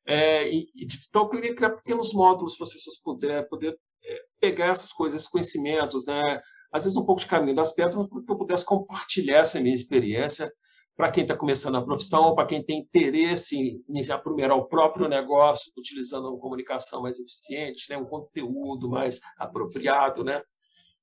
É, 0.06 0.48
e, 0.48 0.68
então, 1.10 1.24
eu 1.24 1.30
queria 1.30 1.56
criar 1.56 1.72
pequenos 1.72 2.14
módulos 2.14 2.56
para 2.56 2.66
as 2.66 2.74
pessoas 2.74 2.98
poder, 3.02 3.48
poder 3.50 3.76
é, 4.06 4.22
pegar 4.40 4.68
essas 4.68 4.94
coisas, 4.94 5.22
esses 5.22 5.32
conhecimentos, 5.32 6.06
né? 6.06 6.40
Às 6.72 6.84
vezes 6.84 6.98
um 6.98 7.06
pouco 7.06 7.22
de 7.22 7.28
caminho 7.28 7.56
das 7.56 7.74
pedras, 7.74 7.96
para 8.08 8.24
que 8.24 8.32
eu 8.32 8.38
pudesse 8.38 8.64
compartilhar 8.64 9.40
essa 9.40 9.60
minha 9.60 9.74
experiência 9.74 10.54
para 11.02 11.10
quem 11.10 11.24
está 11.24 11.36
começando 11.36 11.78
a 11.78 11.82
profissão, 11.82 12.36
para 12.36 12.46
quem 12.46 12.64
tem 12.64 12.78
interesse 12.78 13.84
em 13.90 14.12
aprimorar 14.12 14.56
o 14.56 14.68
próprio 14.68 15.08
negócio, 15.08 15.72
utilizando 15.76 16.30
uma 16.30 16.38
comunicação 16.38 17.02
mais 17.02 17.18
eficiente, 17.18 17.90
né? 17.90 17.98
um 17.98 18.06
conteúdo 18.06 18.88
mais 18.88 19.20
apropriado, 19.36 20.24
né? 20.24 20.44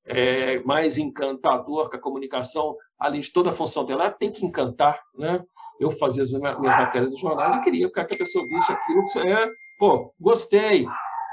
É, 0.07 0.61
mais 0.61 0.99
encantador, 0.99 1.90
que 1.90 1.96
a 1.96 2.01
comunicação, 2.01 2.76
além 2.96 3.20
de 3.20 3.32
toda 3.32 3.51
a 3.51 3.53
função 3.53 3.84
dela, 3.84 4.05
ela 4.05 4.12
tem 4.12 4.30
que 4.30 4.46
encantar. 4.46 5.03
Né? 5.16 5.44
Eu 5.80 5.90
fazia 5.90 6.22
as 6.22 6.30
minhas 6.30 6.57
matérias 6.61 7.11
nos 7.11 7.18
jornais, 7.18 7.57
eu 7.57 7.61
queria 7.61 7.90
que 7.90 7.99
a 7.99 8.05
pessoa 8.07 8.44
visse 8.44 8.70
aquilo, 8.70 9.03
é, 9.26 9.51
pô, 9.80 10.14
gostei, 10.20 10.86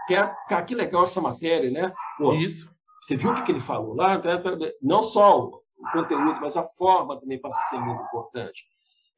quer, 0.08 0.36
que 0.66 0.74
legal 0.74 1.04
essa 1.04 1.22
matéria, 1.22 1.70
né? 1.70 1.94
Pô, 2.18 2.34
Isso. 2.34 2.74
Você 3.00 3.16
viu 3.16 3.30
o 3.30 3.44
que 3.44 3.52
ele 3.52 3.60
falou 3.60 3.94
lá? 3.94 4.20
Não 4.82 5.04
só 5.04 5.52
o 5.88 5.92
conteúdo, 5.92 6.40
mas 6.42 6.58
a 6.58 6.64
forma 6.64 7.20
também 7.20 7.40
passa 7.40 7.60
a 7.60 7.64
ser 7.64 7.80
muito 7.80 8.02
importante. 8.04 8.64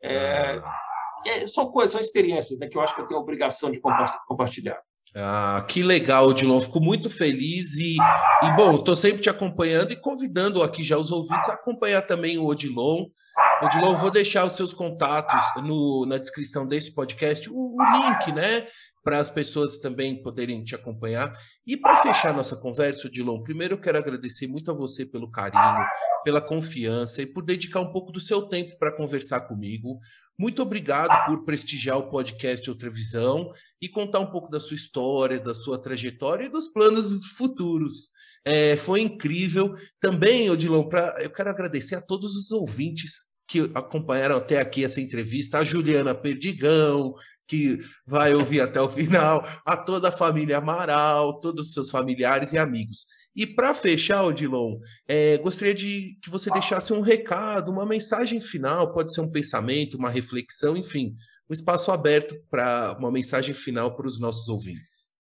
É, 0.03 0.61
é, 1.25 1.47
são 1.47 1.71
coisas, 1.71 1.91
são 1.91 2.01
experiências 2.01 2.59
né, 2.59 2.67
que 2.67 2.77
eu 2.77 2.81
acho 2.81 2.95
que 2.95 3.01
eu 3.01 3.07
tenho 3.07 3.19
a 3.19 3.23
obrigação 3.23 3.71
de 3.71 3.79
compartilhar. 4.27 4.79
Ah, 5.15 5.65
que 5.67 5.81
legal, 5.81 6.27
Odilon. 6.27 6.61
Fico 6.61 6.79
muito 6.79 7.09
feliz 7.09 7.75
e, 7.75 7.95
e 7.95 8.55
bom, 8.55 8.75
estou 8.75 8.95
sempre 8.95 9.21
te 9.21 9.29
acompanhando 9.29 9.91
e 9.91 9.95
convidando 9.95 10.61
aqui 10.61 10.83
já 10.83 10.97
os 10.97 11.11
ouvintes 11.11 11.49
a 11.49 11.53
acompanhar 11.53 12.01
também 12.01 12.37
o 12.37 12.45
Odilon. 12.45 13.05
Odilon, 13.61 13.95
vou 13.95 14.11
deixar 14.11 14.45
os 14.45 14.53
seus 14.53 14.73
contatos 14.73 15.41
no, 15.63 16.05
na 16.05 16.17
descrição 16.17 16.67
desse 16.67 16.93
podcast, 16.93 17.49
o, 17.49 17.75
o 17.75 17.83
link, 17.83 18.31
né? 18.31 18.67
para 19.07 19.19
as 19.19 19.29
pessoas 19.29 19.77
também 19.77 20.21
poderem 20.21 20.61
te 20.65 20.75
acompanhar. 20.75 21.31
E 21.65 21.77
para 21.77 22.03
fechar 22.03 22.33
nossa 22.33 22.57
conversa, 22.57 23.09
Dilon, 23.09 23.41
primeiro 23.41 23.75
eu 23.75 23.79
quero 23.79 23.97
agradecer 23.97 24.47
muito 24.47 24.69
a 24.69 24.73
você 24.73 25.05
pelo 25.05 25.31
carinho, 25.31 25.87
pela 26.25 26.41
confiança 26.41 27.21
e 27.21 27.25
por 27.25 27.41
dedicar 27.41 27.79
um 27.79 27.89
pouco 27.93 28.11
do 28.11 28.19
seu 28.19 28.41
tempo 28.49 28.77
para 28.77 28.91
conversar 28.91 29.47
comigo. 29.47 29.97
Muito 30.37 30.61
obrigado 30.61 31.25
por 31.25 31.45
prestigiar 31.45 31.97
o 31.97 32.09
podcast 32.09 32.69
Outra 32.69 32.89
Visão 32.89 33.49
e 33.81 33.87
contar 33.87 34.19
um 34.19 34.29
pouco 34.29 34.51
da 34.51 34.59
sua 34.59 34.75
história, 34.75 35.39
da 35.39 35.55
sua 35.55 35.81
trajetória 35.81 36.47
e 36.47 36.51
dos 36.51 36.67
planos 36.67 37.27
futuros. 37.27 38.09
É, 38.43 38.75
foi 38.75 38.99
incrível. 38.99 39.73
Também, 40.01 40.49
Odilon, 40.49 40.83
pra, 40.83 41.15
eu 41.19 41.29
quero 41.29 41.49
agradecer 41.49 41.95
a 41.95 42.01
todos 42.01 42.35
os 42.35 42.51
ouvintes 42.51 43.25
que 43.47 43.71
acompanharam 43.73 44.35
até 44.35 44.59
aqui 44.59 44.83
essa 44.83 44.99
entrevista, 44.99 45.59
a 45.59 45.63
Juliana 45.63 46.13
Perdigão, 46.13 47.15
que 47.47 47.79
vai 48.05 48.33
ouvir 48.35 48.59
até 48.59 48.81
o 48.81 48.89
final, 48.89 49.47
a 49.65 49.77
toda 49.77 50.09
a 50.09 50.11
família 50.11 50.57
Amaral, 50.57 51.39
todos 51.39 51.67
os 51.67 51.73
seus 51.73 51.89
familiares 51.89 52.51
e 52.51 52.57
amigos. 52.57 53.05
E 53.33 53.45
para 53.45 53.73
fechar, 53.73 54.23
Odilon, 54.23 54.79
é, 55.07 55.37
gostaria 55.37 55.73
de 55.73 56.17
que 56.21 56.29
você 56.29 56.49
deixasse 56.49 56.91
um 56.91 57.01
recado, 57.01 57.71
uma 57.71 57.85
mensagem 57.85 58.41
final, 58.41 58.91
pode 58.91 59.13
ser 59.13 59.21
um 59.21 59.31
pensamento, 59.31 59.95
uma 59.95 60.09
reflexão, 60.09 60.75
enfim, 60.75 61.13
um 61.49 61.53
espaço 61.53 61.91
aberto 61.91 62.35
para 62.49 62.97
uma 62.99 63.11
mensagem 63.11 63.53
final 63.53 63.95
para 63.95 64.07
os 64.07 64.19
nossos 64.19 64.49
ouvintes. 64.49 65.11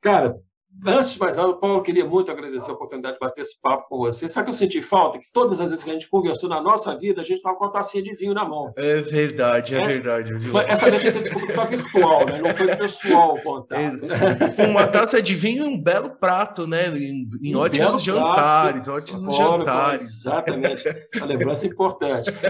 Cara, 0.00 0.36
Antes 0.84 1.12
de 1.12 1.20
mais 1.20 1.36
nada, 1.36 1.52
Paulo, 1.54 1.78
eu 1.78 1.82
queria 1.82 2.04
muito 2.04 2.32
agradecer 2.32 2.70
a 2.70 2.74
oportunidade 2.74 3.14
de 3.14 3.20
bater 3.20 3.42
esse 3.42 3.60
papo 3.60 3.88
com 3.88 3.98
você. 3.98 4.28
Sabe 4.28 4.46
que 4.46 4.50
eu 4.50 4.54
senti 4.54 4.82
falta? 4.82 5.18
Que 5.18 5.30
todas 5.32 5.60
as 5.60 5.70
vezes 5.70 5.84
que 5.84 5.90
a 5.90 5.92
gente 5.92 6.08
conversou 6.08 6.48
na 6.48 6.60
nossa 6.60 6.96
vida, 6.96 7.20
a 7.20 7.24
gente 7.24 7.36
estava 7.36 7.56
com 7.56 7.64
uma 7.64 7.70
tacinha 7.70 8.02
de 8.02 8.14
vinho 8.14 8.34
na 8.34 8.44
mão. 8.44 8.72
É 8.76 8.96
verdade, 9.00 9.74
é, 9.74 9.80
é 9.80 9.84
verdade. 9.84 10.32
Essa 10.66 10.90
vez 10.90 11.02
a 11.02 11.10
gente 11.10 11.20
desculpa 11.20 11.46
que 11.46 11.52
foi 11.52 11.66
virtual, 11.66 12.26
né? 12.26 12.40
não 12.40 12.54
foi 12.54 12.76
pessoal 12.76 13.34
o 13.34 13.42
contato. 13.42 14.06
Né? 14.06 14.66
Uma 14.68 14.86
taça 14.88 15.22
de 15.22 15.36
vinho 15.36 15.64
e 15.64 15.68
um 15.68 15.80
belo 15.80 16.10
prato, 16.10 16.66
né? 16.66 16.88
Em, 16.88 17.28
em 17.42 17.54
um 17.54 17.60
ótimos 17.60 18.02
jantares, 18.02 18.84
prato, 18.86 18.96
ótimos 18.96 19.36
jantares. 19.36 20.02
Exatamente. 20.02 20.84
Uma 21.16 21.26
lembrança 21.26 21.66
importante. 21.66 22.30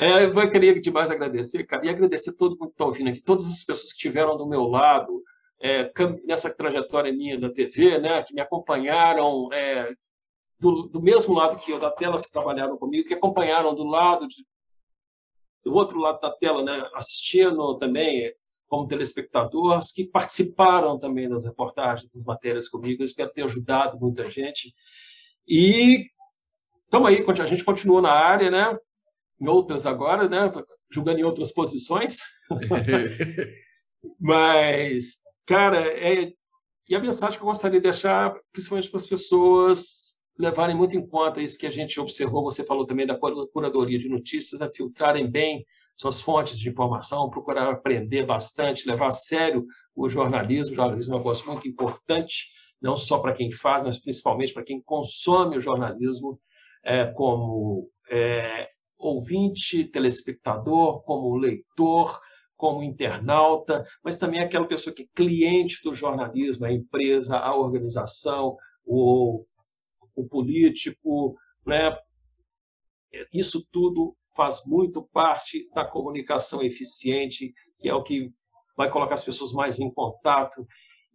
É, 0.00 0.26
eu 0.26 0.48
queria 0.48 0.80
demais 0.80 1.10
agradecer, 1.10 1.64
cara, 1.64 1.84
e 1.84 1.88
agradecer 1.88 2.32
todo 2.34 2.52
mundo 2.52 2.68
que 2.68 2.74
está 2.74 2.84
ouvindo 2.84 3.10
aqui, 3.10 3.20
todas 3.20 3.44
as 3.46 3.64
pessoas 3.64 3.90
que 3.90 3.96
estiveram 3.96 4.36
do 4.36 4.48
meu 4.48 4.62
lado 4.62 5.24
é, 5.60 5.90
nessa 6.24 6.54
trajetória 6.54 7.12
minha 7.12 7.38
da 7.38 7.50
TV, 7.50 7.98
né, 7.98 8.22
que 8.22 8.34
me 8.34 8.40
acompanharam 8.40 9.52
é, 9.52 9.92
do, 10.58 10.88
do, 10.88 11.02
mesmo 11.02 11.34
lado 11.34 11.58
que 11.58 11.70
eu 11.70 11.78
da 11.78 11.90
tela, 11.90 12.20
que 12.20 12.30
trabalharam 12.30 12.76
comigo, 12.76 13.08
que 13.08 13.14
acompanharam 13.14 13.74
do 13.74 13.84
lado 13.84 14.26
de, 14.26 14.44
do 15.64 15.74
outro 15.74 15.98
lado 15.98 16.20
da 16.20 16.30
tela, 16.30 16.62
né, 16.62 16.88
assistindo 16.94 17.76
também 17.78 18.32
como 18.66 18.86
telespectadores, 18.86 19.90
que 19.90 20.04
participaram 20.04 20.98
também 20.98 21.28
das 21.28 21.44
reportagens, 21.44 22.12
das 22.12 22.24
matérias 22.24 22.68
comigo. 22.68 23.02
Eu 23.02 23.06
espero 23.06 23.32
ter 23.32 23.42
ajudado 23.42 23.98
muita 23.98 24.26
gente. 24.26 24.74
E 25.46 26.06
estamos 26.84 27.08
aí, 27.08 27.24
a 27.26 27.46
gente 27.46 27.64
continua 27.64 28.02
na 28.02 28.12
área, 28.12 28.50
né? 28.50 28.78
em 29.40 29.48
outras 29.48 29.86
agora, 29.86 30.28
né? 30.28 30.50
Jogando 30.90 31.20
em 31.20 31.24
outras 31.24 31.52
posições. 31.52 32.18
Mas, 34.20 35.18
cara, 35.48 35.80
é... 35.80 36.30
e 36.88 36.94
a 36.94 37.00
mensagem 37.00 37.38
que 37.38 37.42
eu 37.42 37.48
gostaria 37.48 37.80
de 37.80 37.84
deixar, 37.84 38.34
principalmente 38.52 38.90
para 38.90 39.00
as 39.00 39.06
pessoas 39.06 40.08
levarem 40.38 40.76
muito 40.76 40.96
em 40.96 41.04
conta 41.04 41.40
isso 41.40 41.58
que 41.58 41.66
a 41.66 41.70
gente 41.70 41.98
observou, 41.98 42.44
você 42.44 42.62
falou 42.62 42.86
também 42.86 43.06
da 43.06 43.18
curadoria 43.52 43.98
de 43.98 44.08
notícias, 44.08 44.60
é 44.60 44.70
filtrarem 44.70 45.28
bem 45.28 45.66
suas 45.96 46.20
fontes 46.20 46.56
de 46.56 46.68
informação, 46.68 47.28
procurar 47.28 47.68
aprender 47.68 48.24
bastante, 48.24 48.86
levar 48.86 49.08
a 49.08 49.10
sério 49.10 49.66
o 49.96 50.08
jornalismo. 50.08 50.70
O 50.70 50.76
jornalismo 50.76 51.12
é 51.12 51.16
um 51.16 51.18
negócio 51.18 51.50
muito 51.50 51.66
importante, 51.66 52.46
não 52.80 52.96
só 52.96 53.18
para 53.18 53.32
quem 53.32 53.50
faz, 53.50 53.82
mas 53.82 53.98
principalmente 53.98 54.54
para 54.54 54.62
quem 54.62 54.80
consome 54.80 55.56
o 55.56 55.60
jornalismo 55.60 56.38
é, 56.84 57.04
como 57.04 57.90
é, 58.08 58.68
ouvinte, 58.96 59.86
telespectador, 59.86 61.02
como 61.02 61.36
leitor, 61.36 62.20
como 62.58 62.82
internauta, 62.82 63.86
mas 64.04 64.18
também 64.18 64.40
aquela 64.40 64.66
pessoa 64.66 64.94
que 64.94 65.04
é 65.04 65.06
cliente 65.14 65.80
do 65.82 65.94
jornalismo, 65.94 66.66
a 66.66 66.72
empresa, 66.72 67.38
a 67.38 67.56
organização, 67.56 68.56
o, 68.84 69.44
o 70.14 70.28
político, 70.28 71.34
né? 71.64 71.96
Isso 73.32 73.66
tudo 73.72 74.14
faz 74.36 74.60
muito 74.66 75.08
parte 75.12 75.66
da 75.74 75.84
comunicação 75.84 76.62
eficiente, 76.62 77.52
que 77.80 77.88
é 77.88 77.94
o 77.94 78.02
que 78.02 78.30
vai 78.76 78.90
colocar 78.90 79.14
as 79.14 79.24
pessoas 79.24 79.52
mais 79.52 79.78
em 79.78 79.90
contato. 79.90 80.66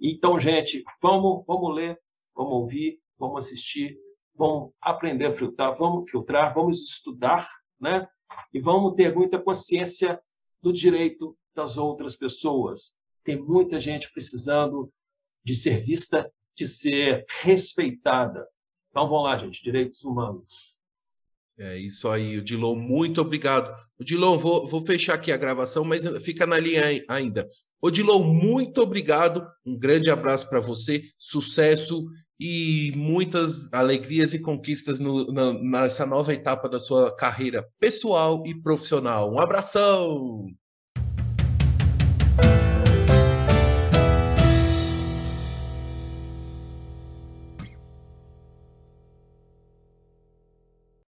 Então, 0.01 0.39
gente, 0.39 0.83
vamos, 1.01 1.43
vamos 1.45 1.75
ler, 1.75 1.99
vamos 2.35 2.53
ouvir, 2.53 2.99
vamos 3.19 3.45
assistir, 3.45 3.95
vamos 4.35 4.71
aprender 4.81 5.27
a 5.27 5.31
filtrar, 5.31 5.75
vamos 5.77 6.09
filtrar, 6.09 6.53
vamos 6.53 6.83
estudar 6.83 7.47
né? 7.83 8.07
E 8.53 8.59
vamos 8.59 8.95
ter 8.95 9.13
muita 9.13 9.37
consciência 9.37 10.17
do 10.63 10.71
direito 10.71 11.37
das 11.53 11.77
outras 11.77 12.15
pessoas. 12.15 12.95
Tem 13.23 13.37
muita 13.37 13.79
gente 13.79 14.11
precisando 14.11 14.91
de 15.43 15.53
ser 15.53 15.83
vista, 15.83 16.31
de 16.55 16.65
ser 16.65 17.25
respeitada. 17.41 18.47
Então 18.89 19.07
vamos 19.09 19.25
lá, 19.25 19.37
gente, 19.37 19.61
direitos 19.61 20.03
humanos. 20.03 20.77
É 21.57 21.77
isso 21.77 22.09
aí, 22.09 22.37
o 22.37 22.43
Dilon, 22.43 22.75
muito 22.75 23.21
obrigado. 23.21 23.71
O 23.99 24.03
Dilon, 24.03 24.39
vou, 24.39 24.65
vou 24.65 24.83
fechar 24.83 25.13
aqui 25.13 25.31
a 25.31 25.37
gravação, 25.37 25.83
mas 25.83 26.03
fica 26.23 26.47
na 26.47 26.57
linha 26.57 26.83
ainda. 27.07 27.47
Odilon, 27.79 28.23
muito 28.23 28.81
obrigado. 28.81 29.45
Um 29.65 29.77
grande 29.77 30.09
abraço 30.09 30.49
para 30.49 30.59
você. 30.59 31.03
Sucesso 31.19 32.07
e 32.45 32.91
muitas 32.97 33.71
alegrias 33.71 34.33
e 34.33 34.39
conquistas 34.39 34.99
no, 34.99 35.31
na, 35.31 35.53
nessa 35.53 36.05
nova 36.05 36.33
etapa 36.33 36.67
da 36.67 36.77
sua 36.77 37.15
carreira 37.15 37.65
pessoal 37.79 38.43
e 38.45 38.53
profissional. 38.53 39.33
Um 39.33 39.39
abração! 39.39 40.53